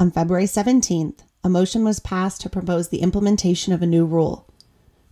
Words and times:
On 0.00 0.10
February 0.10 0.46
17th, 0.46 1.18
a 1.44 1.50
motion 1.50 1.84
was 1.84 2.00
passed 2.00 2.40
to 2.40 2.48
propose 2.48 2.88
the 2.88 3.02
implementation 3.02 3.74
of 3.74 3.82
a 3.82 3.86
new 3.86 4.06
rule 4.06 4.50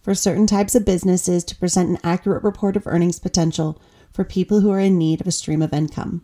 for 0.00 0.14
certain 0.14 0.47
types 0.47 0.75
of 0.75 0.86
businesses 0.86 1.44
to 1.44 1.56
present 1.56 1.91
an 1.91 1.98
accurate 2.03 2.42
report 2.42 2.75
of 2.75 2.86
earnings 2.86 3.19
potential 3.19 3.78
for 4.11 4.25
people 4.25 4.61
who 4.61 4.70
are 4.70 4.81
in 4.81 4.97
need 4.97 5.20
of 5.20 5.27
a 5.27 5.31
stream 5.31 5.61
of 5.61 5.75
income. 5.75 6.22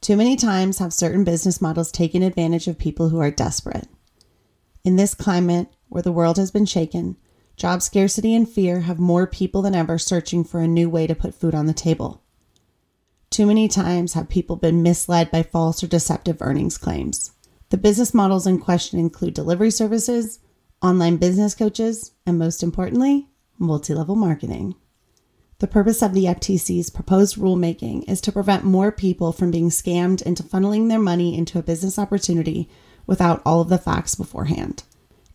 Too 0.00 0.16
many 0.16 0.34
times 0.34 0.78
have 0.78 0.94
certain 0.94 1.24
business 1.24 1.60
models 1.60 1.92
taken 1.92 2.22
advantage 2.22 2.68
of 2.68 2.78
people 2.78 3.10
who 3.10 3.18
are 3.18 3.30
desperate. 3.30 3.86
In 4.82 4.96
this 4.96 5.12
climate, 5.12 5.68
where 5.90 6.02
the 6.02 6.10
world 6.10 6.38
has 6.38 6.50
been 6.50 6.64
shaken, 6.64 7.18
job 7.54 7.82
scarcity 7.82 8.34
and 8.34 8.48
fear 8.48 8.80
have 8.80 8.98
more 8.98 9.26
people 9.26 9.60
than 9.60 9.74
ever 9.74 9.98
searching 9.98 10.42
for 10.42 10.60
a 10.60 10.66
new 10.66 10.88
way 10.88 11.06
to 11.06 11.14
put 11.14 11.34
food 11.34 11.54
on 11.54 11.66
the 11.66 11.74
table. 11.74 12.22
Too 13.28 13.44
many 13.44 13.68
times 13.68 14.14
have 14.14 14.30
people 14.30 14.56
been 14.56 14.82
misled 14.82 15.30
by 15.30 15.42
false 15.42 15.84
or 15.84 15.86
deceptive 15.86 16.40
earnings 16.40 16.78
claims. 16.78 17.32
The 17.70 17.76
business 17.76 18.14
models 18.14 18.46
in 18.46 18.58
question 18.58 18.98
include 18.98 19.34
delivery 19.34 19.70
services, 19.70 20.38
online 20.82 21.16
business 21.16 21.54
coaches, 21.54 22.12
and 22.24 22.38
most 22.38 22.62
importantly, 22.62 23.28
multi 23.58 23.94
level 23.94 24.16
marketing. 24.16 24.74
The 25.58 25.66
purpose 25.66 26.02
of 26.02 26.14
the 26.14 26.24
FTC's 26.24 26.88
proposed 26.88 27.36
rulemaking 27.36 28.08
is 28.08 28.20
to 28.22 28.32
prevent 28.32 28.64
more 28.64 28.92
people 28.92 29.32
from 29.32 29.50
being 29.50 29.70
scammed 29.70 30.22
into 30.22 30.44
funneling 30.44 30.88
their 30.88 31.00
money 31.00 31.36
into 31.36 31.58
a 31.58 31.64
business 31.64 31.98
opportunity 31.98 32.70
without 33.06 33.42
all 33.44 33.60
of 33.60 33.68
the 33.68 33.76
facts 33.76 34.14
beforehand. 34.14 34.84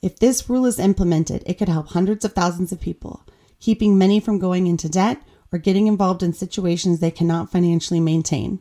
If 0.01 0.19
this 0.19 0.49
rule 0.49 0.65
is 0.65 0.79
implemented, 0.79 1.43
it 1.45 1.55
could 1.55 1.69
help 1.69 1.89
hundreds 1.89 2.23
of 2.23 2.33
thousands 2.33 2.71
of 2.71 2.79
people, 2.79 3.25
keeping 3.59 3.97
many 3.97 4.19
from 4.19 4.39
going 4.39 4.65
into 4.67 4.87
debt 4.89 5.21
or 5.51 5.59
getting 5.59 5.87
involved 5.87 6.23
in 6.23 6.33
situations 6.33 6.99
they 6.99 7.11
cannot 7.11 7.51
financially 7.51 7.99
maintain. 7.99 8.59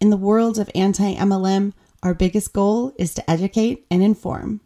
In 0.00 0.10
the 0.10 0.16
world 0.16 0.58
of 0.58 0.70
anti 0.74 1.14
MLM, 1.14 1.72
our 2.02 2.14
biggest 2.14 2.52
goal 2.52 2.94
is 2.98 3.14
to 3.14 3.30
educate 3.30 3.86
and 3.90 4.02
inform. 4.02 4.60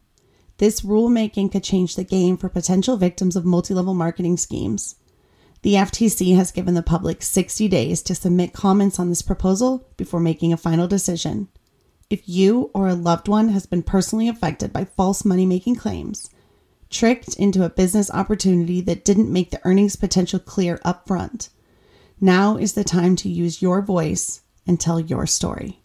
This 0.58 0.82
rulemaking 0.82 1.52
could 1.52 1.64
change 1.64 1.96
the 1.96 2.04
game 2.04 2.36
for 2.36 2.48
potential 2.48 2.96
victims 2.96 3.36
of 3.36 3.44
multi 3.44 3.72
level 3.72 3.94
marketing 3.94 4.36
schemes. 4.36 4.96
The 5.62 5.74
FTC 5.74 6.36
has 6.36 6.52
given 6.52 6.74
the 6.74 6.82
public 6.82 7.22
60 7.22 7.68
days 7.68 8.02
to 8.02 8.14
submit 8.14 8.52
comments 8.52 8.98
on 8.98 9.08
this 9.08 9.22
proposal 9.22 9.88
before 9.96 10.20
making 10.20 10.52
a 10.52 10.58
final 10.58 10.86
decision. 10.86 11.48
If 12.08 12.28
you 12.28 12.70
or 12.74 12.88
a 12.88 12.94
loved 12.94 13.28
one 13.28 13.50
has 13.50 13.66
been 13.66 13.82
personally 13.82 14.28
affected 14.28 14.72
by 14.72 14.84
false 14.84 15.24
money 15.24 15.47
making 15.47 15.76
claims, 15.76 16.28
tricked 16.91 17.36
into 17.36 17.64
a 17.64 17.70
business 17.70 18.10
opportunity 18.10 18.80
that 18.82 19.04
didn't 19.04 19.32
make 19.32 19.50
the 19.50 19.60
earnings 19.64 19.97
potential 19.97 20.38
clear 20.41 20.80
up 20.84 21.06
front, 21.06 21.50
now 22.20 22.56
is 22.56 22.72
the 22.72 22.84
time 22.84 23.16
to 23.16 23.28
use 23.28 23.62
your 23.62 23.80
voice 23.80 24.42
and 24.66 24.80
tell 24.80 24.98
your 24.98 25.26
story. 25.26 25.80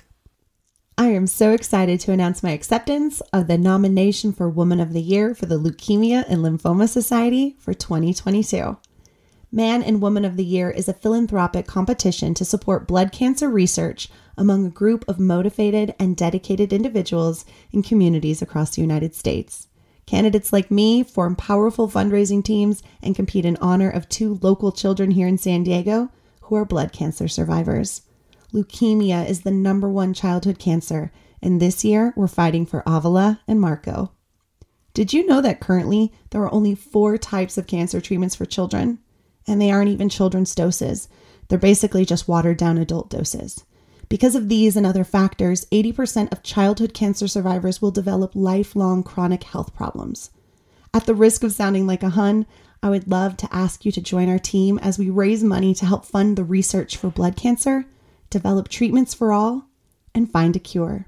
I 0.98 1.08
am 1.08 1.28
so 1.28 1.54
excited 1.54 2.00
to 2.02 2.12
announce 2.12 2.44
my 2.44 2.52
acceptance 2.52 3.22
of 3.32 3.48
the 3.48 3.58
nomination 3.58 4.34
for 4.34 4.50
Woman 4.50 4.82
of 4.82 4.92
the 4.92 5.02
Year 5.02 5.34
for 5.34 5.46
the 5.46 5.58
Leukemia 5.58 6.26
and 6.28 6.44
Lymphoma 6.44 6.90
Society 6.90 7.56
for 7.58 7.74
2022. 7.74 8.76
Man 9.52 9.82
and 9.82 10.02
Woman 10.02 10.26
of 10.26 10.36
the 10.36 10.44
Year 10.44 10.70
is 10.70 10.90
a 10.90 10.94
philanthropic 10.94 11.66
competition 11.66 12.34
to 12.34 12.44
support 12.44 12.88
blood 12.88 13.14
cancer 13.14 13.50
research 13.50 14.10
among 14.38 14.66
a 14.66 14.70
group 14.70 15.06
of 15.08 15.20
motivated 15.20 15.96
and 15.98 16.18
dedicated 16.18 16.74
individuals 16.74 17.46
in 17.72 17.82
communities 17.82 18.42
across 18.42 18.76
the 18.76 18.82
United 18.82 19.16
States. 19.16 19.68
Candidates 20.06 20.52
like 20.52 20.70
me 20.70 21.02
form 21.02 21.36
powerful 21.36 21.90
fundraising 21.90 22.44
teams 22.44 22.84
and 23.02 23.16
compete 23.16 23.46
in 23.46 23.58
honor 23.58 23.90
of 23.90 24.10
two 24.10 24.38
local 24.42 24.72
children 24.72 25.12
here 25.12 25.28
in 25.28 25.38
San 25.38 25.64
Diego 25.64 26.10
who 26.42 26.56
are 26.56 26.66
blood 26.66 26.92
cancer 26.92 27.28
survivors. 27.30 28.02
Leukemia 28.54 29.28
is 29.28 29.42
the 29.42 29.52
number 29.52 29.90
one 29.90 30.14
childhood 30.14 30.60
cancer, 30.60 31.12
and 31.42 31.62
this 31.62 31.86
year 31.86 32.14
we're 32.18 32.28
fighting 32.28 32.66
for 32.66 32.84
Avila 32.86 33.42
and 33.48 33.62
Marco. 33.62 34.12
Did 34.94 35.14
you 35.14 35.26
know 35.26 35.42
that 35.42 35.60
currently 35.60 36.14
there 36.32 36.42
are 36.42 36.54
only 36.54 36.76
four 36.76 37.18
types 37.18 37.58
of 37.58 37.68
cancer 37.68 38.02
treatments 38.02 38.36
for 38.36 38.46
children? 38.46 39.00
And 39.48 39.62
they 39.62 39.72
aren't 39.72 39.90
even 39.90 40.10
children's 40.10 40.54
doses. 40.54 41.08
They're 41.48 41.58
basically 41.58 42.06
just 42.06 42.28
watered 42.28 42.58
down 42.58 42.78
adult 42.78 43.10
doses. 43.10 43.64
Because 44.10 44.36
of 44.36 44.48
these 44.48 44.78
and 44.78 44.86
other 44.86 45.04
factors, 45.04 45.66
80% 45.72 46.32
of 46.32 46.44
childhood 46.44 46.94
cancer 46.94 47.28
survivors 47.28 47.82
will 47.82 47.92
develop 47.92 48.32
lifelong 48.36 49.04
chronic 49.04 49.44
health 49.44 49.76
problems. 49.76 50.32
At 50.94 51.06
the 51.06 51.16
risk 51.16 51.44
of 51.44 51.52
sounding 51.52 51.86
like 51.86 52.04
a 52.04 52.10
Hun, 52.10 52.46
I 52.82 52.90
would 52.90 53.10
love 53.10 53.38
to 53.38 53.54
ask 53.54 53.86
you 53.86 53.92
to 53.92 54.02
join 54.02 54.30
our 54.30 54.40
team 54.40 54.80
as 54.80 54.98
we 54.98 55.10
raise 55.10 55.44
money 55.44 55.74
to 55.76 55.86
help 55.86 56.06
fund 56.06 56.38
the 56.38 56.44
research 56.44 56.96
for 56.96 57.10
blood 57.10 57.36
cancer, 57.36 57.86
develop 58.30 58.70
treatments 58.70 59.14
for 59.14 59.34
all, 59.34 59.68
and 60.14 60.32
find 60.32 60.56
a 60.56 60.60
cure. 60.60 61.08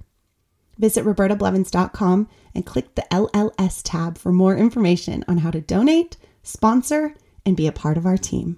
Visit 0.77 1.05
robertablevins.com 1.05 2.27
and 2.55 2.65
click 2.65 2.95
the 2.95 3.05
LLS 3.11 3.81
tab 3.83 4.17
for 4.17 4.31
more 4.31 4.57
information 4.57 5.23
on 5.27 5.39
how 5.39 5.51
to 5.51 5.61
donate, 5.61 6.17
sponsor, 6.41 7.13
and 7.45 7.55
be 7.57 7.67
a 7.67 7.71
part 7.71 7.97
of 7.97 8.05
our 8.05 8.17
team. 8.17 8.57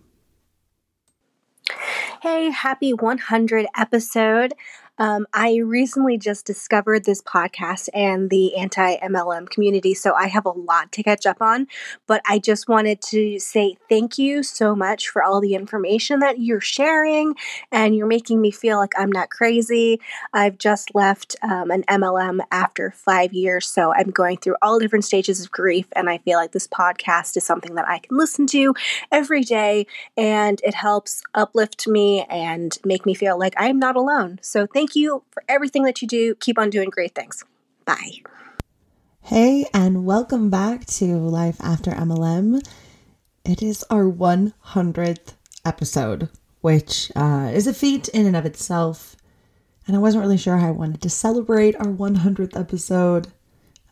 Hey, 2.21 2.51
happy 2.51 2.93
100 2.93 3.65
episode. 3.75 4.53
Um, 5.01 5.25
I 5.33 5.55
recently 5.55 6.19
just 6.19 6.45
discovered 6.45 7.05
this 7.05 7.23
podcast 7.23 7.89
and 7.91 8.29
the 8.29 8.55
anti 8.55 8.97
MLM 8.97 9.49
community, 9.49 9.95
so 9.95 10.13
I 10.13 10.27
have 10.27 10.45
a 10.45 10.51
lot 10.51 10.91
to 10.91 11.01
catch 11.01 11.25
up 11.25 11.41
on. 11.41 11.65
But 12.05 12.21
I 12.27 12.37
just 12.37 12.69
wanted 12.69 13.01
to 13.09 13.39
say 13.39 13.77
thank 13.89 14.19
you 14.19 14.43
so 14.43 14.75
much 14.75 15.09
for 15.09 15.23
all 15.23 15.41
the 15.41 15.55
information 15.55 16.19
that 16.19 16.39
you're 16.39 16.61
sharing, 16.61 17.33
and 17.71 17.95
you're 17.95 18.05
making 18.05 18.41
me 18.41 18.51
feel 18.51 18.77
like 18.77 18.93
I'm 18.95 19.11
not 19.11 19.31
crazy. 19.31 19.99
I've 20.33 20.59
just 20.59 20.93
left 20.93 21.35
um, 21.41 21.71
an 21.71 21.81
MLM 21.89 22.41
after 22.51 22.91
five 22.91 23.33
years, 23.33 23.65
so 23.65 23.91
I'm 23.91 24.11
going 24.11 24.37
through 24.37 24.57
all 24.61 24.77
different 24.77 25.05
stages 25.05 25.41
of 25.41 25.49
grief, 25.49 25.87
and 25.95 26.11
I 26.11 26.19
feel 26.19 26.37
like 26.37 26.51
this 26.51 26.67
podcast 26.67 27.35
is 27.37 27.43
something 27.43 27.73
that 27.73 27.87
I 27.87 27.97
can 27.97 28.19
listen 28.19 28.45
to 28.47 28.75
every 29.11 29.41
day, 29.41 29.87
and 30.15 30.61
it 30.63 30.75
helps 30.75 31.23
uplift 31.33 31.87
me 31.87 32.23
and 32.29 32.77
make 32.85 33.07
me 33.07 33.15
feel 33.15 33.39
like 33.39 33.55
I'm 33.57 33.79
not 33.79 33.95
alone. 33.95 34.37
So 34.43 34.67
thank 34.67 34.90
thank 34.91 35.01
you 35.03 35.23
for 35.31 35.43
everything 35.47 35.83
that 35.83 36.01
you 36.01 36.07
do. 36.07 36.35
Keep 36.35 36.59
on 36.59 36.69
doing 36.69 36.89
great 36.89 37.15
things. 37.15 37.45
Bye. 37.85 38.21
Hey, 39.21 39.65
and 39.73 40.05
welcome 40.05 40.49
back 40.49 40.85
to 40.97 41.15
Life 41.17 41.55
After 41.61 41.91
MLM. 41.91 42.61
It 43.45 43.63
is 43.63 43.85
our 43.89 44.03
100th 44.03 45.35
episode, 45.63 46.27
which 46.59 47.09
uh, 47.15 47.51
is 47.53 47.67
a 47.67 47.73
feat 47.73 48.09
in 48.09 48.25
and 48.25 48.35
of 48.35 48.45
itself. 48.45 49.15
And 49.87 49.95
I 49.95 49.99
wasn't 49.99 50.23
really 50.23 50.37
sure 50.37 50.57
how 50.57 50.67
I 50.67 50.71
wanted 50.71 51.01
to 51.03 51.09
celebrate 51.09 51.77
our 51.77 51.85
100th 51.85 52.59
episode. 52.59 53.27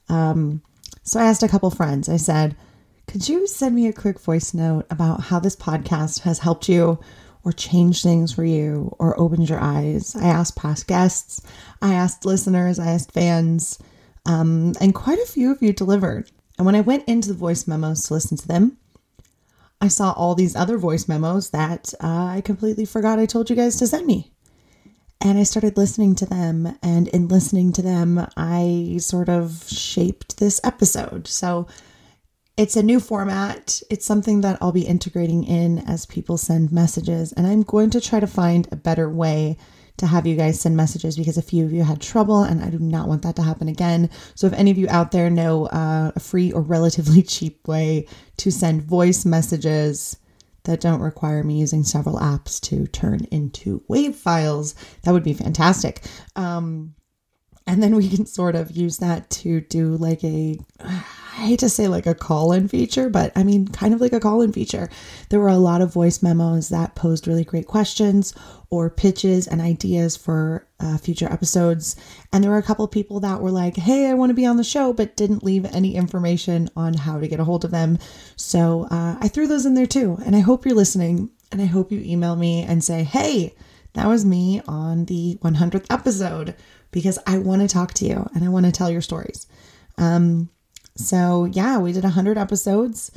Um, 0.10 0.62
so 1.04 1.22
I 1.22 1.28
asked 1.28 1.44
a 1.44 1.48
couple 1.48 1.72
friends, 1.72 2.10
I 2.10 2.18
said, 2.18 2.58
could 3.08 3.30
you 3.30 3.48
send 3.48 3.74
me 3.74 3.88
a 3.88 3.94
quick 3.94 4.20
voice 4.20 4.54
note 4.54 4.86
about 4.90 5.22
how 5.22 5.40
this 5.40 5.56
podcast 5.56 6.22
has 6.22 6.40
helped 6.40 6.68
you 6.68 7.00
or 7.44 7.52
changed 7.52 8.04
things 8.04 8.34
for 8.34 8.44
you 8.44 8.96
or 9.00 9.20
opened 9.20 9.50
your 9.50 9.60
eyes? 9.60 10.16
I 10.16 10.28
asked 10.28 10.56
past 10.56 10.88
guests, 10.88 11.42
I 11.82 11.94
asked 11.94 12.26
listeners, 12.26 12.80
I 12.80 12.88
asked 12.88 13.12
fans, 13.12 13.80
um, 14.26 14.74
and 14.82 14.94
quite 14.94 15.20
a 15.20 15.26
few 15.26 15.52
of 15.52 15.62
you 15.62 15.74
delivered. 15.74 16.30
And 16.58 16.66
when 16.66 16.76
I 16.76 16.82
went 16.82 17.08
into 17.08 17.30
the 17.30 17.36
voice 17.36 17.68
memos 17.68 18.04
to 18.06 18.14
listen 18.14 18.38
to 18.38 18.48
them, 18.48 18.78
I 19.82 19.88
saw 19.88 20.12
all 20.12 20.36
these 20.36 20.56
other 20.56 20.78
voice 20.78 21.08
memos 21.08 21.52
that 21.52 21.94
uh, 22.02 22.26
I 22.26 22.42
completely 22.44 22.86
forgot 22.86 23.18
I 23.18 23.26
told 23.26 23.50
you 23.50 23.56
guys 23.56 23.78
to 23.78 23.88
send 23.88 24.06
me. 24.06 24.32
And 25.22 25.38
I 25.38 25.44
started 25.44 25.78
listening 25.78 26.16
to 26.16 26.26
them, 26.26 26.78
and 26.82 27.08
in 27.10 27.28
listening 27.28 27.74
to 27.74 27.82
them, 27.82 28.26
I 28.38 28.98
sort 29.00 29.28
of 29.28 29.66
shaped 29.68 30.38
this 30.38 30.62
episode. 30.64 31.28
So 31.28 31.68
it's 32.60 32.76
a 32.76 32.84
new 32.84 33.00
format. 33.00 33.82
It's 33.90 34.06
something 34.06 34.42
that 34.42 34.58
I'll 34.60 34.74
be 34.74 34.86
integrating 34.86 35.46
in 35.46 35.80
as 35.88 36.06
people 36.06 36.38
send 36.38 36.74
messages, 36.74 37.32
and 37.32 37.48
I'm 37.48 37.64
going 37.64 37.90
to 37.92 38.02
try 38.02 38.20
to 38.20 38.28
find 38.28 38.68
a 38.70 38.76
better 38.76 39.10
way 39.10 39.56
to 39.96 40.06
have 40.06 40.28
you 40.28 40.36
guys 40.36 40.60
send 40.60 40.76
messages 40.76 41.16
because 41.16 41.38
a 41.38 41.42
few 41.42 41.64
of 41.64 41.72
you 41.72 41.84
had 41.84 42.02
trouble, 42.02 42.44
and 42.44 42.62
I 42.62 42.70
do 42.70 42.78
not 42.78 43.08
want 43.08 43.22
that 43.22 43.38
to 43.38 43.44
happen 43.44 43.70
again. 43.70 44.10
So, 44.36 44.46
if 44.46 44.52
any 44.52 44.72
of 44.72 44.78
you 44.78 44.90
out 44.90 45.12
there 45.14 45.30
know 45.30 45.68
uh, 45.68 46.12
a 46.14 46.20
free 46.20 46.52
or 46.52 46.62
relatively 46.62 47.24
cheap 47.36 47.66
way 47.66 48.06
to 48.36 48.52
send 48.52 48.84
voice 48.84 49.24
messages 49.24 50.18
that 50.64 50.82
don't 50.82 51.00
require 51.00 51.46
me 51.46 51.60
using 51.60 51.86
several 51.86 52.18
apps 52.20 52.60
to 52.64 52.88
turn 52.88 53.22
into 53.32 53.86
WAV 53.90 54.14
files, 54.14 54.76
that 55.04 55.14
would 55.14 55.24
be 55.24 55.34
fantastic. 55.34 56.02
Um, 56.36 56.94
and 57.66 57.82
then 57.82 57.96
we 57.96 58.10
can 58.10 58.26
sort 58.26 58.56
of 58.56 58.72
use 58.72 58.98
that 58.98 59.30
to 59.30 59.62
do 59.62 59.96
like 59.96 60.24
a 60.26 60.58
I 61.40 61.44
hate 61.44 61.60
to 61.60 61.70
say 61.70 61.88
like 61.88 62.06
a 62.06 62.14
call 62.14 62.52
in 62.52 62.68
feature, 62.68 63.10
but 63.10 63.32
I 63.34 63.44
mean, 63.44 63.70
kind 63.70 63.94
of 63.94 64.02
like 64.02 64.12
a 64.12 64.20
call 64.20 64.42
in 64.42 64.52
feature. 64.52 64.90
There 65.30 65.40
were 65.40 65.48
a 65.48 65.56
lot 65.56 65.82
of 65.82 65.94
voice 65.94 66.22
memos 66.22 66.68
that 66.68 66.96
posed 66.96 67.28
really 67.28 67.46
great 67.46 67.66
questions 67.66 68.34
or 68.70 68.90
pitches 68.90 69.48
and 69.48 69.62
ideas 69.62 70.18
for 70.18 70.68
uh, 70.82 70.98
future 70.98 71.32
episodes. 71.32 71.96
And 72.34 72.44
there 72.44 72.52
were 72.52 72.58
a 72.58 72.64
couple 72.64 72.84
of 72.84 72.92
people 72.92 73.22
that 73.22 73.40
were 73.40 73.52
like, 73.52 73.78
hey, 73.78 74.08
I 74.08 74.16
want 74.16 74.32
to 74.32 74.34
be 74.34 74.46
on 74.46 74.58
the 74.58 74.66
show, 74.66 74.92
but 74.92 75.16
didn't 75.16 75.42
leave 75.42 75.64
any 75.64 75.96
information 75.96 76.70
on 76.76 76.94
how 76.94 77.22
to 77.22 77.28
get 77.30 77.40
a 77.40 77.46
hold 77.46 77.64
of 77.64 77.72
them. 77.72 78.00
So 78.36 78.90
uh, 78.92 79.16
I 79.22 79.30
threw 79.30 79.48
those 79.48 79.66
in 79.66 79.76
there 79.76 79.88
too. 79.88 80.18
And 80.26 80.36
I 80.36 80.40
hope 80.40 80.66
you're 80.66 80.76
listening. 80.76 81.30
And 81.54 81.62
I 81.62 81.66
hope 81.66 81.90
you 81.90 82.02
email 82.02 82.36
me 82.36 82.64
and 82.64 82.84
say, 82.84 83.04
hey, 83.04 83.56
that 83.94 84.08
was 84.08 84.26
me 84.26 84.62
on 84.68 85.06
the 85.06 85.40
100th 85.42 85.86
episode 85.90 86.54
because 86.92 87.18
I 87.26 87.38
want 87.38 87.62
to 87.62 87.70
talk 87.70 87.94
to 87.94 88.06
you 88.06 88.30
and 88.36 88.44
I 88.44 88.50
want 88.50 88.66
to 88.66 88.74
tell 88.74 88.90
your 88.92 89.02
stories. 89.02 89.48
Um, 89.98 90.50
so, 91.00 91.46
yeah, 91.46 91.78
we 91.78 91.94
did 91.94 92.04
100 92.04 92.38
episodes. 92.38 93.10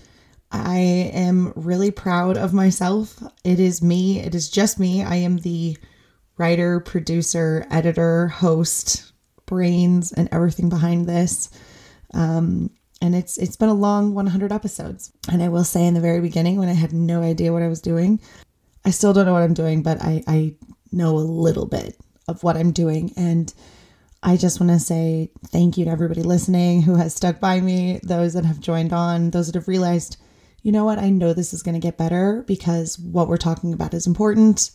I 0.53 0.79
am 0.79 1.53
really 1.57 1.91
proud 1.91 2.37
of 2.37 2.55
myself. 2.55 3.21
It 3.43 3.59
is 3.59 3.83
me, 3.83 4.21
it 4.21 4.37
is 4.37 4.49
just 4.49 4.79
me. 4.79 5.03
I 5.03 5.17
am 5.17 5.39
the 5.39 5.77
writer, 6.39 6.79
producer, 6.79 7.67
editor, 7.71 8.29
host, 8.29 9.13
brains, 9.47 10.13
and 10.13 10.29
everything 10.31 10.69
behind 10.69 11.09
this. 11.09 11.51
Um, 12.15 12.71
and 13.01 13.17
it's 13.17 13.37
it's 13.37 13.57
been 13.57 13.69
a 13.69 13.75
long 13.75 14.15
100 14.15 14.53
episodes. 14.53 15.11
And 15.29 15.43
I 15.43 15.49
will 15.49 15.65
say 15.65 15.85
in 15.85 15.95
the 15.95 16.01
very 16.01 16.21
beginning 16.21 16.59
when 16.59 16.69
I 16.69 16.75
had 16.75 16.93
no 16.93 17.21
idea 17.21 17.53
what 17.53 17.63
I 17.63 17.69
was 17.69 17.81
doing, 17.81 18.21
I 18.85 18.91
still 18.91 19.13
don't 19.13 19.27
know 19.27 19.33
what 19.33 19.43
I'm 19.43 19.55
doing, 19.55 19.83
but 19.83 20.01
I 20.01 20.23
I 20.29 20.55
know 20.93 21.17
a 21.17 21.19
little 21.19 21.67
bit 21.67 21.97
of 22.29 22.45
what 22.45 22.57
I'm 22.57 22.71
doing 22.71 23.13
and 23.17 23.53
I 24.23 24.37
just 24.37 24.61
want 24.61 24.71
to 24.71 24.79
say 24.79 25.31
thank 25.49 25.77
you 25.77 25.85
to 25.85 25.91
everybody 25.91 26.23
listening 26.23 26.83
who 26.83 26.95
has 26.95 27.15
stuck 27.15 27.41
by 27.41 27.61
me, 27.61 27.99
those 28.05 28.35
that 28.35 28.45
have 28.45 28.61
joined 28.61 28.93
on, 28.93 29.31
those 29.31 29.47
that 29.47 29.57
have 29.57 29.67
realized, 29.67 30.17
you 30.63 30.71
know 30.71 30.85
what, 30.85 31.01
I 31.01 31.11
know 31.11 31.33
this 31.33 31.53
is 31.53 31.63
going 31.63 31.75
to 31.75 31.81
get 31.81 31.99
better 31.99 32.45
because 32.47 32.99
what 33.01 33.27
we're 33.27 33.37
talking 33.37 33.73
about 33.73 33.95
is 33.95 34.07
important. 34.07 34.71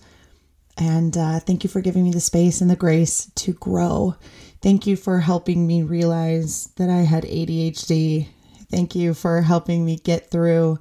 And 0.77 1.17
uh, 1.17 1.39
thank 1.39 1.63
you 1.63 1.69
for 1.69 1.79
giving 1.79 2.03
me 2.03 2.11
the 2.11 2.19
space 2.19 2.59
and 2.59 2.69
the 2.69 2.75
grace 2.75 3.31
to 3.35 3.53
grow. 3.53 4.15
Thank 4.61 4.85
you 4.85 4.97
for 4.97 5.19
helping 5.19 5.65
me 5.65 5.81
realize 5.81 6.65
that 6.75 6.89
I 6.89 7.01
had 7.03 7.23
ADHD. 7.23 8.27
Thank 8.69 8.95
you 8.95 9.13
for 9.13 9.41
helping 9.41 9.85
me 9.85 9.95
get 9.95 10.29
through 10.29 10.79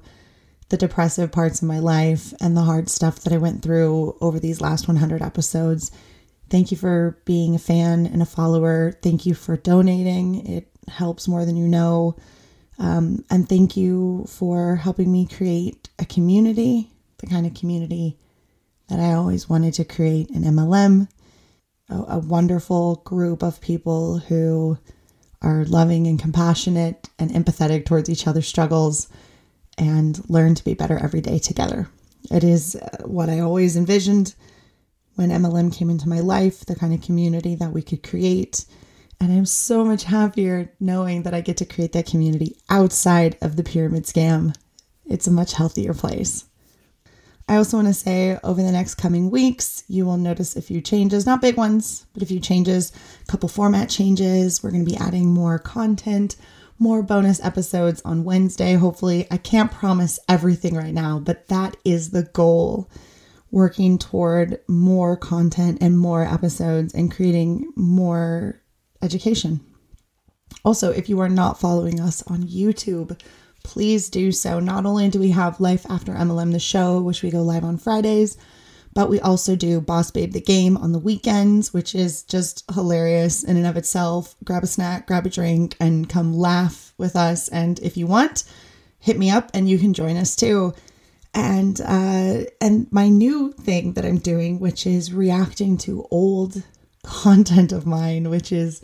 the 0.69 0.77
depressive 0.77 1.31
parts 1.31 1.61
of 1.61 1.69
my 1.69 1.79
life 1.79 2.33
and 2.41 2.55
the 2.55 2.61
hard 2.63 2.89
stuff 2.89 3.21
that 3.21 3.31
I 3.31 3.37
went 3.37 3.63
through 3.63 4.17
over 4.19 4.39
these 4.39 4.59
last 4.59 4.89
100 4.89 5.21
episodes. 5.21 5.89
Thank 6.49 6.71
you 6.71 6.77
for 6.77 7.17
being 7.25 7.55
a 7.55 7.59
fan 7.59 8.05
and 8.05 8.21
a 8.21 8.25
follower. 8.25 8.93
Thank 9.01 9.25
you 9.25 9.33
for 9.33 9.57
donating. 9.57 10.45
It 10.47 10.69
helps 10.87 11.27
more 11.27 11.45
than 11.45 11.57
you 11.57 11.67
know. 11.67 12.15
Um, 12.79 13.25
and 13.29 13.49
thank 13.49 13.75
you 13.75 14.25
for 14.29 14.75
helping 14.75 15.11
me 15.11 15.27
create 15.27 15.89
a 15.99 16.05
community, 16.05 16.91
the 17.17 17.27
kind 17.27 17.45
of 17.45 17.53
community 17.53 18.17
that 18.87 18.99
I 18.99 19.13
always 19.13 19.49
wanted 19.49 19.73
to 19.75 19.85
create 19.85 20.29
in 20.29 20.43
MLM. 20.43 21.09
A, 21.89 21.95
a 21.95 22.19
wonderful 22.19 22.97
group 23.05 23.43
of 23.43 23.61
people 23.61 24.19
who 24.19 24.77
are 25.41 25.65
loving 25.65 26.07
and 26.07 26.19
compassionate 26.19 27.09
and 27.19 27.31
empathetic 27.31 27.85
towards 27.85 28.09
each 28.09 28.27
other's 28.27 28.47
struggles 28.47 29.07
and 29.77 30.27
learn 30.29 30.55
to 30.55 30.63
be 30.63 30.73
better 30.73 30.97
every 30.97 31.21
day 31.21 31.39
together. 31.39 31.87
It 32.31 32.43
is 32.43 32.75
uh, 32.75 33.03
what 33.05 33.29
I 33.29 33.39
always 33.39 33.77
envisioned 33.77 34.35
when 35.17 35.29
MLM 35.31 35.75
came 35.75 35.89
into 35.89 36.07
my 36.07 36.19
life, 36.19 36.63
the 36.63 36.75
kind 36.75 36.93
of 36.93 37.01
community 37.01 37.55
that 37.55 37.71
we 37.71 37.81
could 37.81 38.03
create. 38.03 38.65
And 39.19 39.33
I'm 39.33 39.47
so 39.47 39.83
much 39.83 40.03
happier 40.03 40.71
knowing 40.79 41.23
that 41.23 41.33
I 41.33 41.41
get 41.41 41.57
to 41.57 41.65
create 41.65 41.91
that 41.93 42.05
community 42.05 42.55
outside 42.69 43.35
of 43.41 43.55
the 43.55 43.63
pyramid 43.63 44.03
scam. 44.03 44.55
It's 45.07 45.25
a 45.25 45.31
much 45.31 45.53
healthier 45.53 45.95
place. 45.95 46.45
I 47.49 47.55
also 47.55 47.77
want 47.77 47.87
to 47.87 47.95
say 47.95 48.37
over 48.43 48.61
the 48.61 48.71
next 48.71 48.95
coming 48.95 49.31
weeks, 49.31 49.83
you 49.87 50.05
will 50.05 50.17
notice 50.17 50.55
a 50.55 50.61
few 50.61 50.81
changes, 50.81 51.25
not 51.25 51.41
big 51.41 51.57
ones, 51.57 52.05
but 52.13 52.21
a 52.21 52.27
few 52.27 52.39
changes, 52.39 52.91
a 53.23 53.31
couple 53.31 53.49
format 53.49 53.89
changes. 53.89 54.61
We're 54.61 54.71
going 54.71 54.85
to 54.85 54.91
be 54.91 54.97
adding 54.97 55.33
more 55.33 55.57
content, 55.57 56.35
more 56.77 57.01
bonus 57.01 57.43
episodes 57.43 58.03
on 58.05 58.23
Wednesday, 58.23 58.75
hopefully. 58.75 59.25
I 59.31 59.37
can't 59.37 59.71
promise 59.71 60.19
everything 60.29 60.75
right 60.75 60.93
now, 60.93 61.17
but 61.17 61.47
that 61.47 61.75
is 61.83 62.11
the 62.11 62.23
goal 62.23 62.87
working 63.57 63.97
toward 63.97 64.59
more 64.67 65.17
content 65.17 65.79
and 65.81 65.97
more 65.97 66.23
episodes 66.23 66.93
and 66.93 67.11
creating 67.11 67.67
more 67.75 68.61
education. 69.01 69.59
Also, 70.63 70.91
if 70.91 71.09
you 71.09 71.19
are 71.19 71.27
not 71.27 71.59
following 71.59 71.99
us 71.99 72.21
on 72.27 72.43
YouTube, 72.43 73.19
please 73.63 74.11
do 74.11 74.31
so. 74.31 74.59
Not 74.59 74.85
only 74.85 75.09
do 75.09 75.19
we 75.19 75.31
have 75.31 75.59
Life 75.59 75.87
After 75.89 76.13
MLM, 76.13 76.51
the 76.51 76.59
show, 76.59 77.01
which 77.01 77.23
we 77.23 77.31
go 77.31 77.41
live 77.41 77.63
on 77.63 77.79
Fridays, 77.79 78.37
but 78.93 79.09
we 79.09 79.19
also 79.21 79.55
do 79.55 79.81
Boss 79.81 80.11
Babe 80.11 80.33
the 80.33 80.39
Game 80.39 80.77
on 80.77 80.91
the 80.91 80.99
weekends, 80.99 81.73
which 81.73 81.95
is 81.95 82.21
just 82.21 82.63
hilarious 82.75 83.43
in 83.43 83.57
and 83.57 83.65
of 83.65 83.75
itself. 83.75 84.35
Grab 84.43 84.61
a 84.61 84.67
snack, 84.67 85.07
grab 85.07 85.25
a 85.25 85.31
drink, 85.31 85.75
and 85.79 86.07
come 86.07 86.31
laugh 86.31 86.93
with 86.99 87.15
us. 87.15 87.47
And 87.47 87.79
if 87.79 87.97
you 87.97 88.05
want, 88.05 88.43
hit 88.99 89.17
me 89.17 89.31
up 89.31 89.49
and 89.55 89.67
you 89.67 89.79
can 89.79 89.95
join 89.95 90.15
us 90.15 90.35
too 90.35 90.75
and 91.37 91.79
uh, 91.81 92.49
and 92.59 92.91
my 92.91 93.09
new 93.09 93.51
thing 93.51 93.93
that 93.93 94.03
I'm 94.03 94.17
doing, 94.17 94.59
which 94.59 94.87
is 94.87 95.13
reacting 95.13 95.77
to 95.79 96.07
old 96.09 96.63
content 97.03 97.71
of 97.71 97.85
mine, 97.85 98.31
which 98.31 98.51
is 98.51 98.81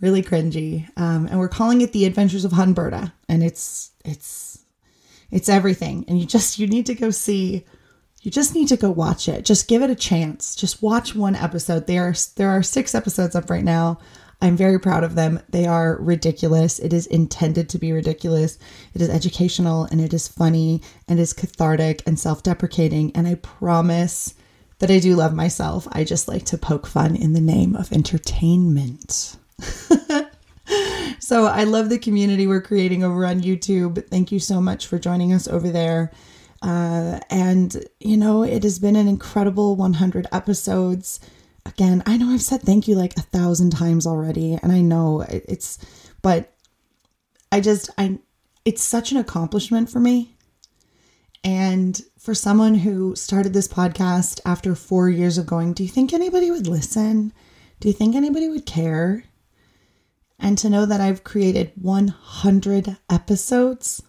really 0.00 0.22
cringy, 0.22 0.88
um, 0.98 1.26
and 1.26 1.38
we're 1.38 1.48
calling 1.48 1.82
it 1.82 1.92
the 1.92 2.06
Adventures 2.06 2.46
of 2.46 2.52
Hunberta, 2.52 3.12
and 3.28 3.42
it's 3.42 3.90
it's 4.02 4.64
it's 5.30 5.50
everything, 5.50 6.06
and 6.08 6.18
you 6.18 6.24
just 6.24 6.58
you 6.58 6.66
need 6.66 6.86
to 6.86 6.94
go 6.94 7.10
see. 7.10 7.66
You 8.22 8.30
just 8.30 8.54
need 8.54 8.68
to 8.68 8.76
go 8.76 8.90
watch 8.90 9.28
it. 9.28 9.46
Just 9.46 9.66
give 9.66 9.82
it 9.82 9.88
a 9.88 9.94
chance. 9.94 10.54
Just 10.54 10.82
watch 10.82 11.14
one 11.14 11.34
episode. 11.34 11.86
There 11.86 12.04
are 12.04 12.14
there 12.36 12.50
are 12.50 12.62
six 12.62 12.94
episodes 12.94 13.34
up 13.34 13.50
right 13.50 13.64
now. 13.64 13.98
I'm 14.42 14.56
very 14.56 14.78
proud 14.78 15.04
of 15.04 15.14
them. 15.14 15.40
They 15.50 15.66
are 15.66 15.98
ridiculous. 16.00 16.78
It 16.78 16.92
is 16.92 17.06
intended 17.06 17.68
to 17.70 17.78
be 17.78 17.92
ridiculous. 17.92 18.58
It 18.94 19.02
is 19.02 19.10
educational 19.10 19.84
and 19.84 20.00
it 20.00 20.14
is 20.14 20.28
funny 20.28 20.80
and 21.06 21.20
is 21.20 21.32
cathartic 21.32 22.02
and 22.06 22.18
self 22.18 22.42
deprecating. 22.42 23.12
And 23.14 23.28
I 23.28 23.34
promise 23.34 24.34
that 24.78 24.90
I 24.90 24.98
do 24.98 25.14
love 25.14 25.34
myself. 25.34 25.86
I 25.92 26.04
just 26.04 26.26
like 26.26 26.44
to 26.46 26.58
poke 26.58 26.86
fun 26.86 27.14
in 27.16 27.34
the 27.34 27.40
name 27.40 27.76
of 27.76 27.92
entertainment. 27.92 29.36
so 31.18 31.46
I 31.46 31.64
love 31.64 31.90
the 31.90 31.98
community 31.98 32.46
we're 32.46 32.62
creating 32.62 33.04
over 33.04 33.26
on 33.26 33.42
YouTube. 33.42 34.06
Thank 34.08 34.32
you 34.32 34.38
so 34.38 34.60
much 34.60 34.86
for 34.86 34.98
joining 34.98 35.34
us 35.34 35.46
over 35.48 35.68
there. 35.68 36.10
Uh, 36.62 37.20
and, 37.30 37.84
you 38.00 38.16
know, 38.16 38.42
it 38.42 38.62
has 38.62 38.78
been 38.78 38.96
an 38.96 39.08
incredible 39.08 39.76
100 39.76 40.26
episodes 40.32 41.20
again, 41.66 42.02
I 42.06 42.16
know 42.16 42.30
I've 42.30 42.42
said 42.42 42.62
thank 42.62 42.88
you 42.88 42.94
like 42.94 43.16
a 43.16 43.22
thousand 43.22 43.70
times 43.70 44.06
already, 44.06 44.58
and 44.62 44.72
I 44.72 44.80
know 44.80 45.22
it's, 45.28 45.78
but 46.22 46.52
I 47.52 47.60
just, 47.60 47.90
I, 47.98 48.18
it's 48.64 48.82
such 48.82 49.12
an 49.12 49.18
accomplishment 49.18 49.90
for 49.90 50.00
me. 50.00 50.36
And 51.42 52.00
for 52.18 52.34
someone 52.34 52.74
who 52.74 53.16
started 53.16 53.54
this 53.54 53.68
podcast 53.68 54.40
after 54.44 54.74
four 54.74 55.08
years 55.08 55.38
of 55.38 55.46
going, 55.46 55.72
do 55.72 55.82
you 55.82 55.88
think 55.88 56.12
anybody 56.12 56.50
would 56.50 56.66
listen? 56.66 57.32
Do 57.80 57.88
you 57.88 57.94
think 57.94 58.14
anybody 58.14 58.48
would 58.48 58.66
care? 58.66 59.24
And 60.38 60.56
to 60.58 60.70
know 60.70 60.86
that 60.86 61.00
I've 61.00 61.24
created 61.24 61.72
100 61.76 62.96
episodes, 63.10 64.02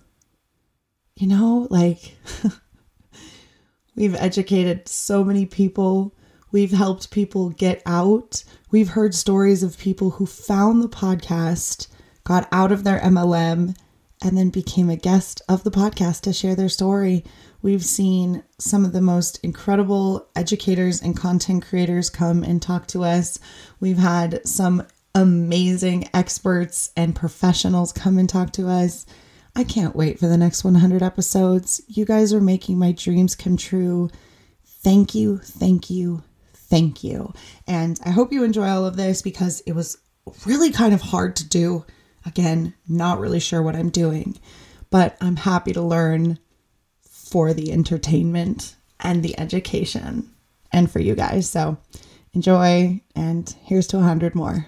you 1.15 1.27
know, 1.27 1.67
like 1.69 2.15
we've 3.95 4.15
educated 4.15 4.87
so 4.87 5.23
many 5.23 5.45
people 5.45 6.13
We've 6.51 6.71
helped 6.71 7.11
people 7.11 7.49
get 7.49 7.81
out. 7.85 8.43
We've 8.71 8.89
heard 8.89 9.15
stories 9.15 9.63
of 9.63 9.77
people 9.77 10.11
who 10.11 10.25
found 10.25 10.83
the 10.83 10.89
podcast, 10.89 11.87
got 12.23 12.47
out 12.51 12.71
of 12.71 12.83
their 12.83 12.99
MLM, 12.99 13.75
and 14.23 14.37
then 14.37 14.49
became 14.49 14.89
a 14.89 14.95
guest 14.95 15.41
of 15.49 15.63
the 15.63 15.71
podcast 15.71 16.21
to 16.21 16.33
share 16.33 16.55
their 16.55 16.69
story. 16.69 17.23
We've 17.61 17.83
seen 17.83 18.43
some 18.59 18.85
of 18.85 18.93
the 18.93 19.01
most 19.01 19.39
incredible 19.43 20.27
educators 20.35 21.01
and 21.01 21.17
content 21.17 21.65
creators 21.65 22.09
come 22.09 22.43
and 22.43 22.61
talk 22.61 22.87
to 22.87 23.03
us. 23.03 23.39
We've 23.79 23.97
had 23.97 24.45
some 24.47 24.83
amazing 25.15 26.09
experts 26.13 26.91
and 26.95 27.15
professionals 27.15 27.91
come 27.91 28.17
and 28.17 28.29
talk 28.29 28.51
to 28.53 28.67
us. 28.67 29.05
I 29.55 29.63
can't 29.63 29.95
wait 29.95 30.19
for 30.19 30.27
the 30.27 30.37
next 30.37 30.63
100 30.63 31.03
episodes. 31.03 31.81
You 31.87 32.05
guys 32.05 32.33
are 32.33 32.41
making 32.41 32.79
my 32.79 32.93
dreams 32.93 33.35
come 33.35 33.57
true. 33.57 34.09
Thank 34.65 35.13
you, 35.13 35.37
thank 35.39 35.89
you, 35.89 36.23
thank 36.71 37.03
you. 37.03 37.31
And 37.67 37.99
I 38.03 38.09
hope 38.09 38.33
you 38.33 38.43
enjoy 38.43 38.67
all 38.67 38.85
of 38.85 38.95
this 38.95 39.21
because 39.21 39.61
it 39.67 39.73
was 39.73 39.97
really 40.45 40.71
kind 40.71 40.93
of 40.93 41.01
hard 41.01 41.35
to 41.35 41.47
do. 41.47 41.85
Again, 42.25 42.73
not 42.87 43.19
really 43.19 43.39
sure 43.39 43.61
what 43.61 43.75
I'm 43.75 43.89
doing, 43.89 44.39
but 44.89 45.17
I'm 45.21 45.35
happy 45.35 45.73
to 45.73 45.81
learn 45.81 46.39
for 47.03 47.53
the 47.53 47.71
entertainment 47.71 48.75
and 48.99 49.21
the 49.21 49.37
education 49.39 50.31
and 50.71 50.89
for 50.89 50.99
you 50.99 51.13
guys. 51.13 51.49
So 51.49 51.77
enjoy, 52.33 53.01
and 53.15 53.53
here's 53.63 53.87
to 53.87 53.97
100 53.97 54.33
more. 54.33 54.67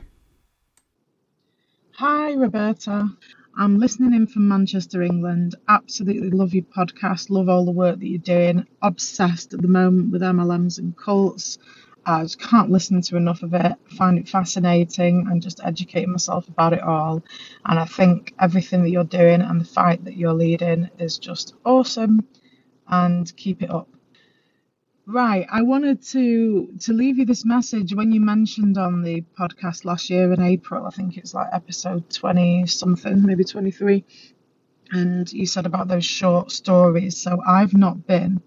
Hi, 1.93 2.33
Roberta. 2.33 3.07
I'm 3.55 3.77
listening 3.79 4.13
in 4.13 4.25
from 4.25 4.47
Manchester, 4.47 5.03
England. 5.03 5.55
Absolutely 5.69 6.31
love 6.31 6.55
your 6.55 6.63
podcast. 6.63 7.29
Love 7.29 7.49
all 7.49 7.65
the 7.65 7.71
work 7.71 7.99
that 7.99 8.07
you're 8.07 8.17
doing. 8.17 8.65
Obsessed 8.81 9.53
at 9.53 9.61
the 9.61 9.67
moment 9.67 10.11
with 10.11 10.23
MLMs 10.23 10.79
and 10.79 10.97
cults. 10.97 11.59
I 12.05 12.23
just 12.23 12.39
can't 12.39 12.69
listen 12.69 13.01
to 13.01 13.17
enough 13.17 13.43
of 13.43 13.53
it. 13.53 13.73
Find 13.97 14.19
it 14.19 14.27
fascinating 14.27 15.27
and 15.29 15.41
just 15.41 15.61
educating 15.63 16.11
myself 16.11 16.47
about 16.47 16.73
it 16.73 16.81
all. 16.81 17.23
And 17.65 17.79
I 17.79 17.85
think 17.85 18.33
everything 18.39 18.83
that 18.83 18.89
you're 18.89 19.03
doing 19.05 19.41
and 19.41 19.61
the 19.61 19.65
fight 19.65 20.03
that 20.05 20.17
you're 20.17 20.33
leading 20.33 20.89
is 20.99 21.17
just 21.17 21.53
awesome. 21.65 22.27
And 22.87 23.33
keep 23.37 23.63
it 23.63 23.69
up. 23.69 23.87
Right, 25.05 25.45
I 25.51 25.63
wanted 25.63 26.01
to 26.13 26.67
to 26.81 26.93
leave 26.93 27.17
you 27.17 27.25
this 27.25 27.43
message 27.43 27.93
when 27.93 28.13
you 28.13 28.21
mentioned 28.21 28.77
on 28.77 29.01
the 29.01 29.23
podcast 29.37 29.83
last 29.83 30.09
year 30.09 30.31
in 30.31 30.41
April. 30.41 30.85
I 30.85 30.91
think 30.91 31.17
it's 31.17 31.33
like 31.33 31.47
episode 31.51 32.09
twenty 32.09 32.65
something, 32.67 33.21
maybe 33.25 33.43
twenty 33.43 33.71
three, 33.71 34.05
and 34.91 35.31
you 35.33 35.45
said 35.45 35.65
about 35.65 35.89
those 35.89 36.05
short 36.05 36.51
stories. 36.53 37.17
So 37.21 37.37
I've 37.45 37.73
not 37.73 38.07
been 38.07 38.41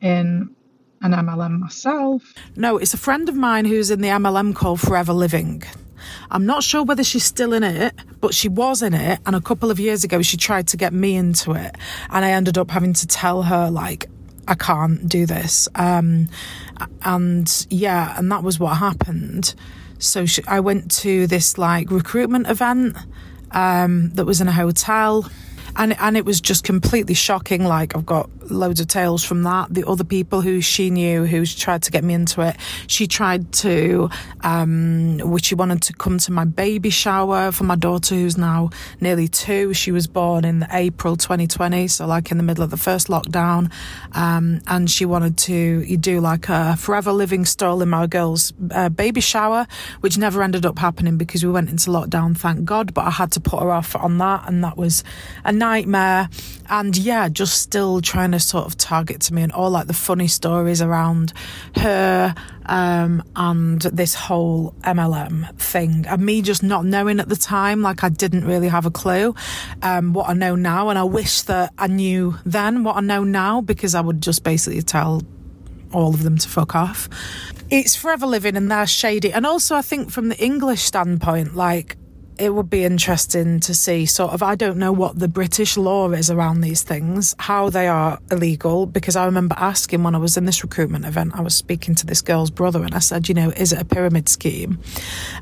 in 0.00 0.54
an 1.02 1.12
MLM 1.12 1.58
myself. 1.58 2.34
No, 2.56 2.78
it's 2.78 2.94
a 2.94 2.98
friend 2.98 3.28
of 3.28 3.34
mine 3.34 3.64
who's 3.64 3.90
in 3.90 4.00
the 4.00 4.08
MLM 4.08 4.54
called 4.54 4.80
Forever 4.80 5.12
Living. 5.12 5.62
I'm 6.30 6.46
not 6.46 6.62
sure 6.62 6.82
whether 6.82 7.04
she's 7.04 7.24
still 7.24 7.52
in 7.52 7.62
it, 7.62 7.94
but 8.20 8.34
she 8.34 8.48
was 8.48 8.82
in 8.82 8.94
it. 8.94 9.20
And 9.26 9.36
a 9.36 9.40
couple 9.40 9.70
of 9.70 9.78
years 9.78 10.04
ago, 10.04 10.22
she 10.22 10.36
tried 10.36 10.68
to 10.68 10.76
get 10.76 10.92
me 10.92 11.16
into 11.16 11.52
it. 11.52 11.76
And 12.10 12.24
I 12.24 12.30
ended 12.30 12.58
up 12.58 12.70
having 12.70 12.92
to 12.94 13.06
tell 13.06 13.42
her, 13.42 13.70
like, 13.70 14.08
I 14.48 14.54
can't 14.54 15.08
do 15.08 15.26
this. 15.26 15.68
Um, 15.74 16.28
and 17.02 17.66
yeah, 17.70 18.18
and 18.18 18.30
that 18.32 18.42
was 18.42 18.58
what 18.58 18.76
happened. 18.76 19.54
So 19.98 20.26
she, 20.26 20.42
I 20.48 20.60
went 20.60 20.90
to 21.02 21.26
this 21.28 21.58
like 21.58 21.90
recruitment 21.90 22.48
event 22.48 22.96
um, 23.52 24.10
that 24.10 24.24
was 24.24 24.40
in 24.40 24.48
a 24.48 24.52
hotel 24.52 25.30
and 25.76 25.96
and 25.98 26.16
it 26.16 26.24
was 26.24 26.40
just 26.40 26.64
completely 26.64 27.14
shocking. 27.14 27.64
Like 27.64 27.96
I've 27.96 28.06
got 28.06 28.30
loads 28.50 28.80
of 28.80 28.88
tales 28.88 29.24
from 29.24 29.42
that. 29.44 29.72
The 29.72 29.86
other 29.86 30.04
people 30.04 30.40
who 30.40 30.60
she 30.60 30.90
knew 30.90 31.24
who 31.24 31.46
tried 31.46 31.82
to 31.82 31.90
get 31.90 32.04
me 32.04 32.14
into 32.14 32.42
it, 32.42 32.56
she 32.86 33.06
tried 33.06 33.52
to, 33.54 34.10
um, 34.42 35.18
which 35.18 35.46
she 35.46 35.54
wanted 35.54 35.82
to 35.82 35.92
come 35.92 36.18
to 36.18 36.32
my 36.32 36.44
baby 36.44 36.90
shower 36.90 37.52
for 37.52 37.64
my 37.64 37.76
daughter 37.76 38.14
who's 38.14 38.36
now 38.36 38.70
nearly 39.00 39.28
two. 39.28 39.74
She 39.74 39.92
was 39.92 40.06
born 40.06 40.44
in 40.44 40.66
April 40.70 41.16
2020, 41.16 41.88
so 41.88 42.06
like 42.06 42.30
in 42.30 42.36
the 42.36 42.42
middle 42.42 42.64
of 42.64 42.70
the 42.70 42.76
first 42.76 43.08
lockdown, 43.08 43.72
um, 44.12 44.60
and 44.66 44.90
she 44.90 45.04
wanted 45.04 45.38
to 45.38 45.96
do 45.96 46.20
like 46.20 46.48
a 46.48 46.76
forever 46.76 47.12
living 47.12 47.44
stall 47.44 47.82
in 47.82 47.88
my 47.88 48.06
girl's 48.06 48.52
uh, 48.70 48.88
baby 48.88 49.20
shower, 49.20 49.66
which 50.00 50.18
never 50.18 50.42
ended 50.42 50.66
up 50.66 50.78
happening 50.78 51.16
because 51.16 51.44
we 51.44 51.50
went 51.50 51.70
into 51.70 51.90
lockdown, 51.90 52.36
thank 52.36 52.64
God. 52.64 52.92
But 52.94 53.06
I 53.06 53.10
had 53.10 53.32
to 53.32 53.40
put 53.40 53.60
her 53.60 53.70
off 53.70 53.96
on 53.96 54.18
that, 54.18 54.48
and 54.48 54.62
that 54.64 54.76
was 54.76 55.04
a 55.44 55.52
nightmare. 55.62 56.28
And 56.68 56.96
yeah, 56.96 57.28
just 57.28 57.60
still 57.60 58.00
trying 58.00 58.32
to 58.32 58.40
sort 58.40 58.66
of 58.66 58.76
target 58.76 59.20
to 59.22 59.34
me 59.34 59.42
and 59.42 59.52
all 59.52 59.70
like 59.70 59.86
the 59.86 59.94
funny 59.94 60.26
stories 60.26 60.82
around 60.82 61.32
her 61.76 62.34
um, 62.66 63.22
and 63.36 63.82
this 63.82 64.14
whole 64.14 64.74
MLM 64.82 65.54
thing. 65.58 66.04
And 66.08 66.26
me 66.26 66.42
just 66.42 66.64
not 66.64 66.84
knowing 66.84 67.20
at 67.20 67.28
the 67.28 67.36
time, 67.36 67.80
like 67.82 68.02
I 68.02 68.08
didn't 68.08 68.44
really 68.44 68.68
have 68.68 68.86
a 68.86 68.90
clue 68.90 69.34
um, 69.82 70.14
what 70.14 70.28
I 70.28 70.32
know 70.32 70.56
now. 70.56 70.88
And 70.88 70.98
I 70.98 71.04
wish 71.04 71.42
that 71.42 71.72
I 71.78 71.86
knew 71.86 72.36
then 72.44 72.82
what 72.82 72.96
I 72.96 73.00
know 73.00 73.22
now 73.22 73.60
because 73.60 73.94
I 73.94 74.00
would 74.00 74.20
just 74.20 74.42
basically 74.42 74.82
tell 74.82 75.22
all 75.92 76.12
of 76.12 76.24
them 76.24 76.38
to 76.38 76.48
fuck 76.48 76.74
off. 76.74 77.08
It's 77.70 77.94
forever 77.94 78.26
living 78.26 78.56
and 78.56 78.68
they're 78.68 78.86
shady. 78.86 79.32
And 79.32 79.46
also, 79.46 79.76
I 79.76 79.82
think 79.82 80.10
from 80.10 80.28
the 80.28 80.38
English 80.42 80.82
standpoint, 80.82 81.54
like, 81.54 81.96
it 82.38 82.54
would 82.54 82.70
be 82.70 82.84
interesting 82.84 83.60
to 83.60 83.74
see 83.74 84.06
sort 84.06 84.32
of 84.32 84.42
I 84.42 84.54
don't 84.54 84.78
know 84.78 84.92
what 84.92 85.18
the 85.18 85.28
British 85.28 85.76
law 85.76 86.10
is 86.10 86.30
around 86.30 86.60
these 86.60 86.82
things, 86.82 87.34
how 87.38 87.70
they 87.70 87.88
are 87.88 88.18
illegal, 88.30 88.86
because 88.86 89.16
I 89.16 89.26
remember 89.26 89.54
asking 89.58 90.02
when 90.02 90.14
I 90.14 90.18
was 90.18 90.36
in 90.36 90.44
this 90.44 90.62
recruitment 90.62 91.04
event, 91.04 91.32
I 91.34 91.40
was 91.40 91.54
speaking 91.54 91.94
to 91.96 92.06
this 92.06 92.22
girl's 92.22 92.50
brother 92.50 92.82
and 92.82 92.94
I 92.94 93.00
said, 93.00 93.28
you 93.28 93.34
know, 93.34 93.50
is 93.50 93.72
it 93.72 93.80
a 93.80 93.84
pyramid 93.84 94.28
scheme? 94.28 94.78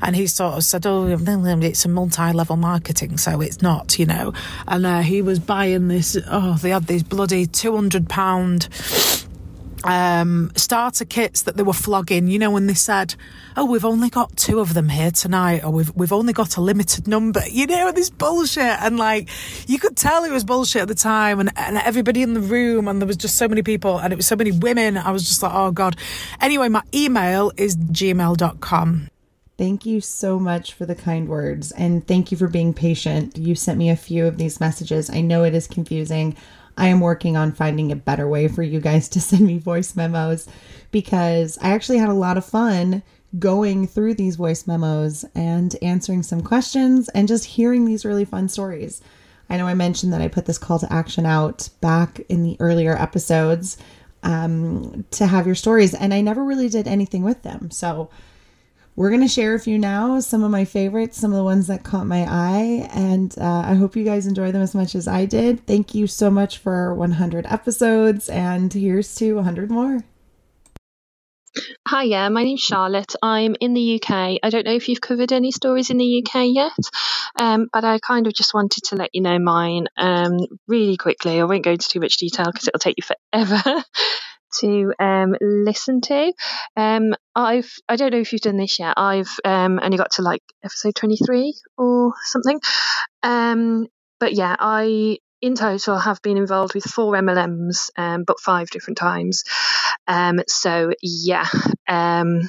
And 0.01 0.15
he 0.15 0.27
sort 0.27 0.55
of 0.55 0.63
said, 0.63 0.85
oh, 0.85 1.07
it's 1.07 1.85
a 1.85 1.89
multi-level 1.89 2.57
marketing, 2.57 3.17
so 3.17 3.41
it's 3.41 3.61
not, 3.61 3.97
you 3.97 4.05
know. 4.05 4.33
And 4.67 4.85
uh, 4.85 4.99
he 4.99 5.21
was 5.21 5.39
buying 5.39 5.87
this, 5.87 6.17
oh, 6.29 6.57
they 6.61 6.69
had 6.69 6.87
these 6.87 7.03
bloody 7.03 7.45
200 7.45 8.09
pound 8.09 8.67
um, 9.83 10.51
starter 10.55 11.05
kits 11.05 11.43
that 11.43 11.57
they 11.57 11.63
were 11.63 11.73
flogging. 11.73 12.27
You 12.27 12.39
know, 12.39 12.51
when 12.51 12.67
they 12.67 12.73
said, 12.73 13.15
"Oh, 13.55 13.65
we've 13.65 13.85
only 13.85 14.09
got 14.09 14.35
two 14.37 14.59
of 14.59 14.73
them 14.73 14.89
here 14.89 15.11
tonight," 15.11 15.63
or 15.63 15.71
"We've 15.71 15.91
we've 15.95 16.13
only 16.13 16.33
got 16.33 16.57
a 16.57 16.61
limited 16.61 17.07
number." 17.07 17.41
You 17.49 17.67
know, 17.67 17.91
this 17.91 18.09
bullshit, 18.09 18.63
and 18.63 18.97
like 18.97 19.29
you 19.67 19.79
could 19.79 19.97
tell 19.97 20.23
it 20.23 20.31
was 20.31 20.43
bullshit 20.43 20.83
at 20.83 20.87
the 20.87 20.95
time, 20.95 21.39
and, 21.39 21.51
and 21.55 21.77
everybody 21.77 22.21
in 22.21 22.33
the 22.33 22.41
room, 22.41 22.87
and 22.87 23.01
there 23.01 23.07
was 23.07 23.17
just 23.17 23.37
so 23.37 23.47
many 23.47 23.63
people, 23.63 23.99
and 23.99 24.13
it 24.13 24.15
was 24.15 24.27
so 24.27 24.35
many 24.35 24.51
women. 24.51 24.97
I 24.97 25.11
was 25.11 25.27
just 25.27 25.43
like, 25.43 25.53
"Oh 25.53 25.71
God." 25.71 25.95
Anyway, 26.39 26.69
my 26.69 26.83
email 26.93 27.51
is 27.57 27.75
gmail.com. 27.75 29.07
Thank 29.57 29.85
you 29.85 30.01
so 30.01 30.39
much 30.39 30.73
for 30.73 30.87
the 30.87 30.95
kind 30.95 31.29
words, 31.29 31.71
and 31.71 32.07
thank 32.07 32.31
you 32.31 32.37
for 32.37 32.47
being 32.47 32.73
patient. 32.73 33.37
You 33.37 33.53
sent 33.53 33.77
me 33.77 33.91
a 33.91 33.95
few 33.95 34.25
of 34.25 34.39
these 34.39 34.59
messages. 34.59 35.09
I 35.09 35.21
know 35.21 35.43
it 35.43 35.53
is 35.53 35.67
confusing. 35.67 36.35
I 36.77 36.87
am 36.87 36.99
working 36.99 37.37
on 37.37 37.51
finding 37.51 37.91
a 37.91 37.95
better 37.95 38.27
way 38.27 38.47
for 38.47 38.63
you 38.63 38.79
guys 38.79 39.09
to 39.09 39.21
send 39.21 39.45
me 39.45 39.57
voice 39.57 39.95
memos 39.95 40.47
because 40.91 41.57
I 41.61 41.71
actually 41.71 41.97
had 41.97 42.09
a 42.09 42.13
lot 42.13 42.37
of 42.37 42.45
fun 42.45 43.03
going 43.39 43.87
through 43.87 44.15
these 44.15 44.35
voice 44.35 44.67
memos 44.67 45.23
and 45.35 45.75
answering 45.81 46.23
some 46.23 46.41
questions 46.41 47.07
and 47.09 47.27
just 47.27 47.45
hearing 47.45 47.85
these 47.85 48.05
really 48.05 48.25
fun 48.25 48.49
stories. 48.49 49.01
I 49.49 49.57
know 49.57 49.67
I 49.67 49.73
mentioned 49.73 50.13
that 50.13 50.21
I 50.21 50.27
put 50.27 50.45
this 50.45 50.57
call 50.57 50.79
to 50.79 50.91
action 50.91 51.25
out 51.25 51.69
back 51.81 52.21
in 52.29 52.43
the 52.43 52.57
earlier 52.59 52.95
episodes 52.95 53.77
um, 54.23 55.05
to 55.11 55.25
have 55.27 55.45
your 55.45 55.55
stories, 55.55 55.93
and 55.93 56.13
I 56.13 56.21
never 56.21 56.43
really 56.43 56.69
did 56.69 56.87
anything 56.87 57.23
with 57.23 57.41
them. 57.41 57.71
So 57.71 58.09
we're 58.95 59.09
going 59.09 59.21
to 59.21 59.27
share 59.27 59.55
a 59.55 59.59
few 59.59 59.77
now, 59.77 60.19
some 60.19 60.43
of 60.43 60.51
my 60.51 60.65
favorites, 60.65 61.17
some 61.17 61.31
of 61.31 61.37
the 61.37 61.43
ones 61.43 61.67
that 61.67 61.83
caught 61.83 62.05
my 62.05 62.25
eye, 62.27 62.89
and 62.93 63.33
uh, 63.39 63.63
I 63.65 63.75
hope 63.75 63.95
you 63.95 64.03
guys 64.03 64.27
enjoy 64.27 64.51
them 64.51 64.61
as 64.61 64.75
much 64.75 64.95
as 64.95 65.07
I 65.07 65.25
did. 65.25 65.65
Thank 65.65 65.95
you 65.95 66.07
so 66.07 66.29
much 66.29 66.57
for 66.57 66.93
100 66.93 67.45
episodes, 67.45 68.27
and 68.29 68.71
here's 68.71 69.15
to 69.15 69.35
100 69.35 69.71
more. 69.71 70.03
Hi, 71.87 72.03
yeah, 72.03 72.29
my 72.29 72.43
name's 72.43 72.61
Charlotte. 72.61 73.13
I'm 73.21 73.55
in 73.59 73.73
the 73.73 73.95
UK. 73.95 74.39
I 74.41 74.49
don't 74.49 74.65
know 74.65 74.73
if 74.73 74.87
you've 74.87 75.01
covered 75.01 75.33
any 75.33 75.51
stories 75.51 75.89
in 75.89 75.97
the 75.97 76.23
UK 76.23 76.45
yet, 76.47 76.71
um, 77.39 77.67
but 77.73 77.83
I 77.83 77.99
kind 77.99 78.27
of 78.27 78.33
just 78.33 78.53
wanted 78.53 78.83
to 78.85 78.95
let 78.95 79.09
you 79.13 79.21
know 79.21 79.37
mine 79.39 79.87
um, 79.97 80.37
really 80.67 80.95
quickly. 80.95 81.39
I 81.39 81.43
won't 81.43 81.63
go 81.63 81.71
into 81.71 81.89
too 81.89 81.99
much 81.99 82.17
detail 82.17 82.45
because 82.45 82.67
it'll 82.67 82.79
take 82.79 82.95
you 82.97 83.03
forever. 83.03 83.83
to 84.59 84.93
um, 84.99 85.35
listen 85.41 86.01
to. 86.01 86.33
Um, 86.75 87.13
I've 87.35 87.71
I 87.87 87.95
don't 87.95 88.11
know 88.11 88.19
if 88.19 88.33
you've 88.33 88.41
done 88.41 88.57
this 88.57 88.79
yet. 88.79 88.95
I've 88.97 89.31
um, 89.45 89.79
only 89.81 89.97
got 89.97 90.11
to 90.13 90.21
like 90.21 90.43
episode 90.63 90.95
twenty 90.95 91.17
three 91.17 91.55
or 91.77 92.13
something. 92.25 92.59
Um, 93.23 93.87
but 94.19 94.33
yeah, 94.33 94.55
I 94.59 95.17
in 95.41 95.55
total 95.55 95.97
have 95.97 96.21
been 96.21 96.37
involved 96.37 96.75
with 96.75 96.83
four 96.83 97.13
MLMs, 97.13 97.89
um, 97.97 98.23
but 98.25 98.39
five 98.39 98.69
different 98.69 98.97
times. 98.97 99.43
Um, 100.07 100.39
so 100.47 100.91
yeah, 101.01 101.47
um, 101.87 102.41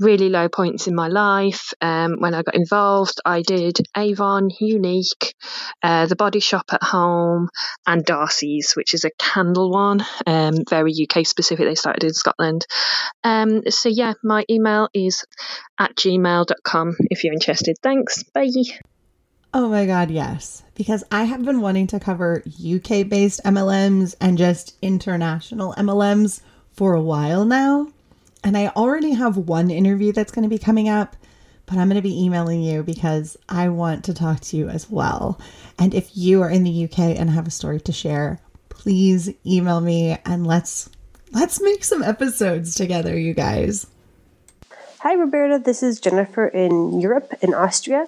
really 0.00 0.28
low 0.28 0.48
points 0.48 0.86
in 0.86 0.94
my 0.94 1.08
life. 1.08 1.72
Um, 1.80 2.16
when 2.18 2.34
I 2.34 2.42
got 2.42 2.54
involved, 2.54 3.20
I 3.24 3.42
did 3.42 3.78
Avon, 3.96 4.50
Younique, 4.50 5.34
uh, 5.82 6.06
the 6.06 6.16
Body 6.16 6.40
Shop 6.40 6.64
at 6.72 6.82
Home, 6.82 7.48
and 7.86 8.04
Darcy's, 8.04 8.72
which 8.72 8.94
is 8.94 9.04
a 9.04 9.10
candle 9.18 9.70
one, 9.70 10.04
um, 10.26 10.64
very 10.68 10.92
UK 10.92 11.26
specific. 11.26 11.66
They 11.66 11.74
started 11.74 12.04
in 12.04 12.14
Scotland. 12.14 12.66
Um, 13.22 13.62
so 13.68 13.88
yeah, 13.88 14.14
my 14.24 14.44
email 14.50 14.88
is 14.94 15.24
at 15.78 15.94
gmail.com 15.96 16.96
if 17.10 17.24
you're 17.24 17.34
interested. 17.34 17.76
Thanks. 17.82 18.22
Bye. 18.22 18.48
Oh 19.52 19.68
my 19.68 19.84
God, 19.84 20.10
yes. 20.10 20.62
Because 20.76 21.02
I 21.10 21.24
have 21.24 21.44
been 21.44 21.60
wanting 21.60 21.88
to 21.88 22.00
cover 22.00 22.42
UK 22.46 23.08
based 23.08 23.42
MLMs 23.44 24.14
and 24.20 24.38
just 24.38 24.76
international 24.80 25.74
MLMs 25.76 26.40
for 26.72 26.94
a 26.94 27.02
while 27.02 27.44
now. 27.44 27.88
And 28.42 28.56
I 28.56 28.68
already 28.68 29.12
have 29.12 29.36
one 29.36 29.70
interview 29.70 30.12
that's 30.12 30.32
going 30.32 30.44
to 30.44 30.48
be 30.48 30.58
coming 30.58 30.88
up, 30.88 31.16
but 31.66 31.78
I'm 31.78 31.88
going 31.88 31.96
to 31.96 32.02
be 32.02 32.22
emailing 32.24 32.62
you 32.62 32.82
because 32.82 33.36
I 33.48 33.68
want 33.68 34.04
to 34.06 34.14
talk 34.14 34.40
to 34.40 34.56
you 34.56 34.68
as 34.68 34.88
well. 34.88 35.40
And 35.78 35.94
if 35.94 36.16
you 36.16 36.42
are 36.42 36.50
in 36.50 36.64
the 36.64 36.84
UK 36.84 36.98
and 36.98 37.30
have 37.30 37.46
a 37.46 37.50
story 37.50 37.80
to 37.82 37.92
share, 37.92 38.40
please 38.68 39.30
email 39.44 39.80
me 39.80 40.16
and 40.24 40.46
let's 40.46 40.88
let's 41.32 41.60
make 41.60 41.84
some 41.84 42.02
episodes 42.02 42.74
together, 42.74 43.18
you 43.18 43.34
guys. 43.34 43.86
Hi 45.00 45.14
Roberta, 45.14 45.58
this 45.58 45.82
is 45.82 46.00
Jennifer 46.00 46.48
in 46.48 47.00
Europe 47.00 47.34
in 47.42 47.54
Austria. 47.54 48.06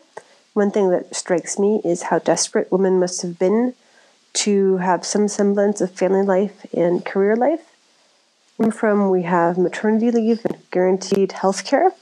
One 0.54 0.70
thing 0.70 0.90
that 0.90 1.14
strikes 1.14 1.58
me 1.58 1.80
is 1.84 2.02
how 2.02 2.18
desperate 2.18 2.70
women 2.70 3.00
must 3.00 3.22
have 3.22 3.38
been 3.38 3.74
to 4.34 4.78
have 4.78 5.04
some 5.04 5.28
semblance 5.28 5.80
of 5.80 5.90
family 5.90 6.22
life 6.22 6.66
and 6.74 7.04
career 7.04 7.36
life. 7.36 7.71
From 8.56 9.10
we 9.10 9.22
have 9.22 9.58
maternity 9.58 10.10
leave 10.10 10.44
and 10.44 10.56
guaranteed 10.70 11.32
health 11.32 11.64
care. 11.64 11.92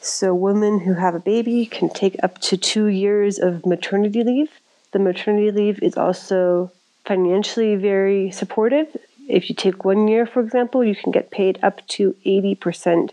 So, 0.00 0.34
women 0.34 0.80
who 0.80 0.94
have 0.94 1.14
a 1.14 1.20
baby 1.20 1.64
can 1.64 1.88
take 1.88 2.16
up 2.22 2.38
to 2.40 2.56
two 2.56 2.86
years 2.86 3.38
of 3.38 3.64
maternity 3.64 4.24
leave. 4.24 4.50
The 4.90 4.98
maternity 4.98 5.50
leave 5.50 5.82
is 5.82 5.96
also 5.96 6.72
financially 7.04 7.76
very 7.76 8.30
supportive. 8.30 8.96
If 9.28 9.48
you 9.48 9.54
take 9.54 9.84
one 9.84 10.08
year, 10.08 10.26
for 10.26 10.40
example, 10.40 10.84
you 10.84 10.96
can 10.96 11.12
get 11.12 11.30
paid 11.30 11.58
up 11.62 11.86
to 11.88 12.16
80% 12.26 13.10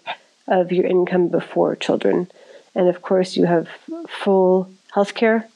of 0.48 0.72
your 0.72 0.86
income 0.86 1.28
before 1.28 1.76
children. 1.76 2.30
And 2.74 2.90
of 2.90 3.02
course, 3.02 3.38
you 3.38 3.46
have 3.46 3.70
full 4.08 4.72
health 4.94 5.14
care. 5.14 5.48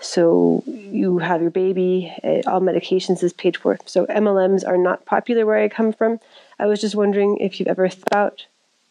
So 0.00 0.62
you 0.66 1.18
have 1.18 1.42
your 1.42 1.50
baby, 1.50 2.12
eh, 2.22 2.42
all 2.46 2.60
medications 2.60 3.22
is 3.22 3.32
paid 3.32 3.56
for. 3.56 3.78
So 3.84 4.06
MLMs 4.06 4.66
are 4.66 4.78
not 4.78 5.04
popular 5.04 5.44
where 5.44 5.62
I 5.62 5.68
come 5.68 5.92
from. 5.92 6.18
I 6.58 6.66
was 6.66 6.80
just 6.80 6.94
wondering 6.94 7.36
if 7.38 7.60
you've 7.60 7.68
ever 7.68 7.88
thought 7.88 8.06
about 8.06 8.46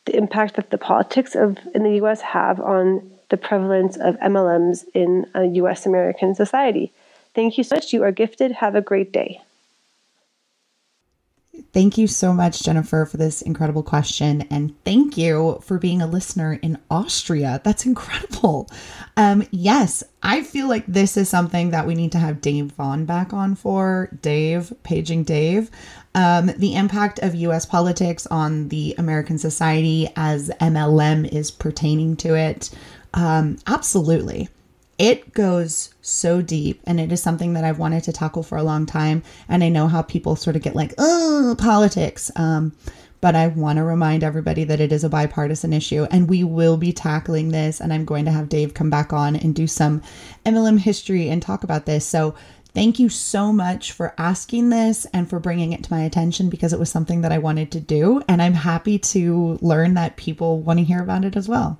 the 0.06 0.16
impact 0.16 0.56
that 0.56 0.70
the 0.70 0.78
politics 0.78 1.36
of 1.36 1.58
in 1.74 1.84
the 1.84 1.96
US 2.04 2.22
have 2.22 2.60
on 2.60 3.12
the 3.30 3.38
prevalence 3.38 3.98
of 3.98 4.18
MLMs 4.18 4.86
in 4.94 5.26
a 5.34 5.46
US 5.46 5.86
American 5.86 6.36
society. 6.36 6.92
Thank 7.36 7.58
you 7.58 7.64
so 7.64 7.76
much. 7.76 7.94
You 7.94 8.04
are 8.04 8.12
gifted. 8.12 8.52
Have 8.54 8.76
a 8.76 8.82
great 8.82 9.12
day. 9.12 9.42
Thank 11.74 11.98
you 11.98 12.08
so 12.08 12.34
much, 12.34 12.64
Jennifer, 12.64 13.06
for 13.06 13.18
this 13.18 13.42
incredible 13.42 13.84
question. 13.84 14.42
And 14.50 14.74
thank 14.84 15.18
you 15.18 15.60
for 15.64 15.78
being 15.78 16.02
a 16.02 16.08
listener 16.08 16.54
in 16.62 16.78
Austria. 16.90 17.62
That's 17.64 17.86
incredible. 17.86 18.70
Um, 19.18 19.44
yes, 19.52 20.04
I 20.24 20.44
feel 20.44 20.68
like 20.68 20.86
this 20.88 21.18
is 21.18 21.30
something 21.30 21.72
that 21.72 21.88
we 21.88 21.96
need 21.96 22.12
to 22.14 22.20
have 22.20 22.42
Dave 22.42 22.72
Vaughn 22.72 23.06
back 23.06 23.34
on 23.34 23.56
for. 23.56 24.10
Dave, 24.22 24.74
paging 24.84 25.24
Dave. 25.24 25.70
Um, 26.16 26.48
the 26.58 26.76
impact 26.76 27.20
of 27.20 27.36
US 27.36 27.66
politics 27.66 28.26
on 28.28 28.70
the 28.70 28.96
American 28.98 29.38
society 29.38 30.10
as 30.16 30.50
MLM 30.62 31.32
is 31.32 31.52
pertaining 31.52 32.16
to 32.18 32.36
it. 32.36 32.70
Um, 33.14 33.58
absolutely 33.68 34.50
it 35.00 35.34
goes 35.34 35.94
so 36.02 36.42
deep 36.42 36.82
and 36.86 37.00
it 37.00 37.12
is 37.12 37.24
something 37.24 37.54
that 37.54 37.64
I've 37.64 37.80
wanted 37.80 38.04
to 38.04 38.14
tackle 38.14 38.44
for 38.44 38.58
a 38.58 38.64
long 38.64 38.86
time. 38.86 39.24
And 39.48 39.64
I 39.64 39.70
know 39.70 39.88
how 39.88 40.02
people 40.02 40.36
sort 40.36 40.58
of 40.58 40.62
get 40.62 40.76
like, 40.76 40.94
oh, 40.98 41.56
politics. 41.58 42.30
Um, 42.36 42.74
but 43.22 43.34
I 43.34 43.48
want 43.48 43.78
to 43.78 43.84
remind 43.84 44.24
everybody 44.24 44.66
that 44.66 44.82
it 44.82 44.92
is 44.92 45.06
a 45.06 45.10
bipartisan 45.10 45.74
issue 45.74 46.06
and 46.12 46.30
we 46.30 46.44
will 46.44 46.76
be 46.76 46.92
tackling 46.92 47.50
this. 47.50 47.80
And 47.80 47.94
I'm 47.94 48.04
going 48.04 48.26
to 48.26 48.32
have 48.32 48.50
Dave 48.50 48.74
come 48.74 48.90
back 48.90 49.14
on 49.14 49.38
and 49.38 49.56
do 49.56 49.68
some 49.68 50.02
MLM 50.46 50.80
history 50.80 51.30
and 51.30 51.42
talk 51.42 51.64
about 51.64 51.86
this. 51.86 52.06
So 52.06 52.36
thank 52.74 53.00
you 53.00 53.08
so 53.08 53.54
much 53.54 53.94
for 53.94 54.14
asking 54.18 54.70
this 54.70 55.06
and 55.14 55.30
for 55.30 55.40
bringing 55.40 55.72
it 55.72 55.84
to 55.86 55.94
my 55.94 56.02
attention 56.02 56.50
because 56.50 56.74
it 56.74 56.80
was 56.80 56.92
something 56.92 57.22
that 57.22 57.32
I 57.32 57.38
wanted 57.38 57.72
to 57.72 57.80
do. 57.80 58.22
And 58.28 58.42
I'm 58.42 58.54
happy 58.54 59.00
to 59.00 59.58
learn 59.62 59.94
that 59.94 60.18
people 60.18 60.60
want 60.60 60.80
to 60.80 60.86
hear 60.86 61.02
about 61.02 61.24
it 61.24 61.38
as 61.38 61.48
well. 61.48 61.80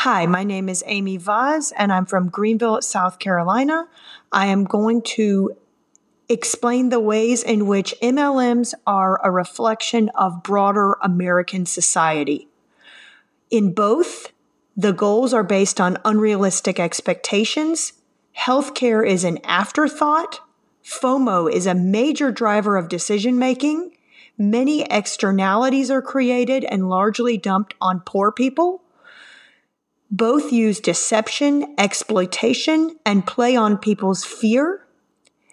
Hi, 0.00 0.26
my 0.26 0.44
name 0.44 0.68
is 0.68 0.84
Amy 0.86 1.16
Vaz, 1.16 1.72
and 1.74 1.90
I'm 1.90 2.04
from 2.04 2.28
Greenville, 2.28 2.82
South 2.82 3.18
Carolina. 3.18 3.88
I 4.30 4.46
am 4.46 4.64
going 4.64 5.00
to 5.16 5.56
explain 6.28 6.90
the 6.90 7.00
ways 7.00 7.42
in 7.42 7.66
which 7.66 7.94
MLMs 8.02 8.74
are 8.86 9.18
a 9.24 9.30
reflection 9.30 10.10
of 10.10 10.42
broader 10.42 10.98
American 11.02 11.64
society. 11.64 12.46
In 13.50 13.72
both, 13.72 14.32
the 14.76 14.92
goals 14.92 15.32
are 15.32 15.42
based 15.42 15.80
on 15.80 15.96
unrealistic 16.04 16.78
expectations. 16.78 17.94
Healthcare 18.38 19.04
is 19.04 19.24
an 19.24 19.38
afterthought. 19.44 20.40
FOMO 20.84 21.50
is 21.50 21.66
a 21.66 21.74
major 21.74 22.30
driver 22.30 22.76
of 22.76 22.90
decision 22.90 23.38
making. 23.38 23.92
Many 24.36 24.82
externalities 24.82 25.90
are 25.90 26.02
created 26.02 26.64
and 26.64 26.90
largely 26.90 27.38
dumped 27.38 27.72
on 27.80 28.00
poor 28.00 28.30
people. 28.30 28.82
Both 30.10 30.52
use 30.52 30.78
deception, 30.78 31.74
exploitation, 31.78 32.96
and 33.04 33.26
play 33.26 33.56
on 33.56 33.76
people's 33.76 34.24
fear, 34.24 34.86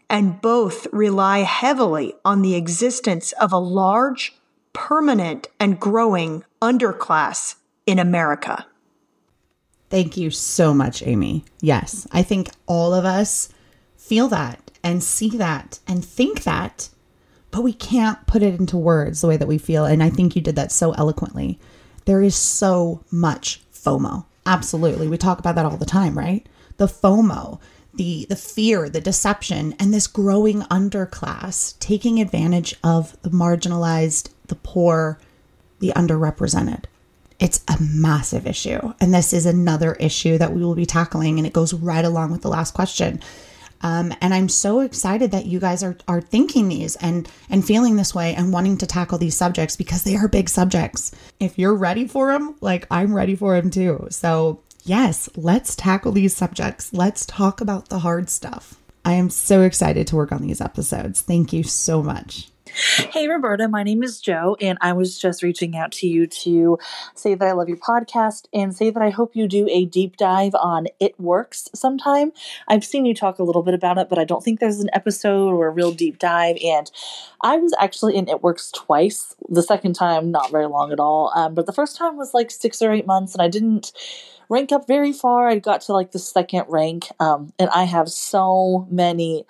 and 0.09 0.39
both 0.41 0.85
rely 0.93 1.39
heavily 1.39 2.13
on 2.23 2.41
the 2.41 2.55
existence 2.55 3.31
of 3.33 3.51
a 3.51 3.57
large, 3.57 4.35
permanent, 4.71 5.47
and 5.59 5.79
growing 5.79 6.43
underclass 6.61 7.55
in 7.87 7.97
America. 7.97 8.67
Thank 9.89 10.17
you 10.17 10.29
so 10.29 10.73
much, 10.73 11.01
Amy. 11.05 11.45
Yes, 11.59 12.07
I 12.11 12.23
think 12.23 12.49
all 12.67 12.93
of 12.93 13.05
us 13.05 13.49
feel 13.95 14.27
that 14.27 14.71
and 14.83 15.03
see 15.03 15.29
that 15.29 15.79
and 15.87 16.03
think 16.03 16.43
that, 16.43 16.89
but 17.51 17.61
we 17.63 17.73
can't 17.73 18.25
put 18.27 18.43
it 18.43 18.59
into 18.59 18.77
words 18.77 19.21
the 19.21 19.27
way 19.27 19.37
that 19.37 19.47
we 19.47 19.57
feel. 19.57 19.85
And 19.85 20.03
I 20.03 20.09
think 20.09 20.35
you 20.35 20.41
did 20.41 20.55
that 20.55 20.71
so 20.71 20.91
eloquently. 20.93 21.59
There 22.05 22.21
is 22.21 22.35
so 22.35 23.03
much 23.11 23.61
FOMO. 23.71 24.25
Absolutely. 24.45 25.07
We 25.07 25.17
talk 25.17 25.39
about 25.39 25.55
that 25.55 25.65
all 25.65 25.77
the 25.77 25.85
time, 25.85 26.17
right? 26.17 26.45
The 26.77 26.87
FOMO, 26.87 27.59
the 27.93 28.25
the 28.29 28.35
fear, 28.35 28.89
the 28.89 29.01
deception, 29.01 29.75
and 29.79 29.93
this 29.93 30.07
growing 30.07 30.61
underclass 30.63 31.77
taking 31.79 32.19
advantage 32.19 32.75
of 32.83 33.21
the 33.21 33.29
marginalized, 33.29 34.29
the 34.47 34.55
poor, 34.55 35.19
the 35.79 35.93
underrepresented. 35.95 36.85
It's 37.39 37.63
a 37.67 37.77
massive 37.81 38.47
issue. 38.47 38.93
And 38.99 39.13
this 39.13 39.33
is 39.33 39.45
another 39.45 39.93
issue 39.95 40.37
that 40.37 40.53
we 40.53 40.63
will 40.63 40.75
be 40.75 40.85
tackling, 40.85 41.37
and 41.37 41.47
it 41.47 41.53
goes 41.53 41.73
right 41.73 42.05
along 42.05 42.31
with 42.31 42.41
the 42.41 42.49
last 42.49 42.73
question. 42.73 43.21
Um, 43.83 44.13
and 44.21 44.33
I'm 44.33 44.49
so 44.49 44.79
excited 44.79 45.31
that 45.31 45.45
you 45.45 45.59
guys 45.59 45.83
are 45.83 45.97
are 46.07 46.21
thinking 46.21 46.69
these 46.69 46.95
and 46.95 47.29
and 47.49 47.65
feeling 47.65 47.97
this 47.97 48.15
way 48.15 48.33
and 48.33 48.53
wanting 48.53 48.77
to 48.79 48.87
tackle 48.87 49.17
these 49.17 49.35
subjects 49.35 49.75
because 49.75 50.03
they 50.03 50.15
are 50.15 50.27
big 50.27 50.49
subjects. 50.49 51.11
If 51.39 51.59
you're 51.59 51.75
ready 51.75 52.07
for 52.07 52.31
them, 52.31 52.55
like 52.61 52.87
I'm 52.89 53.13
ready 53.13 53.35
for 53.35 53.59
them 53.59 53.69
too. 53.69 54.07
So 54.09 54.61
yes, 54.83 55.29
let's 55.35 55.75
tackle 55.75 56.13
these 56.13 56.35
subjects. 56.35 56.93
Let's 56.93 57.25
talk 57.25 57.61
about 57.61 57.89
the 57.89 57.99
hard 57.99 58.29
stuff. 58.29 58.79
I 59.05 59.13
am 59.13 59.29
so 59.29 59.61
excited 59.61 60.07
to 60.07 60.15
work 60.15 60.31
on 60.31 60.41
these 60.41 60.61
episodes. 60.61 61.21
Thank 61.21 61.51
you 61.51 61.63
so 61.63 62.01
much. 62.01 62.52
Hey, 63.13 63.27
Roberta, 63.27 63.67
my 63.67 63.83
name 63.83 64.01
is 64.01 64.19
Joe, 64.19 64.57
and 64.59 64.77
I 64.81 64.93
was 64.93 65.19
just 65.19 65.43
reaching 65.43 65.77
out 65.77 65.91
to 65.93 66.07
you 66.07 66.25
to 66.25 66.79
say 67.13 67.35
that 67.35 67.47
I 67.47 67.51
love 67.51 67.69
your 67.69 67.77
podcast 67.77 68.47
and 68.51 68.75
say 68.75 68.89
that 68.89 69.01
I 69.01 69.11
hope 69.11 69.35
you 69.35 69.47
do 69.47 69.67
a 69.69 69.85
deep 69.85 70.17
dive 70.17 70.55
on 70.55 70.87
It 70.99 71.19
Works 71.19 71.69
sometime. 71.75 72.31
I've 72.67 72.83
seen 72.83 73.05
you 73.05 73.13
talk 73.13 73.37
a 73.37 73.43
little 73.43 73.61
bit 73.61 73.75
about 73.75 73.99
it, 73.99 74.09
but 74.09 74.17
I 74.17 74.23
don't 74.23 74.43
think 74.43 74.59
there's 74.59 74.79
an 74.79 74.89
episode 74.93 75.49
or 75.49 75.67
a 75.67 75.71
real 75.71 75.91
deep 75.91 76.17
dive. 76.17 76.57
And 76.63 76.89
I 77.41 77.57
was 77.57 77.73
actually 77.79 78.15
in 78.15 78.27
It 78.27 78.41
Works 78.41 78.71
twice. 78.71 79.35
The 79.47 79.63
second 79.63 79.93
time, 79.93 80.31
not 80.31 80.51
very 80.51 80.67
long 80.67 80.91
at 80.91 80.99
all. 80.99 81.31
Um, 81.35 81.53
but 81.53 81.67
the 81.67 81.73
first 81.73 81.95
time 81.95 82.17
was 82.17 82.33
like 82.33 82.49
six 82.49 82.81
or 82.81 82.91
eight 82.91 83.05
months, 83.05 83.33
and 83.33 83.41
I 83.41 83.49
didn't 83.49 83.91
rank 84.49 84.71
up 84.71 84.87
very 84.87 85.13
far. 85.13 85.47
I 85.47 85.59
got 85.59 85.81
to 85.81 85.93
like 85.93 86.11
the 86.11 86.19
second 86.19 86.65
rank, 86.67 87.09
um, 87.19 87.53
and 87.59 87.69
I 87.69 87.83
have 87.83 88.09
so 88.09 88.87
many 88.89 89.45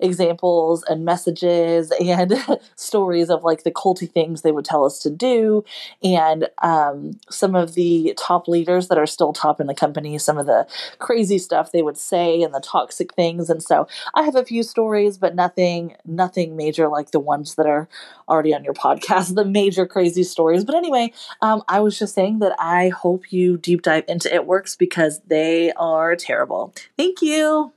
examples 0.00 0.84
and 0.84 1.04
messages 1.04 1.92
and 2.00 2.34
stories 2.76 3.30
of 3.30 3.44
like 3.44 3.64
the 3.64 3.70
culty 3.70 4.10
things 4.10 4.42
they 4.42 4.52
would 4.52 4.64
tell 4.64 4.84
us 4.84 4.98
to 5.00 5.10
do. 5.10 5.64
And 6.02 6.48
um, 6.62 7.18
some 7.30 7.54
of 7.54 7.74
the 7.74 8.14
top 8.16 8.48
leaders 8.48 8.88
that 8.88 8.98
are 8.98 9.06
still 9.06 9.32
top 9.32 9.60
in 9.60 9.66
the 9.66 9.74
company 9.74 10.18
some 10.18 10.38
of 10.38 10.46
the 10.46 10.66
crazy 10.98 11.38
stuff 11.38 11.72
they 11.72 11.82
would 11.82 11.96
say 11.96 12.42
and 12.42 12.54
the 12.54 12.60
toxic 12.60 13.14
things. 13.14 13.50
And 13.50 13.62
so 13.62 13.86
i 14.14 14.22
have 14.22 14.36
a 14.36 14.44
few 14.44 14.62
stories 14.62 15.18
but 15.18 15.34
nothing 15.34 15.96
nothing 16.04 16.56
major 16.56 16.88
like 16.88 17.10
the 17.10 17.20
ones 17.20 17.54
that 17.56 17.66
are 17.66 17.88
already 18.28 18.54
on 18.54 18.64
your 18.64 18.74
podcast 18.74 19.34
the 19.34 19.44
major 19.44 19.86
crazy 19.86 20.22
stories. 20.22 20.64
But 20.64 20.74
anyway 20.74 21.12
um, 21.42 21.62
i 21.68 21.80
was 21.80 21.98
just 21.98 22.14
saying 22.14 22.38
that 22.40 22.54
i 22.58 22.88
hope 22.88 23.32
you 23.32 23.56
deep 23.56 23.82
dive 23.82 24.04
into 24.08 24.32
it 24.32 24.46
works 24.46 24.76
because 24.76 25.20
they 25.26 25.72
are 25.72 26.16
terrible. 26.16 26.72
Thank 26.96 27.22
you 27.22 27.72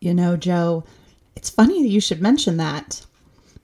you 0.00 0.14
know, 0.14 0.36
Joe, 0.36 0.84
it's 1.36 1.50
funny 1.50 1.82
that 1.82 1.88
you 1.88 2.00
should 2.00 2.20
mention 2.20 2.56
that 2.56 3.04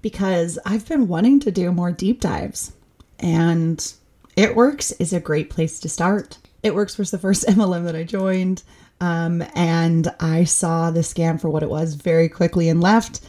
because 0.02 0.58
I've 0.66 0.88
been 0.88 1.08
wanting 1.08 1.40
to 1.40 1.50
do 1.50 1.72
more 1.72 1.92
deep 1.92 2.20
dives 2.20 2.72
and 3.18 3.94
It 4.36 4.54
Works 4.54 4.92
is 4.92 5.12
a 5.12 5.20
great 5.20 5.50
place 5.50 5.80
to 5.80 5.88
start. 5.88 6.38
It 6.62 6.74
Works 6.74 6.98
was 6.98 7.10
the 7.10 7.18
first 7.18 7.46
MLM 7.48 7.84
that 7.84 7.96
I 7.96 8.04
joined. 8.04 8.62
Um, 9.00 9.42
and 9.54 10.08
I 10.20 10.44
saw 10.44 10.90
the 10.90 11.00
scam 11.00 11.40
for 11.40 11.50
what 11.50 11.62
it 11.62 11.70
was 11.70 11.94
very 11.94 12.28
quickly 12.28 12.68
and 12.68 12.80
left. 12.80 13.20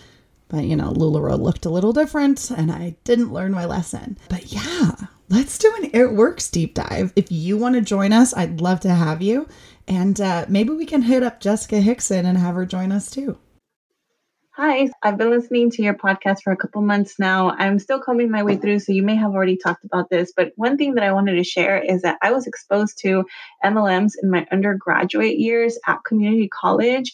But, 0.48 0.66
you 0.66 0.76
know, 0.76 0.92
LuLaRoe 0.92 1.40
looked 1.40 1.66
a 1.66 1.72
little 1.72 1.92
different 1.92 2.52
and 2.52 2.72
I 2.72 2.96
didn't 3.04 3.34
learn 3.34 3.52
my 3.52 3.66
lesson. 3.66 4.18
But 4.30 4.52
yeah, 4.54 4.92
let's 5.30 5.58
do 5.58 5.74
an 5.78 5.90
It 5.92 6.14
Works 6.14 6.50
deep 6.50 6.76
dive. 6.76 7.14
If 7.16 7.32
you 7.32 7.58
want 7.58 7.76
to 7.76 7.82
join 7.82 8.14
us, 8.14 8.34
I'd 8.36 8.62
love 8.62 8.80
to 8.82 8.94
have 8.94 9.22
you. 9.22 9.48
And 9.88 10.20
uh, 10.20 10.46
maybe 10.50 10.72
we 10.72 10.86
can 10.86 11.04
hit 11.04 11.24
up 11.24 11.40
Jessica 11.40 11.80
Hickson 11.80 12.26
and 12.26 12.38
have 12.38 12.56
her 12.56 12.66
join 12.66 12.92
us 12.92 13.10
too. 13.10 13.38
Hi, 14.58 14.90
I've 15.04 15.18
been 15.18 15.32
listening 15.32 15.70
to 15.72 15.84
your 15.84 15.96
podcast 15.96 16.42
for 16.42 16.54
a 16.54 16.56
couple 16.56 16.82
months 16.82 17.20
now. 17.20 17.50
I'm 17.60 17.78
still 17.78 18.00
combing 18.00 18.32
my 18.32 18.42
way 18.42 18.56
through, 18.56 18.80
so 18.80 18.94
you 18.94 19.04
may 19.04 19.16
have 19.16 19.32
already 19.32 19.58
talked 19.58 19.84
about 19.84 20.10
this. 20.10 20.32
But 20.34 20.54
one 20.56 20.78
thing 20.78 20.96
that 20.96 21.04
I 21.04 21.12
wanted 21.12 21.36
to 21.36 21.44
share 21.44 21.78
is 21.78 22.04
that 22.04 22.18
I 22.22 22.32
was 22.32 22.48
exposed 22.48 22.98
to 23.00 23.26
MLMs 23.66 24.14
in 24.24 24.32
my 24.32 24.48
undergraduate 24.54 25.38
years 25.38 25.78
at 25.88 26.06
community 26.08 26.48
college, 26.48 27.12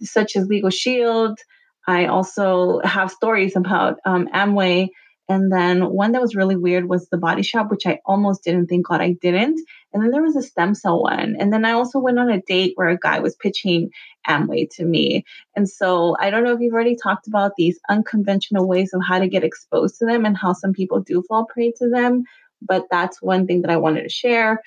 such 0.00 0.34
as 0.34 0.48
Legal 0.48 0.70
Shield. 0.70 1.38
I 1.86 2.06
also 2.06 2.80
have 2.80 3.12
stories 3.12 3.54
about 3.54 4.00
um, 4.04 4.26
Amway 4.34 4.88
and 5.28 5.52
then 5.52 5.90
one 5.90 6.12
that 6.12 6.20
was 6.20 6.34
really 6.34 6.56
weird 6.56 6.88
was 6.88 7.08
the 7.08 7.16
body 7.16 7.42
shop, 7.42 7.70
which 7.70 7.86
I 7.86 8.00
almost 8.04 8.42
didn't 8.44 8.66
think 8.66 8.86
God 8.86 9.00
I 9.00 9.12
didn't. 9.12 9.60
And 9.92 10.02
then 10.02 10.10
there 10.10 10.22
was 10.22 10.36
a 10.36 10.42
stem 10.42 10.74
cell 10.74 11.02
one. 11.02 11.36
And 11.38 11.52
then 11.52 11.64
I 11.64 11.72
also 11.72 12.00
went 12.00 12.18
on 12.18 12.30
a 12.30 12.42
date 12.42 12.72
where 12.74 12.88
a 12.88 12.98
guy 12.98 13.20
was 13.20 13.36
pitching 13.36 13.90
Amway 14.28 14.68
to 14.76 14.84
me. 14.84 15.24
And 15.54 15.68
so 15.68 16.16
I 16.18 16.30
don't 16.30 16.44
know 16.44 16.52
if 16.52 16.60
you've 16.60 16.74
already 16.74 16.96
talked 16.96 17.28
about 17.28 17.52
these 17.56 17.78
unconventional 17.88 18.66
ways 18.66 18.92
of 18.92 19.02
how 19.06 19.20
to 19.20 19.28
get 19.28 19.44
exposed 19.44 19.98
to 19.98 20.06
them 20.06 20.24
and 20.24 20.36
how 20.36 20.52
some 20.54 20.72
people 20.72 21.00
do 21.00 21.22
fall 21.28 21.46
prey 21.46 21.72
to 21.78 21.88
them. 21.88 22.24
But 22.60 22.86
that's 22.90 23.22
one 23.22 23.46
thing 23.46 23.62
that 23.62 23.70
I 23.70 23.76
wanted 23.76 24.02
to 24.02 24.08
share. 24.08 24.60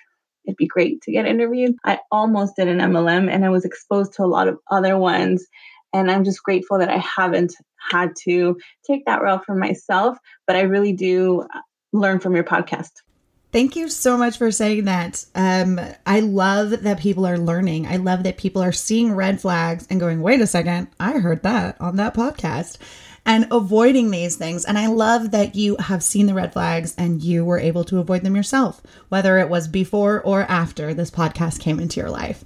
It'd 0.46 0.58
be 0.58 0.68
great 0.68 1.02
to 1.02 1.12
get 1.12 1.26
interviewed. 1.26 1.76
I 1.84 2.00
almost 2.12 2.56
did 2.56 2.68
an 2.68 2.80
MLM 2.80 3.30
and 3.32 3.44
I 3.44 3.50
was 3.50 3.66
exposed 3.66 4.14
to 4.14 4.24
a 4.24 4.28
lot 4.28 4.48
of 4.48 4.60
other 4.70 4.98
ones. 4.98 5.46
And 5.96 6.12
I'm 6.12 6.26
just 6.26 6.44
grateful 6.44 6.78
that 6.80 6.90
I 6.90 6.98
haven't 6.98 7.56
had 7.90 8.16
to 8.24 8.58
take 8.86 9.06
that 9.06 9.22
route 9.22 9.46
for 9.46 9.56
myself, 9.56 10.18
but 10.46 10.58
I 10.58 10.62
really 10.62 10.92
do 10.92 11.42
uh, 11.42 11.60
learn 11.94 12.20
from 12.20 12.36
your 12.36 12.44
podcast. 12.44 12.92
Thank 13.54 13.78
you 13.78 13.88
so 13.88 14.18
much 14.18 14.38
for 14.38 14.52
saying 14.52 14.84
that. 14.84 15.26
Um, 15.34 15.80
I 16.06 16.20
love 16.20 16.72
that 16.84 17.00
people 17.00 17.26
are 17.26 17.38
learning. 17.38 17.88
I 17.88 17.96
love 17.96 18.24
that 18.24 18.36
people 18.36 18.62
are 18.62 18.74
seeing 18.74 19.14
red 19.14 19.40
flags 19.40 19.88
and 19.90 19.98
going, 19.98 20.22
wait 20.22 20.42
a 20.42 20.48
second, 20.48 20.90
I 21.00 21.14
heard 21.14 21.44
that 21.44 21.80
on 21.80 21.96
that 21.96 22.14
podcast 22.14 22.78
and 23.26 23.48
avoiding 23.52 24.12
these 24.12 24.36
things. 24.36 24.66
And 24.66 24.78
I 24.78 24.88
love 24.88 25.32
that 25.32 25.56
you 25.56 25.78
have 25.78 26.04
seen 26.04 26.26
the 26.26 26.34
red 26.34 26.52
flags 26.52 26.94
and 26.98 27.24
you 27.24 27.46
were 27.46 27.58
able 27.58 27.86
to 27.86 28.00
avoid 28.00 28.24
them 28.24 28.36
yourself, 28.36 28.82
whether 29.08 29.38
it 29.38 29.48
was 29.48 29.70
before 29.70 30.22
or 30.22 30.42
after 30.42 30.94
this 30.94 31.10
podcast 31.10 31.62
came 31.62 31.80
into 31.80 32.02
your 32.02 32.10
life. 32.10 32.44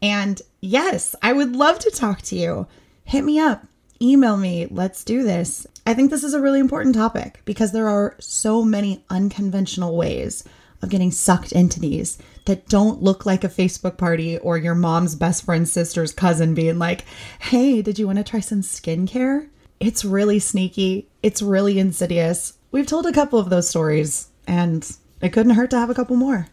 And 0.00 0.40
yes, 0.60 1.16
I 1.22 1.32
would 1.32 1.56
love 1.56 1.80
to 1.80 1.90
talk 1.90 2.22
to 2.22 2.36
you. 2.36 2.68
Hit 3.04 3.24
me 3.24 3.38
up, 3.38 3.66
email 4.00 4.36
me, 4.36 4.66
let's 4.70 5.04
do 5.04 5.22
this. 5.22 5.66
I 5.86 5.94
think 5.94 6.10
this 6.10 6.24
is 6.24 6.34
a 6.34 6.40
really 6.40 6.60
important 6.60 6.94
topic 6.94 7.42
because 7.44 7.72
there 7.72 7.88
are 7.88 8.16
so 8.20 8.64
many 8.64 9.04
unconventional 9.10 9.96
ways 9.96 10.44
of 10.80 10.88
getting 10.88 11.10
sucked 11.10 11.52
into 11.52 11.78
these 11.78 12.18
that 12.46 12.68
don't 12.68 13.02
look 13.02 13.24
like 13.24 13.44
a 13.44 13.48
Facebook 13.48 13.96
party 13.96 14.38
or 14.38 14.58
your 14.58 14.74
mom's 14.74 15.14
best 15.14 15.44
friend's 15.44 15.70
sister's 15.70 16.12
cousin 16.12 16.54
being 16.54 16.78
like, 16.78 17.04
hey, 17.38 17.82
did 17.82 17.98
you 17.98 18.06
want 18.06 18.18
to 18.18 18.24
try 18.24 18.40
some 18.40 18.62
skincare? 18.62 19.48
It's 19.78 20.04
really 20.04 20.38
sneaky, 20.38 21.08
it's 21.22 21.42
really 21.42 21.78
insidious. 21.78 22.54
We've 22.70 22.86
told 22.86 23.06
a 23.06 23.12
couple 23.12 23.38
of 23.38 23.50
those 23.50 23.68
stories, 23.68 24.28
and 24.46 24.88
it 25.20 25.30
couldn't 25.32 25.54
hurt 25.54 25.70
to 25.70 25.78
have 25.78 25.90
a 25.90 25.94
couple 25.94 26.16
more. 26.16 26.48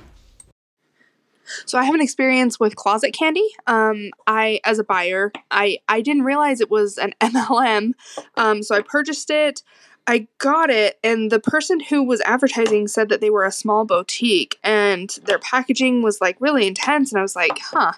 So 1.66 1.78
I 1.78 1.84
have 1.84 1.96
an 1.96 2.02
experience 2.02 2.60
with 2.60 2.76
closet 2.76 3.12
candy. 3.12 3.48
Um, 3.68 4.12
I, 4.28 4.60
as 4.64 4.80
a 4.80 4.84
buyer, 4.84 5.32
I 5.52 5.80
I 5.88 6.02
didn't 6.02 6.24
realize 6.24 6.62
it 6.62 6.72
was 6.72 6.98
an 6.98 7.14
MLM. 7.22 7.94
Um, 8.36 8.64
so 8.64 8.76
I 8.76 8.82
purchased 8.82 9.30
it. 9.30 9.64
I 10.08 10.28
got 10.40 10.72
it, 10.72 10.98
and 11.04 11.32
the 11.32 11.40
person 11.40 11.80
who 11.80 12.02
was 12.02 12.20
advertising 12.22 12.88
said 12.88 13.10
that 13.10 13.22
they 13.22 13.30
were 13.30 13.46
a 13.46 13.52
small 13.52 13.86
boutique, 13.86 14.58
and 14.64 15.08
their 15.26 15.38
packaging 15.38 16.02
was 16.02 16.20
like 16.20 16.36
really 16.40 16.66
intense. 16.66 17.12
And 17.12 17.20
I 17.20 17.22
was 17.22 17.36
like, 17.36 17.60
huh, 17.60 17.92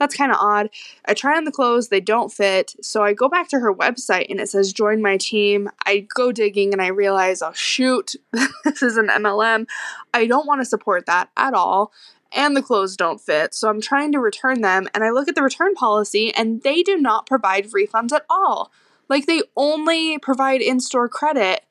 that's 0.00 0.16
kind 0.16 0.32
of 0.32 0.38
odd. 0.40 0.70
I 1.04 1.14
try 1.14 1.36
on 1.36 1.44
the 1.44 1.52
clothes, 1.52 1.90
they 1.90 2.00
don't 2.00 2.32
fit. 2.32 2.74
So 2.82 3.04
I 3.04 3.12
go 3.12 3.28
back 3.28 3.48
to 3.50 3.60
her 3.60 3.72
website, 3.72 4.26
and 4.30 4.40
it 4.40 4.48
says 4.48 4.72
join 4.72 5.00
my 5.00 5.16
team. 5.16 5.70
I 5.86 6.08
go 6.12 6.32
digging, 6.32 6.72
and 6.72 6.82
I 6.82 6.88
realize, 6.88 7.40
oh 7.40 7.52
shoot, 7.52 8.16
this 8.64 8.82
is 8.82 8.96
an 8.96 9.06
MLM. 9.06 9.66
I 10.12 10.26
don't 10.26 10.48
want 10.48 10.60
to 10.60 10.64
support 10.64 11.06
that 11.06 11.30
at 11.36 11.54
all 11.54 11.92
and 12.34 12.56
the 12.56 12.62
clothes 12.62 12.96
don't 12.96 13.20
fit, 13.20 13.54
so 13.54 13.68
I'm 13.68 13.80
trying 13.80 14.12
to 14.12 14.20
return 14.20 14.60
them. 14.60 14.88
And 14.94 15.04
I 15.04 15.10
look 15.10 15.28
at 15.28 15.34
the 15.34 15.42
return 15.42 15.74
policy, 15.74 16.32
and 16.34 16.62
they 16.62 16.82
do 16.82 16.96
not 16.96 17.26
provide 17.26 17.70
refunds 17.70 18.12
at 18.12 18.26
all. 18.28 18.70
Like, 19.08 19.26
they 19.26 19.42
only 19.56 20.18
provide 20.18 20.60
in 20.60 20.80
store 20.80 21.08
credit. 21.08 21.64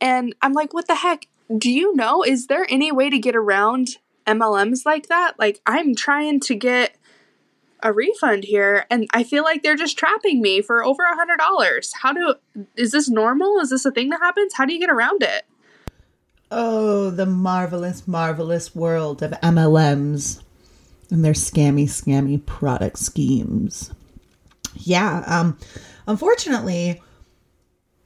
And 0.00 0.34
I'm 0.40 0.52
like, 0.52 0.72
what 0.72 0.86
the 0.86 0.96
heck? 0.96 1.26
Do 1.56 1.70
you 1.70 1.94
know? 1.94 2.22
Is 2.22 2.46
there 2.46 2.66
any 2.68 2.92
way 2.92 3.10
to 3.10 3.18
get 3.18 3.36
around 3.36 3.96
MLMs 4.26 4.86
like 4.86 5.08
that? 5.08 5.38
Like, 5.38 5.60
I'm 5.66 5.94
trying 5.94 6.40
to 6.40 6.54
get 6.54 6.96
a 7.82 7.92
refund 7.92 8.44
here 8.44 8.86
and 8.90 9.06
I 9.12 9.24
feel 9.24 9.42
like 9.42 9.62
they're 9.62 9.76
just 9.76 9.98
trapping 9.98 10.40
me 10.40 10.60
for 10.60 10.84
over 10.84 11.02
a 11.02 11.16
hundred 11.16 11.38
dollars. 11.38 11.92
How 12.02 12.12
do 12.12 12.34
is 12.76 12.92
this 12.92 13.08
normal? 13.08 13.58
Is 13.58 13.70
this 13.70 13.84
a 13.84 13.90
thing 13.90 14.10
that 14.10 14.20
happens? 14.20 14.54
How 14.54 14.66
do 14.66 14.74
you 14.74 14.80
get 14.80 14.90
around 14.90 15.22
it? 15.22 15.46
Oh, 16.50 17.10
the 17.10 17.26
marvelous, 17.26 18.08
marvelous 18.08 18.74
world 18.74 19.22
of 19.22 19.30
MLMs 19.32 20.42
and 21.10 21.24
their 21.24 21.32
scammy, 21.32 21.84
scammy 21.84 22.44
product 22.44 22.98
schemes. 22.98 23.92
Yeah, 24.74 25.22
um, 25.26 25.58
unfortunately, 26.06 27.00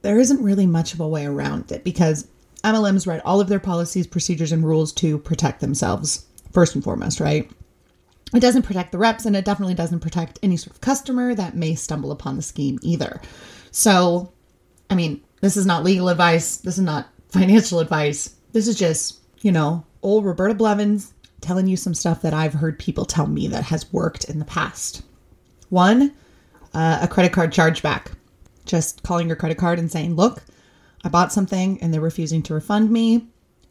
there 0.01 0.19
isn't 0.19 0.43
really 0.43 0.67
much 0.67 0.93
of 0.93 0.99
a 0.99 1.07
way 1.07 1.25
around 1.25 1.71
it 1.71 1.83
because 1.83 2.27
MLMs 2.63 3.07
write 3.07 3.21
all 3.25 3.41
of 3.41 3.47
their 3.47 3.59
policies, 3.59 4.07
procedures, 4.07 4.51
and 4.51 4.65
rules 4.65 4.91
to 4.93 5.17
protect 5.19 5.61
themselves, 5.61 6.25
first 6.51 6.75
and 6.75 6.83
foremost, 6.83 7.19
right? 7.19 7.49
It 8.33 8.39
doesn't 8.39 8.63
protect 8.63 8.91
the 8.91 8.97
reps 8.97 9.25
and 9.25 9.35
it 9.35 9.45
definitely 9.45 9.75
doesn't 9.75 9.99
protect 9.99 10.39
any 10.43 10.57
sort 10.57 10.75
of 10.75 10.81
customer 10.81 11.33
that 11.35 11.55
may 11.55 11.75
stumble 11.75 12.11
upon 12.11 12.35
the 12.35 12.41
scheme 12.41 12.79
either. 12.81 13.21
So, 13.71 14.31
I 14.89 14.95
mean, 14.95 15.21
this 15.41 15.57
is 15.57 15.65
not 15.65 15.83
legal 15.83 16.09
advice. 16.09 16.57
This 16.57 16.77
is 16.77 16.83
not 16.83 17.07
financial 17.39 17.79
advice. 17.79 18.35
This 18.51 18.67
is 18.67 18.77
just, 18.77 19.19
you 19.41 19.51
know, 19.51 19.85
old 20.01 20.25
Roberta 20.25 20.53
Blevins 20.53 21.13
telling 21.41 21.67
you 21.67 21.77
some 21.77 21.93
stuff 21.93 22.21
that 22.21 22.33
I've 22.33 22.53
heard 22.53 22.79
people 22.79 23.05
tell 23.05 23.27
me 23.27 23.47
that 23.47 23.65
has 23.65 23.91
worked 23.91 24.25
in 24.25 24.39
the 24.39 24.45
past. 24.45 25.03
One, 25.69 26.13
uh, 26.73 26.99
a 27.01 27.07
credit 27.07 27.33
card 27.33 27.51
chargeback. 27.51 28.13
Just 28.65 29.03
calling 29.03 29.27
your 29.27 29.35
credit 29.35 29.57
card 29.57 29.77
and 29.77 29.91
saying, 29.91 30.15
look, 30.15 30.43
I 31.03 31.09
bought 31.09 31.31
something 31.31 31.79
and 31.81 31.93
they're 31.93 32.01
refusing 32.01 32.41
to 32.43 32.53
refund 32.53 32.89
me 32.89 33.27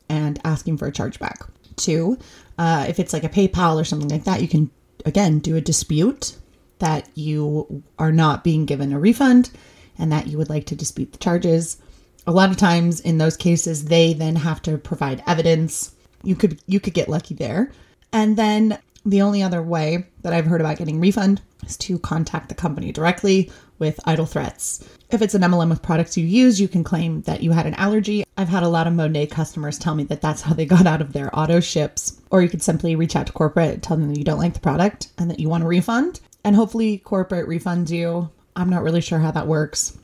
and 0.09 0.39
asking 0.45 0.79
for 0.79 0.87
a 0.87 0.93
chargeback. 0.93 1.49
Two, 1.77 2.19
uh, 2.59 2.87
if 2.89 3.01
it's 3.01 3.13
like 3.13 3.25
a 3.25 3.29
PayPal 3.29 3.81
or 3.81 3.85
something 3.85 4.09
like 4.09 4.25
that, 4.25 4.41
you 4.41 4.47
can, 4.47 4.71
again, 5.05 5.41
do 5.41 5.57
a 5.57 5.61
dispute 5.61 6.37
that 6.79 7.09
you 7.15 7.83
are 7.99 8.13
not 8.13 8.45
being 8.45 8.67
given 8.67 8.93
a 8.93 9.01
refund 9.01 9.51
and 9.99 10.13
that 10.13 10.29
you 10.29 10.39
would 10.39 10.49
like 10.49 10.67
to 10.67 10.77
dispute 10.77 11.13
the 11.13 11.19
charges 11.19 11.79
a 12.27 12.33
lot 12.33 12.51
of 12.51 12.57
times 12.57 13.01
in 13.01 13.19
those 13.19 13.37
cases 13.37 13.87
they 13.87 14.13
then 14.15 14.37
have 14.37 14.63
to 14.63 14.79
provide 14.79 15.23
evidence. 15.27 15.95
You 16.23 16.37
could 16.37 16.61
you 16.67 16.81
could 16.81 16.95
get 16.95 17.09
lucky 17.09 17.35
there. 17.35 17.71
And 18.13 18.37
then 18.37 18.79
the 19.07 19.21
only 19.21 19.43
other 19.43 19.63
way 19.63 20.07
that 20.23 20.33
i've 20.33 20.47
heard 20.47 20.63
about 20.63 20.79
getting 20.79 20.99
refund 20.99 21.43
is 21.67 21.77
to 21.77 21.99
contact 21.99 22.49
the 22.49 22.55
company 22.55 22.91
directly 22.91 23.51
with 23.79 24.01
idle 24.07 24.25
threats. 24.25 24.89
If 25.11 25.21
it's 25.21 25.35
an 25.35 25.43
mlm 25.43 25.69
with 25.69 25.83
products 25.83 26.17
you 26.17 26.25
use 26.25 26.61
you 26.61 26.69
can 26.69 26.85
claim 26.85 27.21
that 27.23 27.43
you 27.43 27.53
had 27.53 27.67
an 27.67 27.75
allergy. 27.75 28.25
I've 28.39 28.49
had 28.49 28.63
a 28.63 28.69
lot 28.69 28.87
of 28.87 28.95
Monat 28.95 29.31
customers 29.31 29.79
tell 29.79 29.95
me 29.95 30.05
that 30.05 30.23
that's 30.23 30.41
how 30.41 30.55
they 30.55 30.67
got 30.75 30.87
out 30.87 31.03
of 31.03 31.13
their 31.13 31.37
auto 31.39 31.61
ships. 31.61 32.21
Or 32.31 32.43
you 32.43 32.49
could 32.49 32.63
simply 32.63 32.97
reach 32.97 33.15
out 33.15 33.27
to 33.27 33.33
corporate 33.33 33.83
tell 33.83 33.97
them 33.97 34.09
that 34.09 34.19
you 34.19 34.25
don't 34.25 34.39
like 34.39 34.55
the 34.55 34.61
product 34.61 35.09
and 35.19 35.31
that 35.31 35.39
you 35.39 35.49
want 35.49 35.65
a 35.65 35.67
refund. 35.67 36.21
And 36.43 36.57
hopefully 36.57 36.99
corporate 36.99 37.49
refunds 37.49 37.91
you. 37.91 38.31
I'm 38.57 38.71
not 38.71 38.83
really 38.83 39.01
sure 39.01 39.19
how 39.19 39.31
that 39.33 39.47
works 39.47 39.99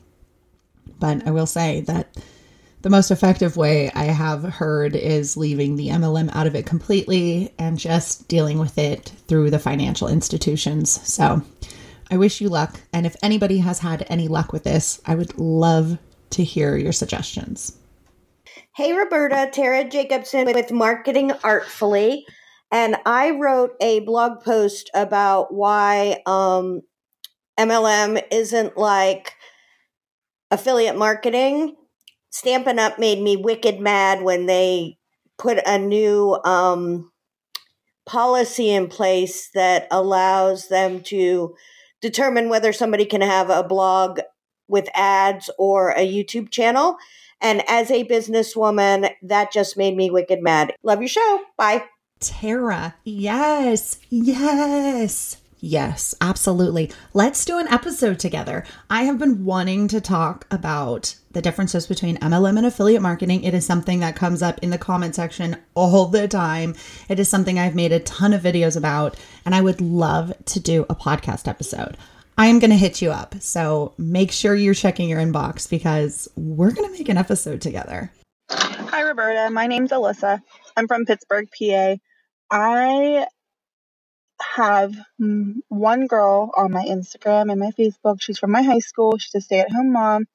but 0.99 1.27
I 1.27 1.31
will 1.31 1.45
say 1.45 1.81
that 1.81 2.15
the 2.81 2.89
most 2.89 3.11
effective 3.11 3.57
way 3.57 3.91
I 3.93 4.05
have 4.05 4.43
heard 4.43 4.95
is 4.95 5.37
leaving 5.37 5.75
the 5.75 5.89
MLM 5.89 6.35
out 6.35 6.47
of 6.47 6.55
it 6.55 6.65
completely 6.65 7.53
and 7.59 7.77
just 7.77 8.27
dealing 8.27 8.57
with 8.57 8.77
it 8.77 9.11
through 9.27 9.51
the 9.51 9.59
financial 9.59 10.07
institutions. 10.07 10.89
So 11.07 11.43
I 12.09 12.17
wish 12.17 12.41
you 12.41 12.49
luck. 12.49 12.81
And 12.91 13.05
if 13.05 13.15
anybody 13.21 13.59
has 13.59 13.79
had 13.79 14.05
any 14.09 14.27
luck 14.27 14.51
with 14.51 14.63
this, 14.63 14.99
I 15.05 15.15
would 15.15 15.37
love 15.37 15.99
to 16.31 16.43
hear 16.43 16.75
your 16.75 16.91
suggestions. 16.91 17.77
Hey, 18.75 18.93
Roberta, 18.93 19.49
Tara 19.51 19.87
Jacobson 19.87 20.45
with 20.45 20.71
Marketing 20.71 21.31
Artfully. 21.43 22.25
And 22.71 22.95
I 23.05 23.31
wrote 23.31 23.75
a 23.81 23.99
blog 23.99 24.43
post 24.43 24.89
about 24.95 25.53
why 25.53 26.21
um, 26.25 26.81
MLM 27.59 28.23
isn't 28.31 28.77
like 28.77 29.35
affiliate 30.51 30.97
marketing. 30.97 31.75
Stampin' 32.29 32.79
Up 32.79 32.99
made 32.99 33.21
me 33.21 33.35
wicked 33.35 33.79
mad 33.79 34.21
when 34.21 34.45
they 34.45 34.97
put 35.37 35.57
a 35.65 35.77
new 35.79 36.37
um, 36.45 37.11
policy 38.05 38.69
in 38.69 38.87
place 38.87 39.49
that 39.53 39.87
allows 39.89 40.67
them 40.67 41.01
to 41.01 41.55
determine 42.01 42.49
whether 42.49 42.71
somebody 42.73 43.05
can 43.05 43.21
have 43.21 43.49
a 43.49 43.63
blog 43.63 44.19
with 44.67 44.87
ads 44.93 45.49
or 45.57 45.91
a 45.91 46.07
YouTube 46.07 46.51
channel. 46.51 46.97
And 47.41 47.63
as 47.67 47.89
a 47.89 48.05
businesswoman, 48.05 49.11
that 49.23 49.51
just 49.51 49.77
made 49.77 49.95
me 49.97 50.11
wicked 50.11 50.41
mad. 50.41 50.73
Love 50.83 51.01
your 51.01 51.09
show. 51.09 51.39
Bye. 51.57 51.85
Tara, 52.19 52.95
yes, 53.03 53.99
yes. 54.09 55.40
Yes, 55.63 56.15
absolutely. 56.19 56.91
Let's 57.13 57.45
do 57.45 57.59
an 57.59 57.67
episode 57.67 58.17
together. 58.17 58.65
I 58.89 59.03
have 59.03 59.19
been 59.19 59.45
wanting 59.45 59.87
to 59.89 60.01
talk 60.01 60.47
about 60.49 61.15
the 61.33 61.41
differences 61.41 61.85
between 61.85 62.17
MLM 62.17 62.57
and 62.57 62.65
affiliate 62.65 63.03
marketing. 63.03 63.43
It 63.43 63.53
is 63.53 63.63
something 63.63 63.99
that 63.99 64.15
comes 64.15 64.41
up 64.41 64.57
in 64.63 64.71
the 64.71 64.79
comment 64.79 65.13
section 65.13 65.55
all 65.75 66.07
the 66.07 66.27
time. 66.27 66.73
It 67.09 67.19
is 67.19 67.29
something 67.29 67.59
I've 67.59 67.75
made 67.75 67.91
a 67.91 67.99
ton 67.99 68.33
of 68.33 68.41
videos 68.41 68.75
about, 68.75 69.15
and 69.45 69.53
I 69.53 69.61
would 69.61 69.81
love 69.81 70.33
to 70.45 70.59
do 70.59 70.87
a 70.89 70.95
podcast 70.95 71.47
episode. 71.47 71.95
I 72.39 72.47
am 72.47 72.57
going 72.57 72.71
to 72.71 72.75
hit 72.75 72.99
you 72.99 73.11
up. 73.11 73.35
So 73.39 73.93
make 73.99 74.31
sure 74.31 74.55
you're 74.55 74.73
checking 74.73 75.09
your 75.09 75.19
inbox 75.19 75.69
because 75.69 76.27
we're 76.35 76.71
going 76.71 76.91
to 76.91 76.97
make 76.97 77.07
an 77.07 77.17
episode 77.17 77.61
together. 77.61 78.11
Hi, 78.49 79.03
Roberta. 79.03 79.51
My 79.51 79.67
name's 79.67 79.91
Alyssa. 79.91 80.41
I'm 80.75 80.87
from 80.87 81.05
Pittsburgh, 81.05 81.47
PA. 81.55 81.97
I 82.49 83.27
have 84.41 84.93
one 85.69 86.07
girl 86.07 86.51
on 86.55 86.71
my 86.71 86.85
Instagram 86.85 87.51
and 87.51 87.59
my 87.59 87.71
Facebook. 87.77 88.21
She's 88.21 88.39
from 88.39 88.51
my 88.51 88.61
high 88.61 88.79
school. 88.79 89.17
She's 89.17 89.35
a 89.35 89.41
stay 89.41 89.59
at 89.59 89.71
home 89.71 89.91
mom 89.91 90.25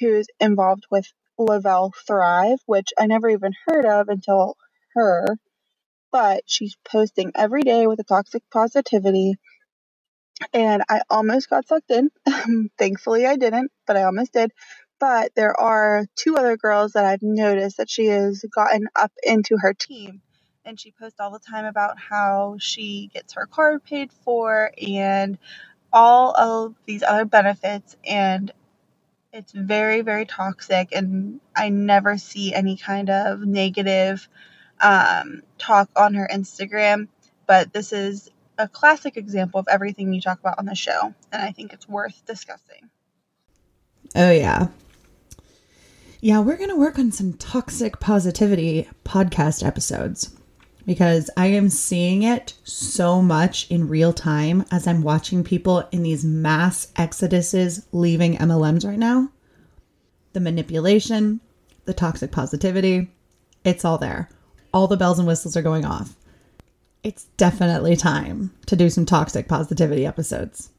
who's 0.00 0.26
involved 0.40 0.84
with 0.90 1.06
Le-Vel 1.38 1.92
Thrive, 2.06 2.58
which 2.66 2.88
I 2.98 3.06
never 3.06 3.28
even 3.28 3.52
heard 3.66 3.86
of 3.86 4.08
until 4.08 4.56
her. 4.94 5.26
But 6.12 6.44
she's 6.46 6.76
posting 6.88 7.32
every 7.34 7.62
day 7.62 7.86
with 7.86 8.00
a 8.00 8.04
toxic 8.04 8.42
positivity. 8.52 9.34
And 10.52 10.82
I 10.88 11.02
almost 11.10 11.50
got 11.50 11.66
sucked 11.66 11.90
in. 11.90 12.10
Thankfully, 12.78 13.26
I 13.26 13.36
didn't, 13.36 13.70
but 13.86 13.96
I 13.96 14.04
almost 14.04 14.32
did. 14.32 14.52
But 15.00 15.32
there 15.34 15.58
are 15.58 16.06
two 16.16 16.36
other 16.36 16.56
girls 16.56 16.92
that 16.92 17.04
I've 17.04 17.22
noticed 17.22 17.78
that 17.78 17.90
she 17.90 18.06
has 18.06 18.44
gotten 18.54 18.88
up 18.96 19.12
into 19.24 19.56
her 19.58 19.74
team 19.74 20.22
and 20.64 20.78
she 20.78 20.90
posts 20.90 21.20
all 21.20 21.30
the 21.30 21.38
time 21.38 21.64
about 21.64 21.98
how 21.98 22.56
she 22.58 23.10
gets 23.12 23.34
her 23.34 23.46
car 23.46 23.78
paid 23.78 24.12
for 24.12 24.70
and 24.80 25.38
all 25.92 26.34
of 26.36 26.74
these 26.86 27.02
other 27.02 27.24
benefits 27.24 27.96
and 28.04 28.52
it's 29.32 29.52
very 29.52 30.00
very 30.00 30.24
toxic 30.24 30.88
and 30.92 31.40
i 31.54 31.68
never 31.68 32.18
see 32.18 32.54
any 32.54 32.76
kind 32.76 33.10
of 33.10 33.40
negative 33.40 34.28
um, 34.80 35.42
talk 35.58 35.88
on 35.96 36.14
her 36.14 36.28
instagram 36.32 37.08
but 37.46 37.72
this 37.72 37.92
is 37.92 38.30
a 38.58 38.68
classic 38.68 39.16
example 39.16 39.60
of 39.60 39.68
everything 39.68 40.12
you 40.12 40.20
talk 40.20 40.40
about 40.40 40.58
on 40.58 40.64
the 40.66 40.74
show 40.74 41.14
and 41.32 41.42
i 41.42 41.52
think 41.52 41.72
it's 41.72 41.88
worth 41.88 42.24
discussing 42.26 42.90
Oh, 44.14 44.30
yeah. 44.30 44.68
Yeah, 46.20 46.38
we're 46.40 46.56
to 46.68 46.76
work 46.76 46.98
on 46.98 47.10
some 47.12 47.32
toxic 47.34 48.00
positivity 48.00 48.88
podcast 49.04 49.66
episodes 49.66 50.34
because 50.86 51.30
I 51.36 51.46
am 51.46 51.70
seeing 51.70 52.22
it 52.22 52.54
so 52.64 53.22
much 53.22 53.70
in 53.70 53.88
real 53.88 54.12
time 54.12 54.64
as 54.70 54.86
I'm 54.86 55.02
watching 55.02 55.44
people 55.44 55.88
in 55.92 56.02
these 56.02 56.24
mass 56.24 56.88
exoduses 56.96 57.84
leaving 57.92 58.36
MLMs 58.36 58.86
right 58.86 58.98
now. 58.98 59.30
The 60.32 60.40
manipulation, 60.40 61.40
the 61.84 61.94
toxic 61.94 62.32
positivity, 62.32 63.10
it's 63.64 63.84
all 63.84 63.98
there. 63.98 64.28
All 64.72 64.88
the 64.88 64.96
bells 64.96 65.18
and 65.18 65.26
whistles 65.26 65.56
are 65.56 65.62
going 65.62 65.84
off. 65.84 66.16
It's 67.02 67.24
definitely 67.36 67.96
time 67.96 68.52
to 68.66 68.76
do 68.76 68.90
some 68.90 69.06
toxic 69.06 69.48
positivity 69.48 70.04
episodes. 70.04 70.70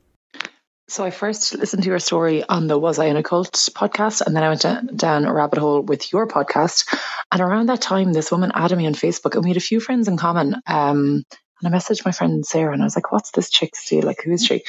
So 0.87 1.03
I 1.03 1.09
first 1.09 1.55
listened 1.55 1.81
to 1.81 1.89
your 1.89 1.97
story 1.97 2.43
on 2.47 2.67
the 2.67 2.77
Was 2.77 2.99
I 2.99 3.05
in 3.05 3.17
a 3.17 3.23
Cult 3.23 3.53
podcast, 3.73 4.21
and 4.21 4.35
then 4.35 4.43
I 4.43 4.49
went 4.49 4.95
down 4.95 5.25
a 5.25 5.33
rabbit 5.33 5.57
hole 5.57 5.81
with 5.81 6.11
your 6.11 6.27
podcast. 6.27 6.85
And 7.31 7.41
around 7.41 7.69
that 7.69 7.81
time, 7.81 8.13
this 8.13 8.31
woman 8.31 8.51
added 8.53 8.77
me 8.77 8.85
on 8.85 8.93
Facebook, 8.93 9.33
and 9.33 9.43
we 9.43 9.49
had 9.49 9.57
a 9.57 9.61
few 9.61 9.79
friends 9.79 10.07
in 10.07 10.15
common. 10.15 10.61
Um, 10.67 11.23
and 11.61 11.73
I 11.73 11.75
messaged 11.75 12.05
my 12.05 12.11
friend 12.11 12.45
Sarah, 12.45 12.71
and 12.71 12.83
I 12.83 12.85
was 12.85 12.95
like, 12.95 13.11
"What's 13.11 13.31
this 13.31 13.49
chick's 13.49 13.89
deal? 13.89 14.03
Like, 14.03 14.21
who 14.23 14.31
is 14.31 14.45
she?" 14.45 14.63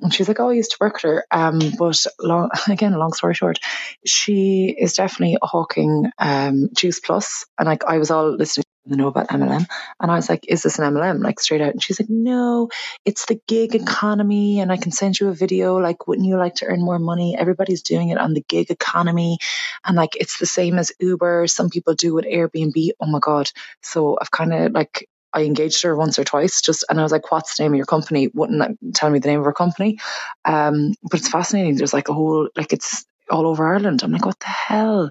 And 0.00 0.12
she's 0.12 0.28
like, 0.28 0.38
"Oh, 0.38 0.50
I 0.50 0.54
used 0.54 0.72
to 0.72 0.76
work 0.80 0.94
with 0.94 1.04
her." 1.04 1.24
Um, 1.30 1.58
but 1.78 2.04
long, 2.20 2.50
again, 2.68 2.92
long 2.92 3.14
story 3.14 3.34
short, 3.34 3.58
she 4.04 4.76
is 4.78 4.92
definitely 4.92 5.38
hawking 5.42 6.10
um, 6.18 6.68
Juice 6.74 7.00
Plus, 7.00 7.46
and 7.58 7.66
like 7.66 7.84
I 7.84 7.96
was 7.96 8.10
all 8.10 8.36
listening 8.36 8.64
to 8.90 8.96
know 8.96 9.08
about 9.08 9.28
MLM, 9.28 9.66
and 10.00 10.10
I 10.10 10.16
was 10.16 10.28
like, 10.28 10.44
"Is 10.48 10.62
this 10.62 10.78
an 10.78 10.84
MLM?" 10.94 11.22
Like 11.22 11.40
straight 11.40 11.60
out, 11.60 11.72
and 11.72 11.82
she's 11.82 12.00
like, 12.00 12.10
"No, 12.10 12.68
it's 13.04 13.26
the 13.26 13.40
gig 13.48 13.74
economy, 13.74 14.60
and 14.60 14.72
I 14.72 14.76
can 14.76 14.92
send 14.92 15.18
you 15.20 15.28
a 15.28 15.34
video. 15.34 15.78
Like, 15.78 16.06
wouldn't 16.06 16.26
you 16.26 16.36
like 16.36 16.54
to 16.56 16.66
earn 16.66 16.82
more 16.82 16.98
money? 16.98 17.36
Everybody's 17.38 17.82
doing 17.82 18.10
it 18.10 18.18
on 18.18 18.34
the 18.34 18.44
gig 18.48 18.70
economy, 18.70 19.38
and 19.84 19.96
like 19.96 20.16
it's 20.16 20.38
the 20.38 20.46
same 20.46 20.78
as 20.78 20.92
Uber. 21.00 21.46
Some 21.46 21.70
people 21.70 21.94
do 21.94 22.18
it 22.18 22.26
Airbnb. 22.26 22.90
Oh 23.00 23.06
my 23.06 23.18
god! 23.20 23.50
So 23.82 24.18
I've 24.20 24.30
kind 24.30 24.52
of 24.52 24.72
like 24.72 25.08
I 25.32 25.42
engaged 25.42 25.82
her 25.82 25.96
once 25.96 26.18
or 26.18 26.24
twice, 26.24 26.60
just 26.60 26.84
and 26.88 27.00
I 27.00 27.02
was 27.02 27.12
like, 27.12 27.30
"What's 27.32 27.56
the 27.56 27.64
name 27.64 27.72
of 27.72 27.76
your 27.76 27.86
company?" 27.86 28.28
Wouldn't 28.34 28.78
tell 28.94 29.10
me 29.10 29.18
the 29.18 29.28
name 29.28 29.40
of 29.40 29.46
her 29.46 29.52
company, 29.52 29.98
um, 30.44 30.94
but 31.02 31.20
it's 31.20 31.28
fascinating. 31.28 31.76
There's 31.76 31.94
like 31.94 32.08
a 32.08 32.14
whole 32.14 32.48
like 32.56 32.72
it's 32.72 33.04
all 33.30 33.46
over 33.46 33.66
Ireland. 33.66 34.02
I'm 34.02 34.12
like, 34.12 34.26
"What 34.26 34.40
the 34.40 34.46
hell?" 34.46 35.10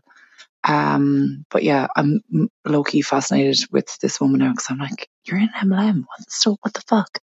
Um, 0.65 1.45
but 1.49 1.63
yeah, 1.63 1.88
I'm 1.95 2.21
low 2.65 2.84
key 2.84 3.02
fascinated 3.02 3.60
with 3.71 3.97
this 3.99 4.19
woman 4.21 4.39
now 4.39 4.52
because 4.52 4.67
I'm 4.69 4.80
like, 4.80 5.10
"You're 5.26 5.39
in 5.39 5.49
MLM. 5.49 6.04
What, 6.06 6.30
so 6.30 6.58
what 6.62 6.73
the 6.73 6.82
fuck?" 6.82 7.19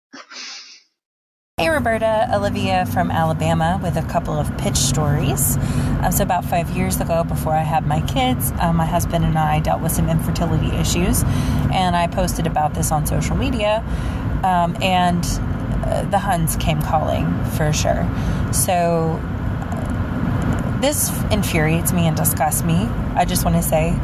Hey, 1.60 1.68
Roberta, 1.68 2.26
Olivia 2.32 2.86
from 2.86 3.10
Alabama 3.10 3.78
with 3.82 3.98
a 3.98 4.02
couple 4.04 4.32
of 4.32 4.56
pitch 4.56 4.78
stories. 4.78 5.58
Um, 6.00 6.10
so, 6.10 6.22
about 6.22 6.46
five 6.46 6.70
years 6.70 6.98
ago, 7.02 7.22
before 7.22 7.52
I 7.52 7.60
had 7.60 7.86
my 7.86 8.00
kids, 8.06 8.50
um, 8.60 8.76
my 8.76 8.86
husband 8.86 9.26
and 9.26 9.36
I 9.36 9.60
dealt 9.60 9.82
with 9.82 9.92
some 9.92 10.08
infertility 10.08 10.74
issues, 10.76 11.22
and 11.70 11.94
I 11.94 12.06
posted 12.06 12.46
about 12.46 12.72
this 12.72 12.90
on 12.90 13.04
social 13.04 13.36
media. 13.36 13.84
Um, 14.42 14.74
and 14.80 15.22
uh, 15.84 16.04
the 16.04 16.18
Huns 16.18 16.56
came 16.56 16.80
calling 16.80 17.26
for 17.50 17.74
sure. 17.74 18.08
So, 18.54 19.20
this 20.80 21.10
infuriates 21.30 21.92
me 21.92 22.06
and 22.06 22.16
disgusts 22.16 22.62
me. 22.62 22.88
I 23.14 23.24
just 23.24 23.44
want 23.44 23.56
to 23.56 23.62
say 23.62 23.94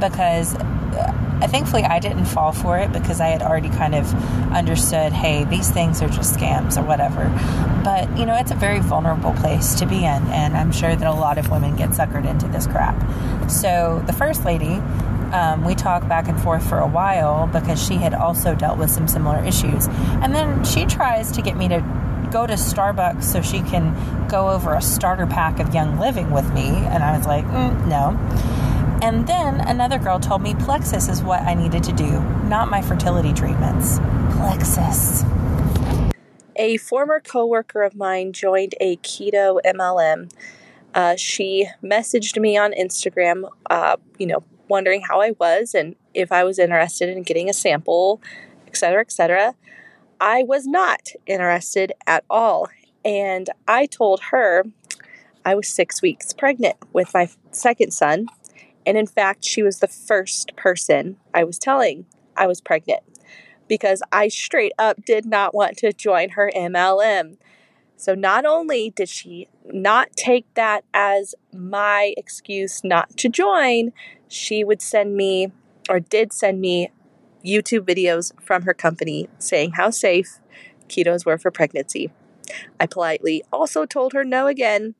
because 0.00 0.54
uh, 0.56 1.48
thankfully 1.48 1.84
I 1.84 1.98
didn't 1.98 2.24
fall 2.24 2.52
for 2.52 2.78
it 2.78 2.92
because 2.92 3.20
I 3.20 3.28
had 3.28 3.42
already 3.42 3.68
kind 3.68 3.94
of 3.94 4.12
understood, 4.52 5.12
hey, 5.12 5.44
these 5.44 5.70
things 5.70 6.02
are 6.02 6.08
just 6.08 6.34
scams 6.34 6.76
or 6.76 6.84
whatever. 6.84 7.28
But 7.84 8.16
you 8.18 8.26
know, 8.26 8.36
it's 8.36 8.50
a 8.50 8.56
very 8.56 8.80
vulnerable 8.80 9.32
place 9.34 9.74
to 9.76 9.86
be 9.86 9.98
in, 9.98 10.04
and 10.04 10.56
I'm 10.56 10.72
sure 10.72 10.94
that 10.94 11.06
a 11.06 11.12
lot 11.14 11.38
of 11.38 11.50
women 11.50 11.76
get 11.76 11.90
suckered 11.90 12.28
into 12.28 12.48
this 12.48 12.66
crap. 12.66 13.50
So 13.50 14.02
the 14.06 14.12
first 14.12 14.44
lady. 14.44 14.80
Um, 15.32 15.64
we 15.64 15.74
talked 15.74 16.06
back 16.10 16.28
and 16.28 16.38
forth 16.38 16.68
for 16.68 16.78
a 16.78 16.86
while 16.86 17.46
because 17.46 17.82
she 17.82 17.94
had 17.94 18.12
also 18.12 18.54
dealt 18.54 18.76
with 18.76 18.90
some 18.90 19.08
similar 19.08 19.42
issues. 19.42 19.88
And 20.20 20.34
then 20.34 20.62
she 20.62 20.84
tries 20.84 21.32
to 21.32 21.40
get 21.40 21.56
me 21.56 21.68
to 21.68 21.80
go 22.32 22.46
to 22.46 22.54
Starbucks 22.54 23.24
so 23.24 23.42
she 23.42 23.60
can 23.60 24.26
go 24.26 24.48
over 24.48 24.74
a 24.74 24.80
starter 24.80 25.26
pack 25.26 25.60
of 25.60 25.74
Young 25.74 25.98
Living 25.98 26.30
with 26.30 26.50
me. 26.54 26.68
And 26.68 27.04
I 27.04 27.16
was 27.16 27.26
like, 27.26 27.44
mm, 27.44 27.86
no. 27.86 28.18
And 29.02 29.26
then 29.26 29.60
another 29.60 29.98
girl 29.98 30.18
told 30.18 30.42
me 30.42 30.54
Plexus 30.54 31.08
is 31.08 31.22
what 31.22 31.42
I 31.42 31.54
needed 31.54 31.82
to 31.84 31.92
do, 31.92 32.20
not 32.44 32.70
my 32.70 32.80
fertility 32.80 33.32
treatments. 33.32 33.98
Plexus. 34.36 35.24
A 36.56 36.76
former 36.76 37.20
coworker 37.20 37.82
of 37.82 37.94
mine 37.94 38.32
joined 38.32 38.74
a 38.80 38.96
keto 38.98 39.60
MLM. 39.64 40.30
Uh, 40.94 41.16
she 41.16 41.68
messaged 41.82 42.40
me 42.40 42.56
on 42.56 42.72
Instagram, 42.72 43.50
uh, 43.70 43.96
you 44.18 44.26
know, 44.26 44.44
wondering 44.68 45.02
how 45.02 45.20
I 45.20 45.32
was 45.32 45.74
and 45.74 45.96
if 46.14 46.30
I 46.30 46.44
was 46.44 46.58
interested 46.58 47.08
in 47.08 47.22
getting 47.24 47.50
a 47.50 47.52
sample, 47.52 48.20
et 48.66 48.76
cetera, 48.76 49.00
et 49.00 49.06
etc. 49.06 49.54
I 50.22 50.44
was 50.44 50.68
not 50.68 51.08
interested 51.26 51.92
at 52.06 52.24
all. 52.30 52.68
And 53.04 53.50
I 53.66 53.86
told 53.86 54.20
her 54.30 54.62
I 55.44 55.56
was 55.56 55.68
six 55.68 56.00
weeks 56.00 56.32
pregnant 56.32 56.76
with 56.92 57.12
my 57.12 57.28
second 57.50 57.90
son. 57.90 58.28
And 58.86 58.96
in 58.96 59.08
fact, 59.08 59.44
she 59.44 59.64
was 59.64 59.80
the 59.80 59.88
first 59.88 60.54
person 60.54 61.16
I 61.34 61.42
was 61.42 61.58
telling 61.58 62.06
I 62.36 62.46
was 62.46 62.60
pregnant 62.60 63.02
because 63.66 64.00
I 64.12 64.28
straight 64.28 64.72
up 64.78 65.04
did 65.04 65.26
not 65.26 65.56
want 65.56 65.76
to 65.78 65.92
join 65.92 66.30
her 66.30 66.52
MLM. 66.54 67.36
So 67.96 68.14
not 68.14 68.44
only 68.44 68.90
did 68.90 69.08
she 69.08 69.48
not 69.64 70.12
take 70.12 70.46
that 70.54 70.84
as 70.94 71.34
my 71.52 72.14
excuse 72.16 72.84
not 72.84 73.16
to 73.16 73.28
join, 73.28 73.92
she 74.28 74.62
would 74.62 74.82
send 74.82 75.16
me 75.16 75.50
or 75.90 75.98
did 75.98 76.32
send 76.32 76.60
me 76.60 76.92
YouTube 77.44 77.86
videos 77.86 78.32
from 78.40 78.62
her 78.62 78.74
company 78.74 79.28
saying 79.38 79.72
how 79.72 79.90
safe 79.90 80.40
ketos 80.88 81.24
were 81.24 81.38
for 81.38 81.50
pregnancy. 81.50 82.10
I 82.78 82.86
politely 82.86 83.42
also 83.52 83.86
told 83.86 84.12
her 84.12 84.24
no 84.24 84.46
again, 84.46 84.94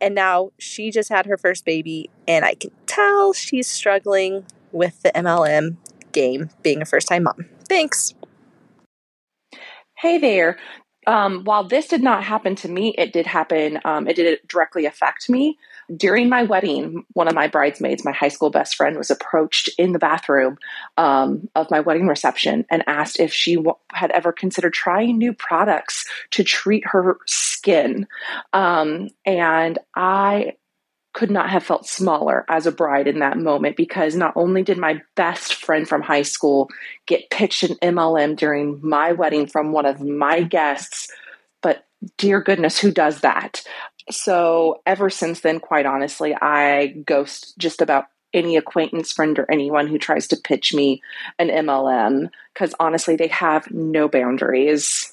and 0.00 0.14
now 0.14 0.50
she 0.58 0.90
just 0.90 1.08
had 1.08 1.26
her 1.26 1.36
first 1.36 1.64
baby, 1.64 2.10
and 2.26 2.44
I 2.44 2.54
can 2.54 2.70
tell 2.86 3.32
she's 3.32 3.66
struggling 3.66 4.46
with 4.72 5.02
the 5.02 5.10
MLM 5.14 5.76
game 6.12 6.50
being 6.62 6.82
a 6.82 6.86
first 6.86 7.08
time 7.08 7.24
mom. 7.24 7.46
Thanks. 7.68 8.14
Hey 9.98 10.18
there. 10.18 10.58
Um, 11.06 11.44
while 11.44 11.62
this 11.62 11.86
did 11.86 12.02
not 12.02 12.24
happen 12.24 12.56
to 12.56 12.68
me, 12.68 12.94
it 12.98 13.12
did 13.12 13.26
happen, 13.26 13.78
um, 13.84 14.08
it 14.08 14.16
did 14.16 14.40
directly 14.48 14.86
affect 14.86 15.30
me. 15.30 15.56
During 15.94 16.28
my 16.28 16.42
wedding, 16.42 17.04
one 17.12 17.28
of 17.28 17.34
my 17.34 17.46
bridesmaids, 17.46 18.04
my 18.04 18.12
high 18.12 18.28
school 18.28 18.50
best 18.50 18.74
friend, 18.74 18.96
was 18.96 19.10
approached 19.10 19.70
in 19.78 19.92
the 19.92 19.98
bathroom 19.98 20.58
um, 20.96 21.48
of 21.54 21.70
my 21.70 21.80
wedding 21.80 22.06
reception 22.06 22.64
and 22.70 22.82
asked 22.86 23.20
if 23.20 23.32
she 23.32 23.56
w- 23.56 23.76
had 23.92 24.10
ever 24.10 24.32
considered 24.32 24.72
trying 24.72 25.18
new 25.18 25.32
products 25.32 26.06
to 26.30 26.42
treat 26.42 26.84
her 26.86 27.18
skin. 27.26 28.06
Um, 28.52 29.10
and 29.24 29.78
I 29.94 30.54
could 31.16 31.30
not 31.30 31.48
have 31.48 31.62
felt 31.62 31.86
smaller 31.86 32.44
as 32.46 32.66
a 32.66 32.72
bride 32.72 33.08
in 33.08 33.20
that 33.20 33.38
moment 33.38 33.74
because 33.74 34.14
not 34.14 34.34
only 34.36 34.62
did 34.62 34.76
my 34.76 35.00
best 35.14 35.54
friend 35.54 35.88
from 35.88 36.02
high 36.02 36.20
school 36.20 36.68
get 37.06 37.30
pitched 37.30 37.62
an 37.62 37.74
MLM 37.76 38.36
during 38.36 38.78
my 38.82 39.12
wedding 39.12 39.46
from 39.46 39.72
one 39.72 39.86
of 39.86 39.98
my 39.98 40.42
guests, 40.42 41.10
but 41.62 41.86
dear 42.18 42.42
goodness, 42.42 42.78
who 42.78 42.90
does 42.90 43.20
that? 43.20 43.62
So 44.10 44.82
ever 44.86 45.10
since 45.10 45.40
then, 45.40 45.60
quite 45.60 45.86
honestly, 45.86 46.34
I 46.34 46.88
ghost 47.06 47.54
just 47.58 47.82
about 47.82 48.06
any 48.32 48.56
acquaintance, 48.56 49.12
friend, 49.12 49.38
or 49.38 49.50
anyone 49.50 49.86
who 49.86 49.98
tries 49.98 50.28
to 50.28 50.36
pitch 50.36 50.74
me 50.74 51.02
an 51.38 51.48
MLM 51.48 52.30
because 52.52 52.74
honestly, 52.78 53.16
they 53.16 53.28
have 53.28 53.70
no 53.70 54.08
boundaries. 54.08 55.12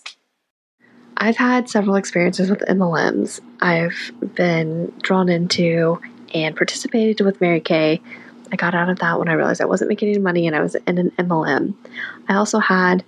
I've 1.17 1.37
had 1.37 1.69
several 1.69 1.95
experiences 1.95 2.49
with 2.49 2.59
MLMs. 2.59 3.39
I've 3.61 4.11
been 4.35 4.91
drawn 5.01 5.29
into 5.29 5.99
and 6.33 6.55
participated 6.55 7.23
with 7.25 7.39
Mary 7.39 7.61
Kay. 7.61 8.01
I 8.51 8.55
got 8.55 8.75
out 8.75 8.89
of 8.89 8.99
that 8.99 9.19
when 9.19 9.29
I 9.29 9.33
realized 9.33 9.61
I 9.61 9.65
wasn't 9.65 9.89
making 9.89 10.09
any 10.09 10.19
money 10.19 10.47
and 10.47 10.55
I 10.55 10.61
was 10.61 10.75
in 10.75 10.97
an 10.97 11.11
MLM. 11.11 11.75
I 12.27 12.35
also 12.35 12.59
had 12.59 13.03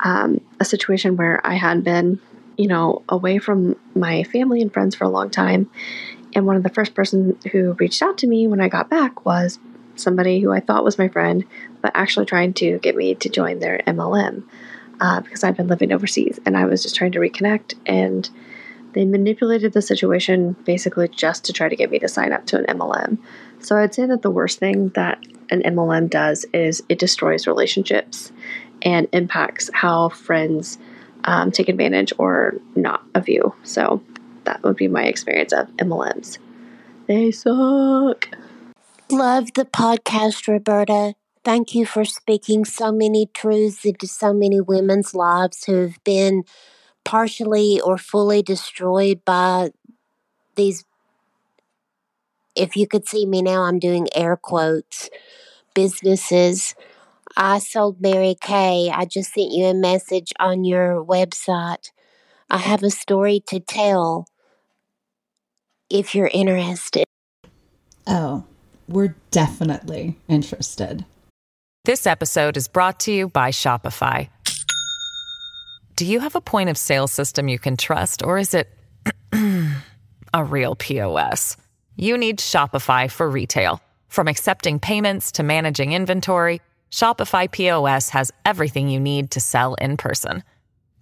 um, 0.00 0.40
a 0.60 0.64
situation 0.64 1.16
where 1.16 1.46
I 1.46 1.54
had 1.54 1.84
been 1.84 2.20
you 2.56 2.68
know, 2.68 3.02
away 3.08 3.38
from 3.38 3.76
my 3.94 4.24
family 4.24 4.62
and 4.62 4.72
friends 4.72 4.94
for 4.94 5.04
a 5.04 5.08
long 5.08 5.30
time. 5.30 5.70
And 6.34 6.46
one 6.46 6.56
of 6.56 6.62
the 6.62 6.70
first 6.70 6.94
person 6.94 7.38
who 7.50 7.72
reached 7.74 8.02
out 8.02 8.18
to 8.18 8.26
me 8.26 8.46
when 8.46 8.60
I 8.60 8.68
got 8.68 8.88
back 8.88 9.24
was 9.26 9.58
somebody 9.96 10.40
who 10.40 10.52
I 10.52 10.60
thought 10.60 10.84
was 10.84 10.98
my 10.98 11.08
friend, 11.08 11.44
but 11.80 11.92
actually 11.94 12.26
trying 12.26 12.54
to 12.54 12.78
get 12.78 12.96
me 12.96 13.14
to 13.16 13.28
join 13.28 13.58
their 13.58 13.80
MLM 13.86 14.44
uh, 15.00 15.20
because 15.20 15.44
I'd 15.44 15.56
been 15.56 15.68
living 15.68 15.92
overseas 15.92 16.40
and 16.46 16.56
I 16.56 16.64
was 16.64 16.82
just 16.82 16.94
trying 16.94 17.12
to 17.12 17.18
reconnect. 17.18 17.74
And 17.86 18.28
they 18.92 19.04
manipulated 19.04 19.72
the 19.72 19.82
situation 19.82 20.54
basically 20.64 21.08
just 21.08 21.44
to 21.46 21.52
try 21.52 21.68
to 21.68 21.76
get 21.76 21.90
me 21.90 21.98
to 21.98 22.08
sign 22.08 22.32
up 22.32 22.46
to 22.46 22.58
an 22.58 22.78
MLM. 22.78 23.18
So 23.60 23.76
I'd 23.76 23.94
say 23.94 24.06
that 24.06 24.22
the 24.22 24.30
worst 24.30 24.58
thing 24.58 24.90
that 24.90 25.22
an 25.50 25.62
MLM 25.62 26.10
does 26.10 26.44
is 26.52 26.82
it 26.88 26.98
destroys 26.98 27.46
relationships 27.46 28.32
and 28.82 29.08
impacts 29.12 29.70
how 29.72 30.08
friends 30.08 30.78
um, 31.24 31.50
take 31.50 31.68
advantage 31.68 32.12
or 32.18 32.54
not 32.74 33.02
of 33.14 33.28
you. 33.28 33.54
So 33.62 34.02
that 34.44 34.62
would 34.62 34.76
be 34.76 34.88
my 34.88 35.04
experience 35.04 35.52
of 35.52 35.68
MLMs. 35.76 36.38
They 37.06 37.30
suck. 37.30 38.28
Love 39.10 39.52
the 39.54 39.64
podcast, 39.64 40.48
Roberta. 40.48 41.14
Thank 41.44 41.74
you 41.74 41.84
for 41.84 42.04
speaking 42.04 42.64
so 42.64 42.92
many 42.92 43.26
truths 43.34 43.84
into 43.84 44.06
so 44.06 44.32
many 44.32 44.60
women's 44.60 45.14
lives 45.14 45.64
who 45.64 45.74
have 45.82 46.02
been 46.04 46.44
partially 47.04 47.80
or 47.80 47.98
fully 47.98 48.42
destroyed 48.42 49.24
by 49.24 49.70
these. 50.54 50.84
If 52.54 52.76
you 52.76 52.86
could 52.86 53.08
see 53.08 53.26
me 53.26 53.42
now, 53.42 53.62
I'm 53.62 53.78
doing 53.78 54.08
air 54.14 54.36
quotes 54.36 55.10
businesses. 55.74 56.74
I 57.36 57.58
sold 57.58 58.00
Mary 58.00 58.36
Kay. 58.40 58.90
I 58.92 59.04
just 59.04 59.34
sent 59.34 59.52
you 59.52 59.66
a 59.66 59.74
message 59.74 60.32
on 60.38 60.64
your 60.64 61.04
website. 61.04 61.90
I 62.50 62.58
have 62.58 62.82
a 62.82 62.90
story 62.90 63.42
to 63.46 63.60
tell 63.60 64.26
if 65.88 66.14
you're 66.14 66.30
interested. 66.32 67.04
Oh, 68.06 68.44
we're 68.88 69.14
definitely 69.30 70.18
interested. 70.28 71.04
This 71.84 72.06
episode 72.06 72.56
is 72.56 72.68
brought 72.68 73.00
to 73.00 73.12
you 73.12 73.28
by 73.28 73.50
Shopify. 73.50 74.28
Do 75.96 76.06
you 76.06 76.20
have 76.20 76.34
a 76.34 76.40
point 76.40 76.68
of 76.68 76.78
sale 76.78 77.08
system 77.08 77.48
you 77.48 77.58
can 77.58 77.76
trust, 77.76 78.22
or 78.22 78.38
is 78.38 78.54
it 78.54 78.68
a 80.34 80.44
real 80.44 80.74
POS? 80.76 81.56
You 81.96 82.16
need 82.16 82.38
Shopify 82.38 83.10
for 83.10 83.28
retail. 83.28 83.80
From 84.08 84.28
accepting 84.28 84.78
payments 84.78 85.32
to 85.32 85.42
managing 85.42 85.92
inventory, 85.92 86.60
Shopify 86.92 87.50
POS 87.50 88.10
has 88.10 88.30
everything 88.44 88.88
you 88.88 89.00
need 89.00 89.32
to 89.32 89.40
sell 89.40 89.74
in 89.74 89.96
person. 89.96 90.44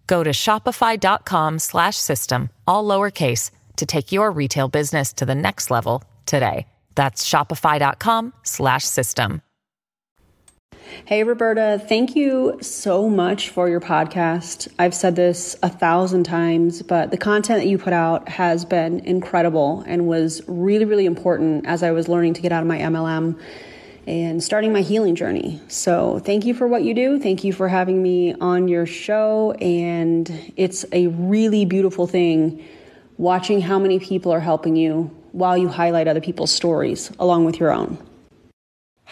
Go 0.06 0.24
to 0.24 0.30
shopify.com/system 0.30 2.48
all 2.66 2.84
lowercase 2.84 3.50
to 3.76 3.84
take 3.84 4.10
your 4.12 4.30
retail 4.30 4.68
business 4.68 5.12
to 5.12 5.26
the 5.26 5.34
next 5.34 5.70
level 5.70 6.02
today. 6.26 6.66
That's 6.94 7.28
shopify.com/system. 7.28 9.42
Hey, 11.04 11.22
Roberta, 11.22 11.80
thank 11.88 12.16
you 12.16 12.58
so 12.60 13.08
much 13.08 13.48
for 13.48 13.68
your 13.68 13.78
podcast. 13.80 14.66
I've 14.78 14.94
said 14.94 15.16
this 15.16 15.56
a 15.62 15.68
thousand 15.68 16.24
times, 16.24 16.82
but 16.82 17.10
the 17.10 17.16
content 17.16 17.60
that 17.60 17.68
you 17.68 17.78
put 17.78 17.92
out 17.92 18.28
has 18.28 18.64
been 18.64 18.98
incredible 19.00 19.84
and 19.86 20.08
was 20.08 20.42
really, 20.46 20.84
really 20.84 21.06
important 21.06 21.66
as 21.66 21.84
I 21.84 21.92
was 21.92 22.08
learning 22.08 22.34
to 22.34 22.42
get 22.42 22.52
out 22.52 22.62
of 22.62 22.68
my 22.68 22.78
MLM 22.78 23.38
and 24.06 24.42
starting 24.42 24.72
my 24.72 24.82
healing 24.82 25.14
journey. 25.14 25.60
So, 25.68 26.18
thank 26.18 26.44
you 26.44 26.54
for 26.54 26.66
what 26.66 26.82
you 26.82 26.94
do. 26.94 27.18
Thank 27.18 27.44
you 27.44 27.52
for 27.52 27.68
having 27.68 28.02
me 28.02 28.34
on 28.34 28.68
your 28.68 28.86
show. 28.86 29.52
And 29.60 30.52
it's 30.56 30.84
a 30.92 31.08
really 31.08 31.64
beautiful 31.64 32.06
thing 32.06 32.64
watching 33.18 33.60
how 33.60 33.78
many 33.78 33.98
people 33.98 34.32
are 34.32 34.40
helping 34.40 34.76
you 34.76 35.10
while 35.32 35.56
you 35.56 35.68
highlight 35.68 36.08
other 36.08 36.20
people's 36.20 36.50
stories 36.50 37.12
along 37.18 37.44
with 37.44 37.60
your 37.60 37.70
own. 37.70 37.98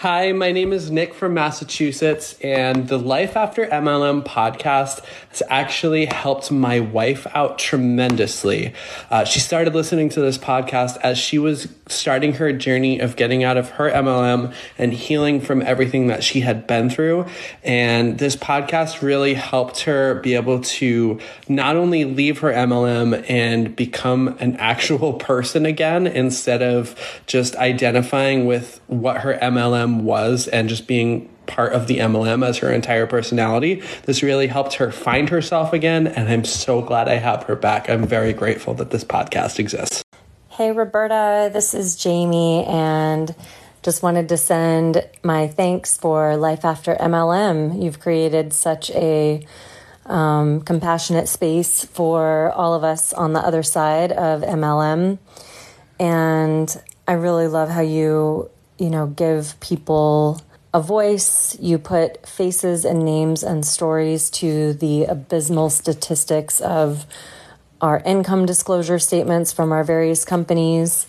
Hi, 0.02 0.30
my 0.30 0.52
name 0.52 0.72
is 0.72 0.92
Nick 0.92 1.12
from 1.12 1.34
Massachusetts, 1.34 2.38
and 2.40 2.86
the 2.86 3.00
Life 3.00 3.36
After 3.36 3.66
MLM 3.66 4.24
podcast 4.24 5.04
has 5.30 5.42
actually 5.50 6.06
helped 6.06 6.52
my 6.52 6.78
wife 6.78 7.26
out 7.34 7.58
tremendously. 7.58 8.74
Uh, 9.10 9.24
she 9.24 9.40
started 9.40 9.74
listening 9.74 10.08
to 10.10 10.20
this 10.20 10.38
podcast 10.38 10.98
as 11.02 11.18
she 11.18 11.36
was 11.36 11.66
starting 11.88 12.34
her 12.34 12.52
journey 12.52 13.00
of 13.00 13.16
getting 13.16 13.42
out 13.42 13.56
of 13.56 13.70
her 13.70 13.90
MLM 13.90 14.54
and 14.78 14.92
healing 14.92 15.40
from 15.40 15.62
everything 15.62 16.06
that 16.06 16.22
she 16.22 16.42
had 16.42 16.68
been 16.68 16.88
through. 16.88 17.26
And 17.64 18.18
this 18.18 18.36
podcast 18.36 19.02
really 19.02 19.34
helped 19.34 19.80
her 19.80 20.20
be 20.20 20.36
able 20.36 20.60
to 20.60 21.18
not 21.48 21.74
only 21.74 22.04
leave 22.04 22.38
her 22.38 22.52
MLM 22.52 23.28
and 23.28 23.74
become 23.74 24.36
an 24.38 24.56
actual 24.58 25.12
person 25.28 25.66
again 25.66 26.06
instead 26.06 26.62
of 26.62 26.94
just 27.26 27.56
identifying 27.56 28.46
with 28.46 28.80
what 28.86 29.22
her 29.22 29.36
MLM 29.42 29.87
was 30.04 30.48
and 30.48 30.68
just 30.68 30.86
being 30.86 31.28
part 31.46 31.72
of 31.72 31.86
the 31.86 31.98
MLM 31.98 32.46
as 32.46 32.58
her 32.58 32.70
entire 32.70 33.06
personality. 33.06 33.82
This 34.04 34.22
really 34.22 34.46
helped 34.46 34.74
her 34.74 34.92
find 34.92 35.28
herself 35.30 35.72
again, 35.72 36.06
and 36.06 36.28
I'm 36.28 36.44
so 36.44 36.82
glad 36.82 37.08
I 37.08 37.14
have 37.14 37.44
her 37.44 37.56
back. 37.56 37.88
I'm 37.88 38.06
very 38.06 38.32
grateful 38.32 38.74
that 38.74 38.90
this 38.90 39.02
podcast 39.02 39.58
exists. 39.58 40.04
Hey, 40.50 40.70
Roberta, 40.72 41.50
this 41.52 41.74
is 41.74 41.96
Jamie, 41.96 42.64
and 42.66 43.34
just 43.82 44.02
wanted 44.02 44.28
to 44.28 44.36
send 44.36 45.08
my 45.22 45.48
thanks 45.48 45.96
for 45.96 46.36
Life 46.36 46.64
After 46.64 46.94
MLM. 46.96 47.82
You've 47.82 48.00
created 48.00 48.52
such 48.52 48.90
a 48.90 49.46
um, 50.06 50.62
compassionate 50.62 51.28
space 51.28 51.84
for 51.84 52.50
all 52.52 52.74
of 52.74 52.82
us 52.82 53.12
on 53.12 53.34
the 53.34 53.40
other 53.40 53.62
side 53.62 54.10
of 54.12 54.42
MLM. 54.42 55.18
And 56.00 56.82
I 57.06 57.12
really 57.12 57.46
love 57.46 57.68
how 57.68 57.80
you 57.80 58.50
you 58.78 58.90
know, 58.90 59.06
give 59.06 59.58
people 59.60 60.40
a 60.72 60.80
voice. 60.80 61.58
You 61.60 61.78
put 61.78 62.26
faces 62.26 62.84
and 62.84 63.04
names 63.04 63.42
and 63.42 63.64
stories 63.66 64.30
to 64.30 64.72
the 64.74 65.04
abysmal 65.04 65.70
statistics 65.70 66.60
of 66.60 67.06
our 67.80 68.00
income 68.04 68.46
disclosure 68.46 68.98
statements 68.98 69.52
from 69.52 69.72
our 69.72 69.84
various 69.84 70.24
companies. 70.24 71.06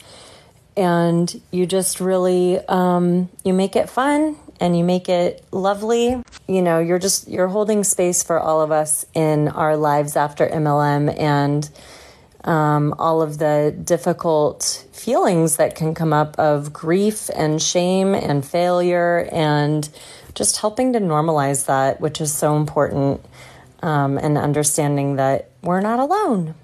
And 0.77 1.41
you 1.51 1.65
just 1.65 1.99
really 1.99 2.59
um, 2.67 3.29
you 3.43 3.53
make 3.53 3.75
it 3.75 3.89
fun 3.89 4.37
and 4.59 4.77
you 4.77 4.83
make 4.83 5.09
it 5.09 5.43
lovely. 5.51 6.21
You 6.47 6.61
know, 6.61 6.79
you're 6.79 6.99
just 6.99 7.27
you're 7.27 7.47
holding 7.47 7.83
space 7.83 8.23
for 8.23 8.39
all 8.39 8.61
of 8.61 8.71
us 8.71 9.05
in 9.13 9.49
our 9.49 9.75
lives 9.75 10.15
after 10.15 10.47
MLM 10.47 11.17
and 11.19 11.69
um, 12.43 12.93
all 12.97 13.21
of 13.21 13.37
the 13.37 13.75
difficult 13.83 14.85
feelings 14.91 15.57
that 15.57 15.75
can 15.75 15.93
come 15.93 16.13
up 16.13 16.37
of 16.39 16.71
grief 16.73 17.29
and 17.35 17.61
shame 17.61 18.15
and 18.15 18.45
failure, 18.45 19.27
and 19.31 19.89
just 20.35 20.57
helping 20.57 20.93
to 20.93 20.99
normalize 20.99 21.65
that, 21.65 21.99
which 21.99 22.21
is 22.21 22.33
so 22.33 22.55
important, 22.55 23.23
um, 23.81 24.17
and 24.17 24.37
understanding 24.37 25.17
that 25.17 25.49
we're 25.61 25.81
not 25.81 25.99
alone. 25.99 26.55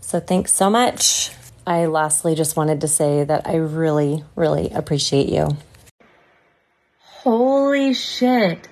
So, 0.00 0.20
thanks 0.20 0.52
so 0.52 0.70
much. 0.70 1.30
I 1.66 1.86
lastly 1.86 2.34
just 2.34 2.56
wanted 2.56 2.80
to 2.80 2.88
say 2.88 3.24
that 3.24 3.46
I 3.46 3.56
really, 3.56 4.24
really 4.34 4.70
appreciate 4.70 5.28
you. 5.28 5.56
Holy 6.98 7.92
shit. 7.92 8.66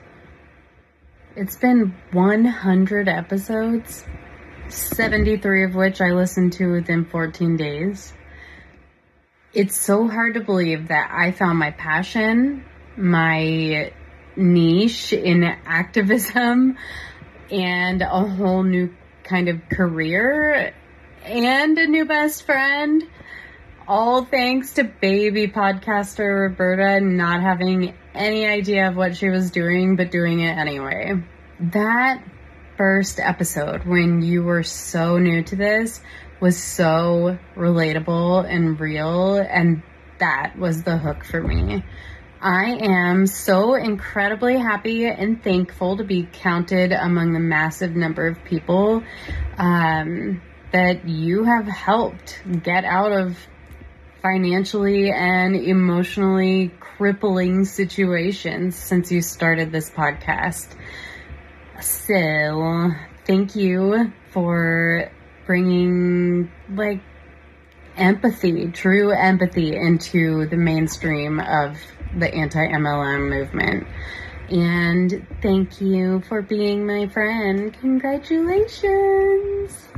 It's 1.36 1.56
been 1.56 1.94
100 2.12 3.08
episodes. 3.08 4.04
73 4.70 5.64
of 5.64 5.74
which 5.74 6.00
I 6.00 6.12
listened 6.12 6.54
to 6.54 6.72
within 6.72 7.04
14 7.04 7.56
days. 7.56 8.12
It's 9.54 9.78
so 9.78 10.06
hard 10.06 10.34
to 10.34 10.40
believe 10.40 10.88
that 10.88 11.10
I 11.12 11.32
found 11.32 11.58
my 11.58 11.70
passion, 11.70 12.64
my 12.96 13.92
niche 14.36 15.12
in 15.12 15.44
activism, 15.44 16.76
and 17.50 18.02
a 18.02 18.06
whole 18.08 18.62
new 18.62 18.94
kind 19.24 19.48
of 19.48 19.68
career 19.70 20.74
and 21.24 21.78
a 21.78 21.86
new 21.86 22.04
best 22.04 22.44
friend. 22.44 23.04
All 23.86 24.24
thanks 24.24 24.74
to 24.74 24.84
baby 24.84 25.48
podcaster 25.48 26.50
Roberta 26.50 27.00
not 27.00 27.40
having 27.40 27.94
any 28.14 28.46
idea 28.46 28.88
of 28.88 28.96
what 28.96 29.16
she 29.16 29.30
was 29.30 29.50
doing, 29.50 29.96
but 29.96 30.10
doing 30.10 30.40
it 30.40 30.56
anyway. 30.58 31.22
That 31.58 32.22
first 32.78 33.18
episode 33.18 33.84
when 33.84 34.22
you 34.22 34.44
were 34.44 34.62
so 34.62 35.18
new 35.18 35.42
to 35.42 35.56
this 35.56 36.00
was 36.40 36.56
so 36.56 37.36
relatable 37.56 38.48
and 38.48 38.78
real, 38.78 39.34
and 39.34 39.82
that 40.20 40.56
was 40.56 40.84
the 40.84 40.96
hook 40.96 41.24
for 41.24 41.42
me. 41.42 41.82
I 42.40 42.78
am 42.80 43.26
so 43.26 43.74
incredibly 43.74 44.56
happy 44.56 45.06
and 45.06 45.42
thankful 45.42 45.96
to 45.96 46.04
be 46.04 46.28
counted 46.32 46.92
among 46.92 47.32
the 47.32 47.40
massive 47.40 47.96
number 47.96 48.28
of 48.28 48.44
people 48.44 49.02
um, 49.56 50.40
that 50.72 51.08
you 51.08 51.42
have 51.42 51.66
helped 51.66 52.40
get 52.62 52.84
out 52.84 53.10
of 53.10 53.36
financially 54.22 55.10
and 55.10 55.56
emotionally 55.56 56.70
crippling 56.78 57.64
situations 57.64 58.76
since 58.76 59.10
you 59.10 59.20
started 59.20 59.72
this 59.72 59.90
podcast. 59.90 60.76
So, 61.80 62.90
thank 63.24 63.54
you 63.54 64.12
for 64.30 65.10
bringing 65.46 66.50
like 66.74 67.00
empathy, 67.96 68.70
true 68.72 69.10
empathy, 69.10 69.76
into 69.76 70.46
the 70.46 70.56
mainstream 70.56 71.40
of 71.40 71.78
the 72.16 72.34
anti 72.34 72.66
MLM 72.66 73.28
movement. 73.28 73.86
And 74.50 75.26
thank 75.42 75.80
you 75.80 76.22
for 76.22 76.42
being 76.42 76.86
my 76.86 77.06
friend. 77.08 77.72
Congratulations. 77.80 79.88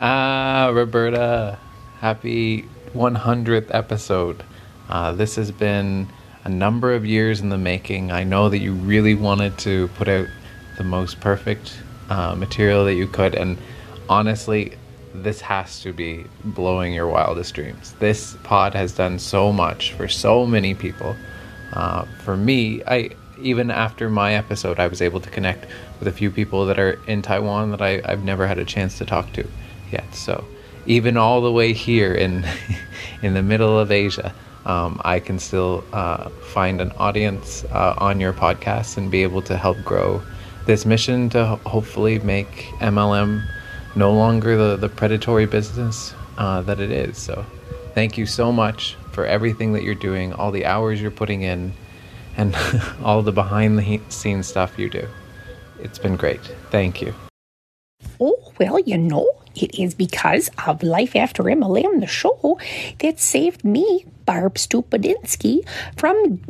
Ah, 0.00 0.70
Roberta, 0.72 1.58
happy 1.98 2.62
100th 2.94 3.74
episode. 3.74 4.42
Uh, 4.88 5.12
this 5.12 5.36
has 5.36 5.50
been 5.50 6.08
a 6.44 6.48
number 6.48 6.94
of 6.94 7.04
years 7.04 7.40
in 7.40 7.48
the 7.48 7.58
making. 7.58 8.12
I 8.12 8.22
know 8.22 8.48
that 8.48 8.58
you 8.58 8.74
really 8.74 9.14
wanted 9.14 9.58
to 9.58 9.88
put 9.88 10.08
out 10.08 10.28
the 10.76 10.84
most 10.84 11.20
perfect 11.20 11.76
uh, 12.08 12.34
material 12.34 12.84
that 12.84 12.94
you 12.94 13.06
could, 13.06 13.34
and 13.34 13.58
honestly, 14.08 14.76
this 15.14 15.40
has 15.40 15.80
to 15.82 15.92
be 15.92 16.26
blowing 16.44 16.92
your 16.92 17.06
wildest 17.06 17.54
dreams. 17.54 17.94
This 18.00 18.36
pod 18.42 18.74
has 18.74 18.92
done 18.92 19.18
so 19.18 19.52
much 19.52 19.92
for 19.92 20.08
so 20.08 20.44
many 20.44 20.74
people. 20.74 21.14
Uh, 21.72 22.04
for 22.24 22.36
me, 22.36 22.82
I 22.86 23.10
even 23.40 23.70
after 23.70 24.08
my 24.08 24.34
episode, 24.34 24.78
I 24.78 24.86
was 24.86 25.02
able 25.02 25.20
to 25.20 25.30
connect 25.30 25.66
with 25.98 26.08
a 26.08 26.12
few 26.12 26.30
people 26.30 26.66
that 26.66 26.78
are 26.78 26.98
in 27.06 27.22
Taiwan 27.22 27.70
that 27.72 27.82
I, 27.82 28.00
I've 28.04 28.24
never 28.24 28.46
had 28.46 28.58
a 28.58 28.64
chance 28.64 28.98
to 28.98 29.04
talk 29.04 29.32
to 29.32 29.46
yet. 29.90 30.14
So 30.14 30.44
even 30.86 31.16
all 31.16 31.40
the 31.40 31.52
way 31.52 31.72
here 31.72 32.14
in 32.14 32.44
in 33.22 33.34
the 33.34 33.42
middle 33.42 33.78
of 33.78 33.90
Asia, 33.90 34.34
um, 34.66 35.00
I 35.04 35.20
can 35.20 35.38
still 35.38 35.84
uh, 35.92 36.28
find 36.30 36.80
an 36.80 36.90
audience 36.92 37.64
uh, 37.70 37.94
on 37.98 38.20
your 38.20 38.32
podcast 38.32 38.96
and 38.96 39.10
be 39.10 39.22
able 39.22 39.42
to 39.42 39.56
help 39.56 39.82
grow 39.84 40.22
this 40.66 40.86
mission 40.86 41.28
to 41.30 41.44
ho- 41.44 41.60
hopefully 41.66 42.18
make 42.20 42.70
MLM 42.78 43.46
no 43.94 44.12
longer 44.12 44.56
the, 44.56 44.76
the 44.76 44.88
predatory 44.88 45.46
business 45.46 46.14
uh, 46.38 46.62
that 46.62 46.80
it 46.80 46.90
is. 46.90 47.18
So, 47.18 47.44
thank 47.94 48.18
you 48.18 48.26
so 48.26 48.50
much 48.50 48.96
for 49.12 49.24
everything 49.24 49.72
that 49.74 49.82
you're 49.82 49.94
doing, 49.94 50.32
all 50.32 50.50
the 50.50 50.66
hours 50.66 51.00
you're 51.00 51.10
putting 51.10 51.42
in, 51.42 51.72
and 52.36 52.56
all 53.02 53.22
the 53.22 53.32
behind 53.32 53.78
the 53.78 54.00
scenes 54.08 54.46
stuff 54.46 54.78
you 54.78 54.90
do. 54.90 55.06
It's 55.80 55.98
been 55.98 56.16
great. 56.16 56.40
Thank 56.70 57.00
you. 57.00 57.14
Oh, 58.20 58.52
well, 58.58 58.78
you 58.78 58.98
know, 58.98 59.28
it 59.54 59.78
is 59.78 59.94
because 59.94 60.50
of 60.66 60.82
Life 60.82 61.16
After 61.16 61.44
MLM, 61.44 62.00
the 62.00 62.06
show, 62.06 62.58
that 63.00 63.20
saved 63.20 63.64
me, 63.64 64.06
Barb 64.26 64.54
Stupadinsky, 64.54 65.66
from 65.96 66.40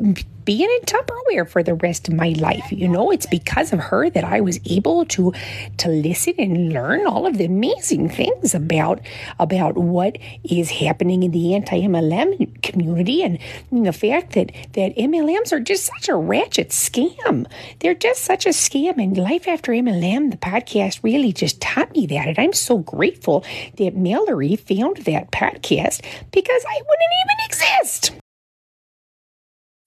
being 0.45 0.69
in 0.69 0.81
Tupperware 0.83 1.49
for 1.49 1.63
the 1.63 1.75
rest 1.75 2.09
of 2.09 2.15
my 2.15 2.31
life. 2.39 2.71
You 2.71 2.89
know, 2.89 3.11
it's 3.11 3.27
because 3.27 3.73
of 3.73 3.79
her 3.81 4.11
that 4.11 4.25
I 4.25 4.41
was 4.41 4.61
able 4.67 5.05
to 5.07 5.33
to 5.79 5.89
listen 5.89 6.35
and 6.39 6.73
learn 6.73 7.07
all 7.07 7.27
of 7.27 7.39
the 7.39 7.45
amazing 7.45 8.09
things 8.09 8.55
about 8.55 9.01
about 9.39 9.77
what 9.77 10.19
is 10.45 10.71
happening 10.71 11.23
in 11.23 11.31
the 11.31 11.55
anti-MLM 11.55 12.63
community 12.63 13.23
and 13.23 13.39
the 13.71 13.93
fact 13.93 14.35
that 14.35 14.53
that 14.73 14.97
MLMs 14.97 15.53
are 15.53 15.61
just 15.61 15.87
such 15.87 16.09
a 16.09 16.17
ratchet 16.17 16.71
scam. 16.71 17.47
They're 17.81 17.95
just 17.95 18.23
such 18.23 18.47
a 18.47 18.51
scam 18.51 19.03
and 19.03 19.17
life 19.17 19.49
after 19.49 19.73
MLM 19.73 20.31
the 20.31 20.37
podcast 20.37 21.03
really 21.03 21.33
just 21.33 21.61
taught 21.61 21.93
me 21.93 22.07
that 22.07 22.29
and 22.29 22.39
I'm 22.39 22.53
so 22.53 22.79
grateful 22.79 23.45
that 23.79 23.97
Mallory 23.97 24.57
found 24.57 24.99
that 24.99 25.31
podcast 25.31 26.03
because 26.31 26.65
I 26.69 26.75
wouldn't 26.75 27.15
even 27.25 27.47
exist. 27.47 27.64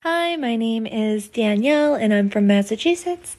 Hi, 0.03 0.36
my 0.36 0.55
name 0.55 0.88
is 0.88 1.28
Danielle 1.28 1.93
and 1.93 2.11
I'm 2.11 2.30
from 2.32 2.47
Massachusetts. 2.47 3.38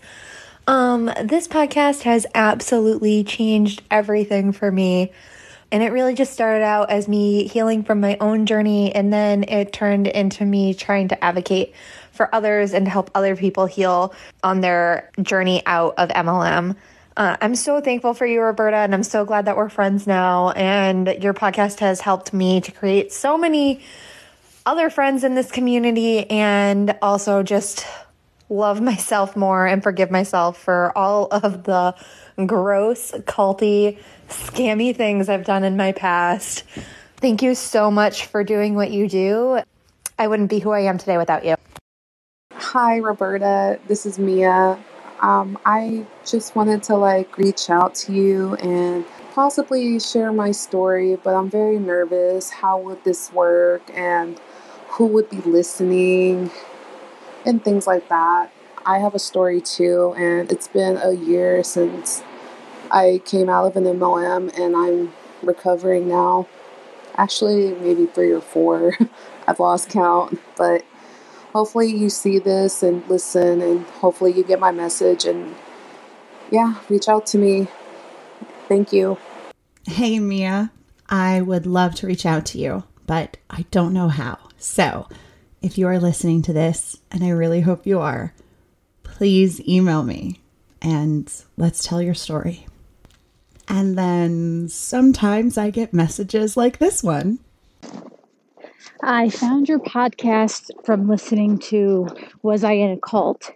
Um, 0.69 1.11
this 1.25 1.49
podcast 1.49 2.03
has 2.03 2.25
absolutely 2.37 3.25
changed 3.25 3.83
everything 3.91 4.53
for 4.53 4.71
me. 4.71 5.11
And 5.73 5.83
it 5.83 5.91
really 5.91 6.15
just 6.15 6.33
started 6.33 6.63
out 6.63 6.91
as 6.91 7.09
me 7.09 7.49
healing 7.49 7.83
from 7.83 8.01
my 8.01 8.17
own 8.21 8.47
journey, 8.47 8.95
and 8.95 9.13
then 9.13 9.45
it 9.45 9.73
turned 9.73 10.07
into 10.07 10.45
me 10.45 10.73
trying 10.73 11.09
to 11.09 11.25
advocate 11.25 11.75
for 12.13 12.33
others 12.35 12.75
and 12.75 12.87
to 12.87 12.91
help 12.91 13.11
other 13.15 13.35
people 13.35 13.67
heal 13.67 14.15
on 14.45 14.61
their 14.61 15.11
journey 15.21 15.63
out 15.67 15.95
of 15.99 16.11
MLM. 16.11 16.77
Uh, 17.17 17.37
I'm 17.41 17.57
so 17.57 17.81
thankful 17.81 18.15
for 18.15 18.25
you, 18.25 18.41
Roberta, 18.41 18.77
and 18.77 18.95
I'm 18.95 19.03
so 19.03 19.25
glad 19.25 19.47
that 19.47 19.57
we're 19.57 19.69
friends 19.69 20.07
now. 20.07 20.51
And 20.51 21.09
your 21.21 21.35
podcast 21.35 21.81
has 21.81 22.01
helped 22.01 22.33
me 22.33 22.61
to 22.61 22.71
create 22.71 23.13
so 23.13 23.37
many 23.37 23.81
other 24.69 24.91
friends 24.91 25.25
in 25.25 25.35
this 25.35 25.51
community 25.51 26.29
and 26.29 26.95
also 27.01 27.43
just 27.43 27.87
love 28.51 28.83
myself 28.93 29.35
more 29.35 29.67
and 29.67 29.83
forgive 29.83 30.11
myself 30.11 30.63
for 30.63 30.97
all 30.97 31.27
of 31.29 31.65
the 31.65 31.95
gross, 32.45 33.13
culty, 33.23 33.99
scammy 34.29 34.95
things 34.95 35.31
I've 35.31 35.47
done 35.47 35.65
in 35.65 35.79
my 35.79 35.93
past. 35.93 36.65
Thank 37.17 37.41
you 37.41 37.55
so 37.55 37.91
much 37.91 38.27
for 38.27 38.45
doing 38.45 38.75
what 38.75 38.91
you 38.91 39.09
do. 39.09 39.63
I 40.19 40.29
wouldn't 40.29 40.51
be 40.51 40.59
who 40.59 40.71
I 40.71 40.81
am 40.81 40.99
today 40.99 41.17
without 41.17 41.47
you. 41.47 41.57
Hi, 42.53 42.99
Roberta. 42.99 43.81
This 43.89 44.05
is 44.05 44.19
Mia. 44.19 44.79
Um, 45.21 45.59
I 45.65 46.07
just 46.27 46.55
wanted 46.55 46.83
to 46.85 46.97
like 46.97 47.39
reach 47.39 47.71
out 47.71 47.95
to 47.97 48.13
you 48.13 48.55
and 48.57 49.05
possibly 49.35 49.99
share 49.99 50.33
my 50.33 50.53
story, 50.53 51.17
but 51.17 51.35
I'm 51.35 51.49
very 51.49 51.79
nervous. 51.79 52.51
How 52.51 52.79
would 52.81 53.03
this 53.05 53.33
work? 53.33 53.83
And 53.95 54.39
who 54.91 55.07
would 55.07 55.31
be 55.31 55.39
listening 55.39 56.51
and 57.45 57.63
things 57.63 57.87
like 57.87 58.09
that. 58.09 58.53
I 58.85 58.99
have 58.99 59.15
a 59.15 59.19
story 59.19 59.61
too, 59.61 60.15
and 60.17 60.51
it's 60.51 60.69
been 60.69 60.97
a 60.97 61.13
year 61.13 61.63
since 61.63 62.23
I 62.91 63.21
came 63.25 63.49
out 63.49 63.67
of 63.67 63.77
an 63.77 63.85
MLM 63.85 64.57
and 64.59 64.77
I'm 64.77 65.13
recovering 65.43 66.09
now. 66.09 66.49
Actually, 67.17 67.75
maybe 67.75 68.07
three 68.07 68.33
or 68.33 68.41
four. 68.41 68.97
I've 69.47 69.61
lost 69.61 69.91
count, 69.91 70.39
but 70.57 70.85
hopefully 71.53 71.89
you 71.89 72.09
see 72.11 72.39
this 72.39 72.83
and 72.83 73.07
listen, 73.09 73.61
and 73.61 73.85
hopefully 73.85 74.33
you 74.33 74.45
get 74.45 74.61
my 74.61 74.71
message. 74.71 75.25
And 75.25 75.55
yeah, 76.51 76.77
reach 76.89 77.09
out 77.09 77.27
to 77.29 77.39
me. 77.39 77.69
Thank 78.69 78.93
you. 78.93 79.19
Hey, 79.87 80.19
Mia. 80.19 80.71
I 81.09 81.41
would 81.41 81.67
love 81.67 81.95
to 81.97 82.07
reach 82.07 82.27
out 82.27 82.45
to 82.47 82.59
you, 82.59 82.85
but 83.07 83.39
I 83.49 83.65
don't 83.71 83.95
know 83.95 84.09
how. 84.09 84.48
So, 84.59 85.09
if 85.63 85.79
you 85.79 85.87
are 85.87 86.01
listening 86.01 86.43
to 86.43 86.53
this, 86.53 86.99
and 87.13 87.23
I 87.23 87.31
really 87.31 87.61
hope 87.61 87.87
you 87.87 88.01
are, 88.01 88.35
please 89.05 89.61
email 89.69 90.03
me 90.03 90.41
and 90.83 91.33
let's 91.57 91.85
tell 91.85 92.03
your 92.03 92.15
story. 92.15 92.67
And 93.69 93.97
then 93.97 94.69
sometimes 94.69 95.59
I 95.59 95.71
get 95.71 95.95
messages 95.95 96.57
like 96.57 96.79
this 96.79 97.03
one. 97.03 97.39
I 99.03 99.31
found 99.31 99.69
your 99.69 99.79
podcast 99.79 100.71
from 100.85 101.09
listening 101.09 101.59
to 101.59 102.09
Was 102.43 102.65
I 102.65 102.73
in 102.73 102.91
a 102.91 102.97
Cult? 102.97 103.53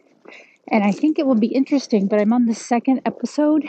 And 0.69 0.85
I 0.85 0.93
think 0.93 1.19
it 1.19 1.27
will 1.27 1.35
be 1.35 1.49
interesting, 1.49 2.07
but 2.07 2.21
I'm 2.21 2.33
on 2.33 2.47
the 2.47 2.55
second 2.55 3.03
episode 3.05 3.65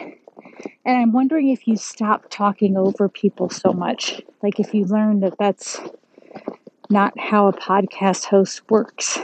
and 0.86 0.98
I'm 0.98 1.14
wondering 1.14 1.50
if 1.50 1.68
you 1.68 1.78
stop 1.78 2.26
talking 2.30 2.78
over 2.78 3.10
people 3.10 3.50
so 3.50 3.74
much. 3.74 4.22
Like 4.42 4.60
if 4.60 4.74
you 4.74 4.86
learn 4.86 5.22
that 5.22 5.38
that's 5.40 5.80
not 6.90 7.18
how 7.20 7.48
a 7.48 7.54
podcast 7.54 8.26
host 8.26 8.70
works. 8.70 9.20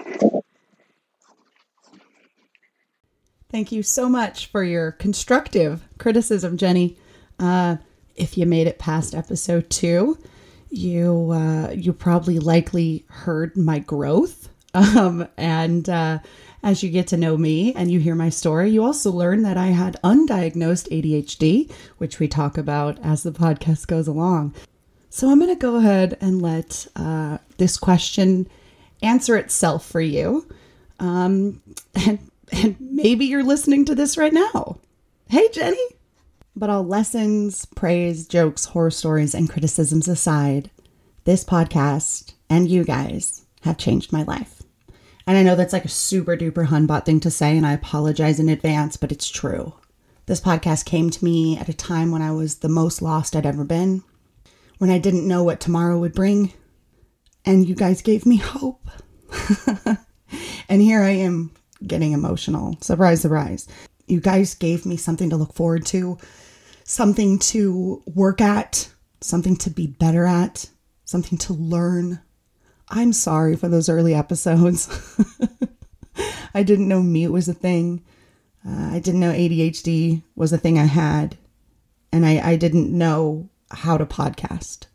Thank 3.52 3.72
you 3.72 3.82
so 3.82 4.08
much 4.08 4.48
for 4.48 4.64
your 4.64 4.92
constructive 4.92 5.88
criticism, 5.98 6.58
Jenny. 6.58 6.98
Uh, 7.40 7.78
if 8.16 8.38
you 8.38 8.46
made 8.46 8.68
it 8.68 8.78
past 8.78 9.16
episode 9.16 9.70
two, 9.70 10.18
you 10.70 11.32
uh, 11.32 11.72
you 11.72 11.94
probably 11.94 12.38
likely 12.38 13.06
heard 13.10 13.58
my 13.58 13.80
growth, 13.80 14.50
um, 14.76 15.28
and 15.36 15.90
uh, 15.90 16.20
as 16.62 16.84
you 16.84 16.90
get 16.90 17.08
to 17.08 17.18
know 17.18 17.38
me 17.38 17.74
and 17.74 17.92
you 17.92 18.00
hear 18.00 18.16
my 18.16 18.30
story, 18.30 18.70
you 18.70 18.84
also 18.84 19.12
learn 19.12 19.44
that 19.44 19.58
I 19.58 19.68
had 19.68 19.98
undiagnosed 20.04 20.90
ADHD, 20.90 21.72
which 21.98 22.20
we 22.20 22.28
talk 22.28 22.58
about 22.58 23.00
as 23.04 23.24
the 23.24 23.32
podcast 23.32 23.88
goes 23.88 24.08
along. 24.08 24.54
So 25.10 25.30
I'm 25.30 25.40
going 25.40 25.50
to 25.50 25.60
go 25.60 25.78
ahead 25.78 26.18
and 26.22 26.42
let 26.42 26.88
uh, 26.96 27.40
this 27.60 27.78
question 27.78 28.48
answer 29.02 29.38
itself 29.38 29.86
for 29.86 30.02
you. 30.02 30.48
Um, 31.00 31.62
and, 31.96 32.20
and 32.52 32.76
maybe 32.80 33.26
you're 33.26 33.44
listening 33.44 33.86
to 33.86 33.96
this 33.96 34.18
right 34.18 34.34
now. 34.34 34.80
Hey, 35.30 35.48
Jenny. 35.54 35.78
But 36.56 36.70
all 36.70 36.84
lessons, 36.84 37.66
praise, 37.66 38.28
jokes, 38.28 38.66
horror 38.66 38.92
stories, 38.92 39.34
and 39.34 39.50
criticisms 39.50 40.08
aside, 40.08 40.72
this 41.24 41.46
podcast 41.46 42.34
and 42.50 42.68
you 42.68 42.84
guys 42.84 43.46
have 43.62 43.78
changed 43.78 44.12
my 44.12 44.24
life. 44.24 44.62
And 45.28 45.38
I 45.38 45.44
know 45.44 45.56
that's 45.56 45.74
like 45.74 45.86
a 45.86 45.90
super 45.90 46.36
duper 46.36 46.68
hunbot 46.68 47.06
thing 47.06 47.20
to 47.22 47.30
say, 47.30 47.56
and 47.56 47.66
I 47.66 47.74
apologize 47.74 48.40
in 48.40 48.50
advance, 48.50 48.98
but 48.98 49.12
it's 49.12 49.30
true. 49.30 49.74
This 50.26 50.42
podcast 50.42 50.86
came 50.86 51.10
to 51.12 51.24
me 51.24 51.58
at 51.58 51.70
a 51.70 51.74
time 51.74 52.12
when 52.12 52.22
I 52.22 52.32
was 52.32 52.56
the 52.56 52.70
most 52.70 53.02
lost 53.02 53.36
I'd 53.36 53.46
ever 53.46 53.64
been 53.64 54.04
when 54.80 54.90
I 54.90 54.98
didn't 54.98 55.28
know 55.28 55.44
what 55.44 55.60
tomorrow 55.60 56.00
would 56.00 56.14
bring. 56.14 56.54
And 57.46 57.68
you 57.68 57.76
guys 57.76 58.02
gave 58.02 58.26
me 58.26 58.38
hope. 58.38 58.88
and 60.70 60.82
here 60.82 61.02
I 61.02 61.12
am 61.12 61.52
getting 61.86 62.12
emotional. 62.12 62.78
Surprise, 62.82 63.22
surprise. 63.22 63.68
You 64.08 64.20
guys 64.20 64.54
gave 64.56 64.86
me 64.86 64.98
something 64.98 65.30
to 65.30 65.38
look 65.38 65.54
forward 65.54 65.86
to, 65.88 66.18
something 66.84 67.40
to 67.40 68.04
work 68.14 68.42
at, 68.42 68.90
something 69.22 69.56
to 69.58 69.70
be 69.70 69.88
better 69.88 70.26
at. 70.26 70.70
something 71.06 71.40
to 71.40 71.54
learn. 71.54 72.20
I'm 72.88 73.14
sorry 73.14 73.56
for 73.56 73.68
those 73.68 73.90
early 73.90 74.14
episodes. 74.14 74.88
I 76.54 76.62
didn't 76.64 76.88
know 76.88 77.02
mute 77.02 77.32
was 77.32 77.50
a 77.50 77.54
thing. 77.54 78.04
Uh, 78.68 78.92
I 78.94 79.00
didn't 79.00 79.20
know 79.20 79.32
ADHD 79.32 80.22
was 80.36 80.54
a 80.54 80.58
thing 80.58 80.78
I 80.78 80.86
had. 80.86 81.36
And 82.12 82.26
I, 82.26 82.40
I 82.52 82.56
didn't 82.58 82.96
know 82.96 83.50
how 83.72 83.98
to 83.98 84.06
podcast. 84.06 84.86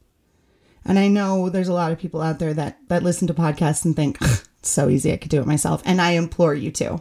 And 0.85 0.99
I 0.99 1.09
know 1.09 1.49
there's 1.49 1.69
a 1.69 1.75
lot 1.75 1.93
of 1.93 1.99
people 1.99 2.21
out 2.21 2.39
there 2.39 2.55
that, 2.55 2.79
that 2.89 3.03
listen 3.03 3.27
to 3.29 3.35
podcasts 3.35 3.85
and 3.85 3.97
think, 3.97 4.19
so 4.63 4.89
easy, 4.89 5.13
I 5.13 5.17
could 5.17 5.31
do 5.31 5.41
it 5.41 5.47
myself. 5.47 5.83
And 5.85 6.01
I 6.01 6.13
implore 6.13 6.55
you 6.55 6.71
to. 6.73 7.01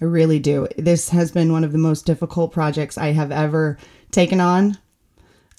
I 0.00 0.04
really 0.04 0.38
do. 0.38 0.66
This 0.76 1.10
has 1.10 1.30
been 1.30 1.52
one 1.52 1.64
of 1.64 1.72
the 1.72 1.78
most 1.78 2.04
difficult 2.06 2.52
projects 2.52 2.98
I 2.98 3.12
have 3.12 3.30
ever 3.30 3.78
taken 4.10 4.40
on. 4.40 4.78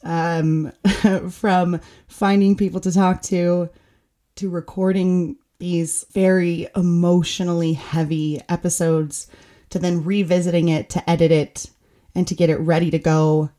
Um, 0.04 0.74
from 1.30 1.80
finding 2.08 2.58
people 2.58 2.82
to 2.82 2.92
talk 2.92 3.22
to, 3.24 3.70
to 4.36 4.50
recording 4.50 5.38
these 5.60 6.06
very 6.12 6.68
emotionally 6.76 7.74
heavy 7.74 8.42
episodes, 8.50 9.28
to 9.70 9.80
then 9.80 10.04
revisiting 10.04 10.68
it, 10.68 10.90
to 10.90 11.10
edit 11.10 11.32
it, 11.32 11.70
and 12.14 12.28
to 12.28 12.36
get 12.36 12.50
it 12.50 12.58
ready 12.58 12.92
to 12.92 13.00
go. 13.00 13.50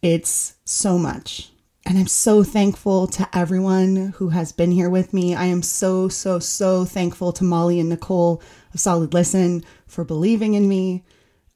It's 0.00 0.54
so 0.64 0.96
much. 0.96 1.50
And 1.86 1.98
I'm 1.98 2.06
so 2.06 2.44
thankful 2.44 3.06
to 3.08 3.28
everyone 3.32 4.14
who 4.16 4.28
has 4.28 4.52
been 4.52 4.70
here 4.70 4.90
with 4.90 5.12
me. 5.12 5.34
I 5.34 5.46
am 5.46 5.62
so, 5.62 6.08
so, 6.08 6.38
so 6.38 6.84
thankful 6.84 7.32
to 7.32 7.44
Molly 7.44 7.80
and 7.80 7.88
Nicole 7.88 8.42
of 8.72 8.80
Solid 8.80 9.12
Listen 9.14 9.64
for 9.86 10.04
believing 10.04 10.54
in 10.54 10.68
me, 10.68 11.04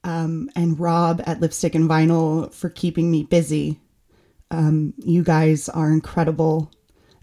um, 0.03 0.49
and 0.55 0.79
Rob 0.79 1.21
at 1.25 1.39
Lipstick 1.39 1.73
and 1.75 1.89
Vinyl 1.89 2.53
for 2.53 2.69
keeping 2.69 3.09
me 3.09 3.23
busy. 3.23 3.79
Um, 4.51 4.93
you 4.97 5.23
guys 5.23 5.69
are 5.69 5.91
incredible. 5.91 6.71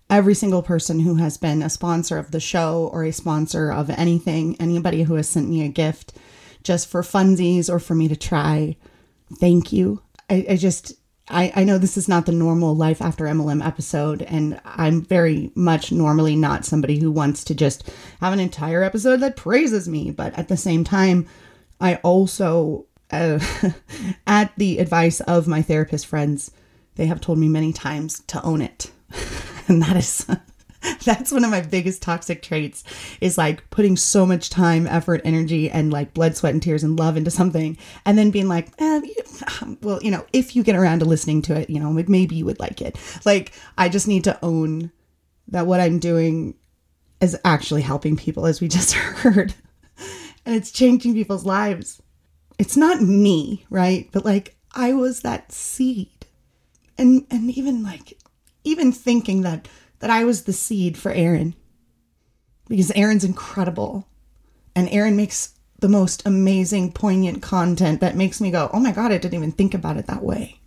Every 0.09 0.35
single 0.35 0.63
person 0.63 1.01
who 1.01 1.17
has 1.17 1.37
been 1.37 1.63
a 1.63 1.71
sponsor 1.71 2.19
of 2.19 2.31
the 2.31 2.41
show 2.41 2.89
or 2.93 3.05
a 3.05 3.13
sponsor 3.13 3.71
of 3.71 3.91
anything, 3.91 4.57
anybody 4.59 5.03
who 5.03 5.15
has 5.15 5.29
sent 5.29 5.49
me 5.49 5.65
a 5.65 5.69
gift 5.69 6.15
just 6.63 6.89
for 6.89 7.03
funsies 7.03 7.69
or 7.69 7.79
for 7.79 7.95
me 7.95 8.09
to 8.09 8.17
try, 8.17 8.77
thank 9.39 9.73
you. 9.73 10.03
I, 10.31 10.47
I 10.51 10.57
just, 10.57 10.95
I, 11.33 11.53
I 11.57 11.65
know 11.65 11.79
this 11.79 11.97
is 11.97 12.09
not 12.09 12.27
the 12.27 12.33
normal 12.33 12.77
life 12.77 13.01
after 13.01 13.25
MLM 13.25 13.65
episode, 13.67 14.23
and 14.23 14.61
I'm 14.65 15.03
very 15.03 15.51
much 15.55 15.91
normally 15.91 16.37
not 16.37 16.65
somebody 16.65 16.99
who 16.99 17.11
wants 17.11 17.43
to 17.45 17.55
just 17.55 17.91
have 18.21 18.33
an 18.33 18.41
entire 18.41 18.83
episode 18.83 19.21
that 19.21 19.37
praises 19.37 19.89
me. 19.89 20.11
But 20.11 20.39
at 20.39 20.49
the 20.49 20.57
same 20.57 20.85
time, 20.85 21.27
I 21.81 21.97
also, 21.97 22.87
uh, 23.11 23.39
at 24.27 24.53
the 24.57 24.79
advice 24.79 25.21
of 25.21 25.49
my 25.49 25.63
therapist 25.63 26.07
friends, 26.07 26.51
they 26.97 27.07
have 27.07 27.21
told 27.21 27.39
me 27.39 27.49
many 27.49 27.73
times 27.73 28.21
to 28.29 28.43
own 28.43 28.61
it. 28.61 28.91
and 29.69 29.83
that 29.83 29.97
is 29.97 30.27
that's 31.05 31.33
one 31.33 31.45
of 31.45 31.51
my 31.51 31.61
biggest 31.61 32.03
toxic 32.03 32.43
traits 32.43 32.85
is 33.21 33.39
like 33.39 33.69
putting 33.71 33.97
so 33.97 34.27
much 34.27 34.51
time 34.51 34.87
effort 34.87 35.21
energy 35.25 35.71
and 35.71 35.93
like 35.93 36.15
blood 36.15 36.37
sweat 36.37 36.53
and 36.53 36.63
tears 36.63 36.83
and 36.83 36.99
love 36.99 37.17
into 37.17 37.31
something 37.31 37.77
and 38.05 38.19
then 38.19 38.31
being 38.31 38.49
like 38.49 38.69
eh, 38.79 39.01
well 39.83 40.01
you 40.03 40.11
know 40.11 40.25
if 40.33 40.57
you 40.57 40.63
get 40.63 40.77
around 40.77 41.01
to 41.01 41.05
listening 41.05 41.43
to 41.43 41.59
it 41.59 41.71
you 41.71 41.79
know 41.79 41.93
maybe 41.93 42.37
you 42.37 42.45
would 42.45 42.61
like 42.61 42.81
it. 42.81 42.97
Like 43.25 43.53
i 43.79 43.89
just 43.89 44.09
need 44.09 44.25
to 44.25 44.39
own 44.43 44.91
that 45.49 45.67
what 45.67 45.81
i'm 45.81 45.99
doing 45.99 46.55
is 47.21 47.39
actually 47.45 47.83
helping 47.83 48.17
people 48.17 48.47
as 48.47 48.61
we 48.61 48.69
just 48.79 48.95
heard. 48.95 49.55
And 50.45 50.57
it's 50.57 50.73
changing 50.73 51.15
people's 51.15 51.47
lives. 51.47 52.03
It's 52.59 52.77
not 52.77 53.01
me 53.01 53.65
right? 53.71 54.09
But 54.13 54.25
like 54.25 54.57
i 54.75 54.93
was 54.93 55.21
that 55.21 55.53
seed. 55.53 56.09
And 56.99 57.27
and 57.31 57.51
even 57.51 57.83
like 57.83 58.19
even 58.65 58.93
thinking 58.93 59.43
that 59.43 59.69
that 60.03 60.11
I 60.11 60.25
was 60.25 60.43
the 60.43 60.53
seed 60.53 60.99
for 60.99 61.13
Aaron. 61.13 61.55
Because 62.69 62.91
Aaron's 62.91 63.23
incredible. 63.23 64.09
And 64.75 64.89
Aaron 64.89 65.15
makes 65.15 65.55
the 65.79 65.89
most 65.89 66.27
amazing 66.27 66.91
poignant 66.91 67.41
content 67.41 68.01
that 68.01 68.17
makes 68.17 68.41
me 68.41 68.51
go, 68.51 68.69
"Oh 68.73 68.81
my 68.81 68.91
god, 68.91 69.13
I 69.13 69.19
didn't 69.19 69.35
even 69.35 69.53
think 69.53 69.75
about 69.75 69.97
it 69.97 70.09
that 70.09 70.25
way." 70.25 70.61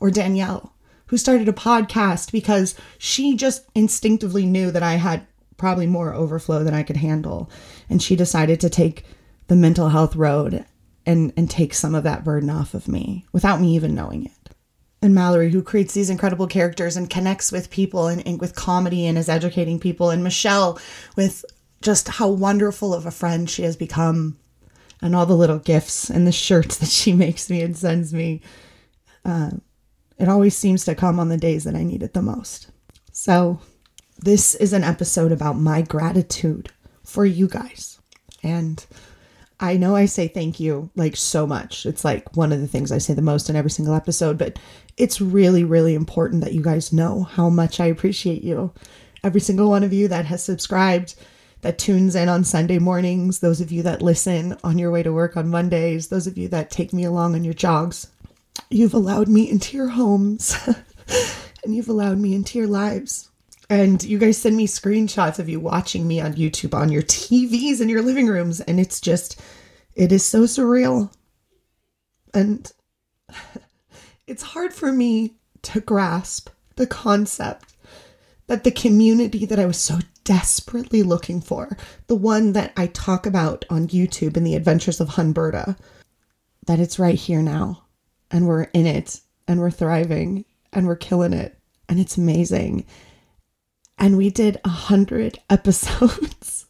Or 0.00 0.10
Danielle, 0.10 0.74
who 1.06 1.16
started 1.16 1.48
a 1.48 1.52
podcast 1.52 2.30
because 2.30 2.74
she 2.98 3.34
just 3.34 3.64
instinctively 3.74 4.44
knew 4.44 4.70
that 4.70 4.82
I 4.82 4.96
had 4.96 5.26
probably 5.56 5.86
more 5.86 6.12
overflow 6.12 6.62
than 6.62 6.74
I 6.74 6.82
could 6.82 6.98
handle. 6.98 7.50
And 7.88 8.02
she 8.02 8.16
decided 8.16 8.60
to 8.60 8.68
take 8.68 9.06
the 9.46 9.56
mental 9.56 9.88
health 9.88 10.14
road 10.14 10.66
and 11.06 11.32
and 11.38 11.48
take 11.48 11.72
some 11.72 11.94
of 11.94 12.04
that 12.04 12.22
burden 12.22 12.50
off 12.50 12.74
of 12.74 12.86
me 12.86 13.24
without 13.32 13.62
me 13.62 13.74
even 13.74 13.94
knowing 13.94 14.26
it 14.26 14.43
and 15.04 15.14
Mallory, 15.14 15.50
who 15.50 15.62
creates 15.62 15.94
these 15.94 16.10
incredible 16.10 16.46
characters 16.46 16.96
and 16.96 17.08
connects 17.10 17.52
with 17.52 17.70
people 17.70 18.08
and, 18.08 18.26
and, 18.26 18.40
with 18.40 18.56
comedy 18.56 19.06
and 19.06 19.18
is 19.18 19.28
educating 19.28 19.78
people, 19.78 20.10
and 20.10 20.24
Michelle 20.24 20.78
with 21.14 21.44
just 21.82 22.08
how 22.08 22.28
wonderful 22.28 22.94
of 22.94 23.06
a 23.06 23.10
friend 23.10 23.48
she 23.48 23.62
has 23.62 23.76
become, 23.76 24.38
and 25.02 25.14
all 25.14 25.26
the 25.26 25.36
little 25.36 25.58
gifts 25.58 26.08
and 26.10 26.26
the 26.26 26.32
shirts 26.32 26.78
that 26.78 26.88
she 26.88 27.12
makes 27.12 27.48
me 27.48 27.60
and 27.60 27.76
sends 27.76 28.12
me. 28.12 28.40
Uh, 29.24 29.50
it 30.18 30.28
always 30.28 30.56
seems 30.56 30.84
to 30.84 30.94
come 30.94 31.20
on 31.20 31.28
the 31.28 31.36
days 31.36 31.64
that 31.64 31.74
I 31.74 31.84
need 31.84 32.02
it 32.02 32.14
the 32.14 32.22
most. 32.22 32.70
So, 33.12 33.60
this 34.18 34.54
is 34.54 34.72
an 34.72 34.84
episode 34.84 35.32
about 35.32 35.58
my 35.58 35.82
gratitude 35.82 36.70
for 37.02 37.26
you 37.26 37.48
guys. 37.48 37.98
And 38.42 38.84
I 39.60 39.76
know 39.76 39.96
I 39.96 40.06
say 40.06 40.28
thank 40.28 40.60
you 40.60 40.90
like 40.94 41.16
so 41.16 41.46
much. 41.46 41.86
It's 41.86 42.04
like 42.04 42.36
one 42.36 42.52
of 42.52 42.60
the 42.60 42.66
things 42.66 42.90
I 42.90 42.98
say 42.98 43.14
the 43.14 43.22
most 43.22 43.48
in 43.48 43.56
every 43.56 43.70
single 43.70 43.94
episode, 43.94 44.36
but 44.36 44.58
it's 44.96 45.20
really, 45.20 45.64
really 45.64 45.94
important 45.94 46.44
that 46.44 46.52
you 46.52 46.62
guys 46.62 46.92
know 46.92 47.24
how 47.24 47.48
much 47.48 47.80
I 47.80 47.86
appreciate 47.86 48.42
you. 48.42 48.72
Every 49.22 49.40
single 49.40 49.68
one 49.68 49.82
of 49.82 49.92
you 49.92 50.08
that 50.08 50.26
has 50.26 50.44
subscribed, 50.44 51.14
that 51.62 51.78
tunes 51.78 52.14
in 52.14 52.28
on 52.28 52.44
Sunday 52.44 52.78
mornings, 52.78 53.40
those 53.40 53.60
of 53.60 53.72
you 53.72 53.82
that 53.82 54.02
listen 54.02 54.56
on 54.62 54.78
your 54.78 54.90
way 54.90 55.02
to 55.02 55.12
work 55.12 55.36
on 55.36 55.48
Mondays, 55.48 56.08
those 56.08 56.26
of 56.26 56.36
you 56.36 56.46
that 56.48 56.70
take 56.70 56.92
me 56.92 57.04
along 57.04 57.34
on 57.34 57.42
your 57.44 57.54
jogs. 57.54 58.08
You've 58.70 58.94
allowed 58.94 59.28
me 59.28 59.50
into 59.50 59.76
your 59.76 59.88
homes 59.88 60.56
and 61.64 61.74
you've 61.74 61.88
allowed 61.88 62.18
me 62.18 62.34
into 62.34 62.58
your 62.58 62.68
lives. 62.68 63.30
And 63.70 64.02
you 64.04 64.18
guys 64.18 64.36
send 64.36 64.56
me 64.56 64.66
screenshots 64.66 65.38
of 65.38 65.48
you 65.48 65.58
watching 65.58 66.06
me 66.06 66.20
on 66.20 66.34
YouTube 66.34 66.74
on 66.74 66.92
your 66.92 67.02
TVs 67.02 67.80
in 67.80 67.88
your 67.88 68.02
living 68.02 68.26
rooms. 68.26 68.60
And 68.60 68.78
it's 68.78 69.00
just, 69.00 69.40
it 69.94 70.12
is 70.12 70.24
so 70.24 70.42
surreal. 70.42 71.10
And 72.34 72.70
it's 74.26 74.42
hard 74.42 74.72
for 74.72 74.92
me 74.92 75.34
to 75.62 75.80
grasp 75.80 76.50
the 76.76 76.86
concept 76.86 77.74
that 78.46 78.64
the 78.64 78.70
community 78.70 79.46
that 79.46 79.58
I 79.58 79.66
was 79.66 79.78
so 79.78 79.98
desperately 80.24 81.02
looking 81.02 81.40
for, 81.40 81.76
the 82.06 82.14
one 82.14 82.52
that 82.52 82.72
I 82.76 82.88
talk 82.88 83.26
about 83.26 83.64
on 83.70 83.88
YouTube 83.88 84.36
in 84.36 84.44
the 84.44 84.54
Adventures 84.54 85.00
of 85.00 85.10
Hunberta, 85.10 85.78
that 86.66 86.80
it's 86.80 86.98
right 86.98 87.14
here 87.14 87.42
now. 87.42 87.84
And 88.30 88.46
we're 88.46 88.64
in 88.64 88.86
it 88.86 89.20
and 89.46 89.60
we're 89.60 89.70
thriving 89.70 90.44
and 90.72 90.86
we're 90.86 90.96
killing 90.96 91.32
it. 91.32 91.58
And 91.88 92.00
it's 92.00 92.16
amazing. 92.16 92.86
And 93.98 94.16
we 94.16 94.30
did 94.30 94.60
a 94.64 94.70
hundred 94.70 95.38
episodes. 95.50 96.66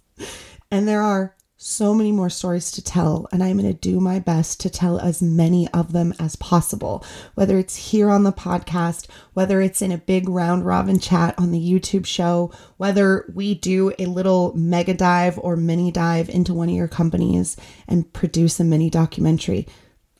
and 0.71 0.87
there 0.87 1.03
are 1.03 1.35
so 1.65 1.95
many 1.95 2.13
more 2.13 2.29
stories 2.29 2.71
to 2.71 2.85
tell, 2.85 3.27
and 3.33 3.43
I'm 3.43 3.57
going 3.57 3.73
to 3.73 3.79
do 3.79 3.99
my 3.99 4.19
best 4.19 4.61
to 4.61 4.71
tell 4.71 4.99
as 4.99 5.23
many 5.23 5.67
of 5.73 5.93
them 5.93 6.13
as 6.21 6.37
possible, 6.37 7.03
whether 7.37 7.59
it's 7.59 7.75
here 7.91 8.11
on 8.11 8.23
the 8.23 8.33
podcast, 8.33 9.07
whether 9.33 9.63
it's 9.63 9.81
in 9.81 9.91
a 9.91 9.97
big 9.97 10.29
round 10.29 10.67
robin 10.67 10.99
chat 10.99 11.35
on 11.39 11.53
the 11.53 11.59
YouTube 11.59 12.05
show, 12.05 12.53
whether 12.77 13.25
we 13.33 13.55
do 13.55 13.95
a 13.99 14.05
little 14.05 14.53
mega 14.55 14.93
dive 14.93 15.39
or 15.39 15.57
mini 15.57 15.91
dive 15.91 16.29
into 16.29 16.53
one 16.53 16.69
of 16.69 16.75
your 16.75 16.87
companies 16.87 17.57
and 17.89 18.13
produce 18.13 18.61
a 18.61 18.65
mini 18.65 18.91
documentary. 18.91 19.67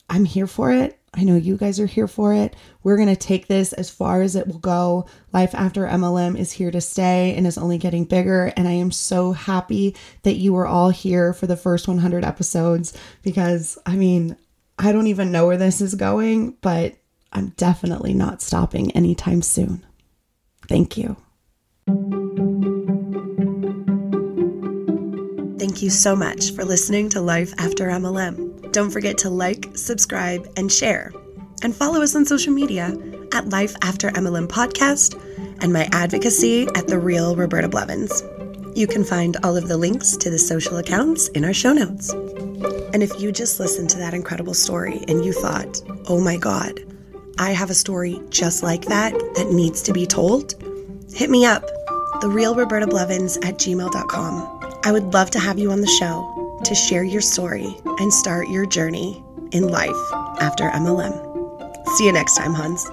I'm 0.09 0.25
here 0.25 0.47
for 0.47 0.73
it. 0.73 0.99
I 1.17 1.25
know 1.25 1.37
you 1.37 1.57
guys 1.57 1.79
are 1.79 1.87
here 1.87 2.09
for 2.09 2.35
it. 2.35 2.57
We're 2.83 2.97
going 2.97 3.09
to 3.09 3.17
take 3.17 3.47
this 3.47 3.73
as 3.73 3.91
far 3.91 4.23
as 4.23 4.35
it 4.35 4.49
will 4.49 4.59
go. 4.59 5.07
Life 5.33 5.55
after 5.55 5.87
MLM 5.87 6.37
is 6.37 6.53
here 6.53 6.71
to 6.71 6.81
stay 6.81 7.35
and 7.37 7.47
is 7.47 7.57
only 7.57 7.79
getting 7.79 8.05
bigger. 8.05 8.53
And 8.57 8.67
I 8.67 8.73
am 8.73 8.91
so 8.91 9.33
happy 9.33 9.95
that 10.23 10.37
you 10.37 10.53
were 10.53 10.67
all 10.67 10.91
here 10.91 11.33
for 11.33 11.47
the 11.47 11.57
first 11.57 11.87
100 11.87 12.25
episodes 12.25 12.97
because, 13.23 13.79
I 13.87 13.97
mean, 13.97 14.37
I 14.79 14.93
don't 14.93 15.07
even 15.07 15.31
know 15.31 15.47
where 15.47 15.57
this 15.57 15.81
is 15.81 15.95
going, 15.95 16.57
but 16.61 16.97
I'm 17.33 17.49
definitely 17.57 18.15
not 18.15 18.43
stopping 18.43 18.91
anytime 18.93 19.43
soon. 19.43 19.85
Thank 20.69 20.97
you. 20.97 21.17
You 25.85 25.91
so 25.91 26.17
much 26.17 26.53
for 26.53 26.65
listening 26.65 27.11
to 27.11 27.21
Life 27.21 27.53
After 27.59 27.89
MLM. 27.89 28.73
Don't 28.73 28.91
forget 28.91 29.19
to 29.19 29.29
like, 29.29 29.69
subscribe, 29.75 30.51
and 30.57 30.73
share. 30.73 31.13
And 31.63 31.77
follow 31.77 32.01
us 32.01 32.17
on 32.17 32.25
social 32.25 32.55
media 32.55 32.97
at 33.35 33.51
Life 33.51 33.77
After 33.83 34.09
MLM 34.09 34.49
Podcast 34.49 35.21
and 35.61 35.75
my 35.75 35.87
advocacy 35.93 36.67
at 36.75 36.89
The 36.89 36.99
Real 36.99 37.37
Roberta 37.37 37.69
Blevins. 37.69 38.23
You 38.75 38.87
can 38.87 39.05
find 39.05 39.37
all 39.45 39.59
of 39.59 39.69
the 39.69 39.77
links 39.77 40.17
to 40.17 40.31
the 40.31 40.39
social 40.39 40.79
accounts 40.79 41.29
in 41.29 41.45
our 41.45 41.53
show 41.53 41.75
notes. 41.75 42.11
And 42.95 43.03
if 43.03 43.21
you 43.21 43.31
just 43.31 43.61
listened 43.61 43.91
to 43.91 43.99
that 43.99 44.15
incredible 44.15 44.55
story 44.55 45.05
and 45.07 45.23
you 45.23 45.35
thought, 45.35 45.83
oh 46.09 46.19
my 46.19 46.39
God, 46.39 46.81
I 47.39 47.51
have 47.51 47.69
a 47.69 47.75
story 47.75 48.23
just 48.31 48.63
like 48.63 48.87
that 48.87 49.13
that 49.13 49.53
needs 49.53 49.83
to 49.83 49.93
be 49.93 50.07
told, 50.07 50.55
hit 51.13 51.29
me 51.29 51.45
up 51.45 51.63
therealrobertablevins 52.23 53.45
at 53.45 53.57
gmail.com. 53.57 54.54
I 54.87 54.93
would 54.93 55.15
love 55.15 55.31
to 55.31 55.39
have 55.39 55.59
you 55.59 55.71
on 55.73 55.81
the 55.81 55.87
show 55.87 56.61
to 56.63 56.75
share 56.75 57.05
your 57.05 57.23
story 57.23 57.75
and 57.87 58.13
start 58.13 58.49
your 58.51 58.67
journey 58.67 59.25
in 59.51 59.69
life 59.69 59.97
after 60.43 60.69
MLM. 60.69 61.17
See 61.97 62.05
you 62.05 62.13
next 62.13 62.37
time, 62.37 62.53
Huns. 62.53 62.87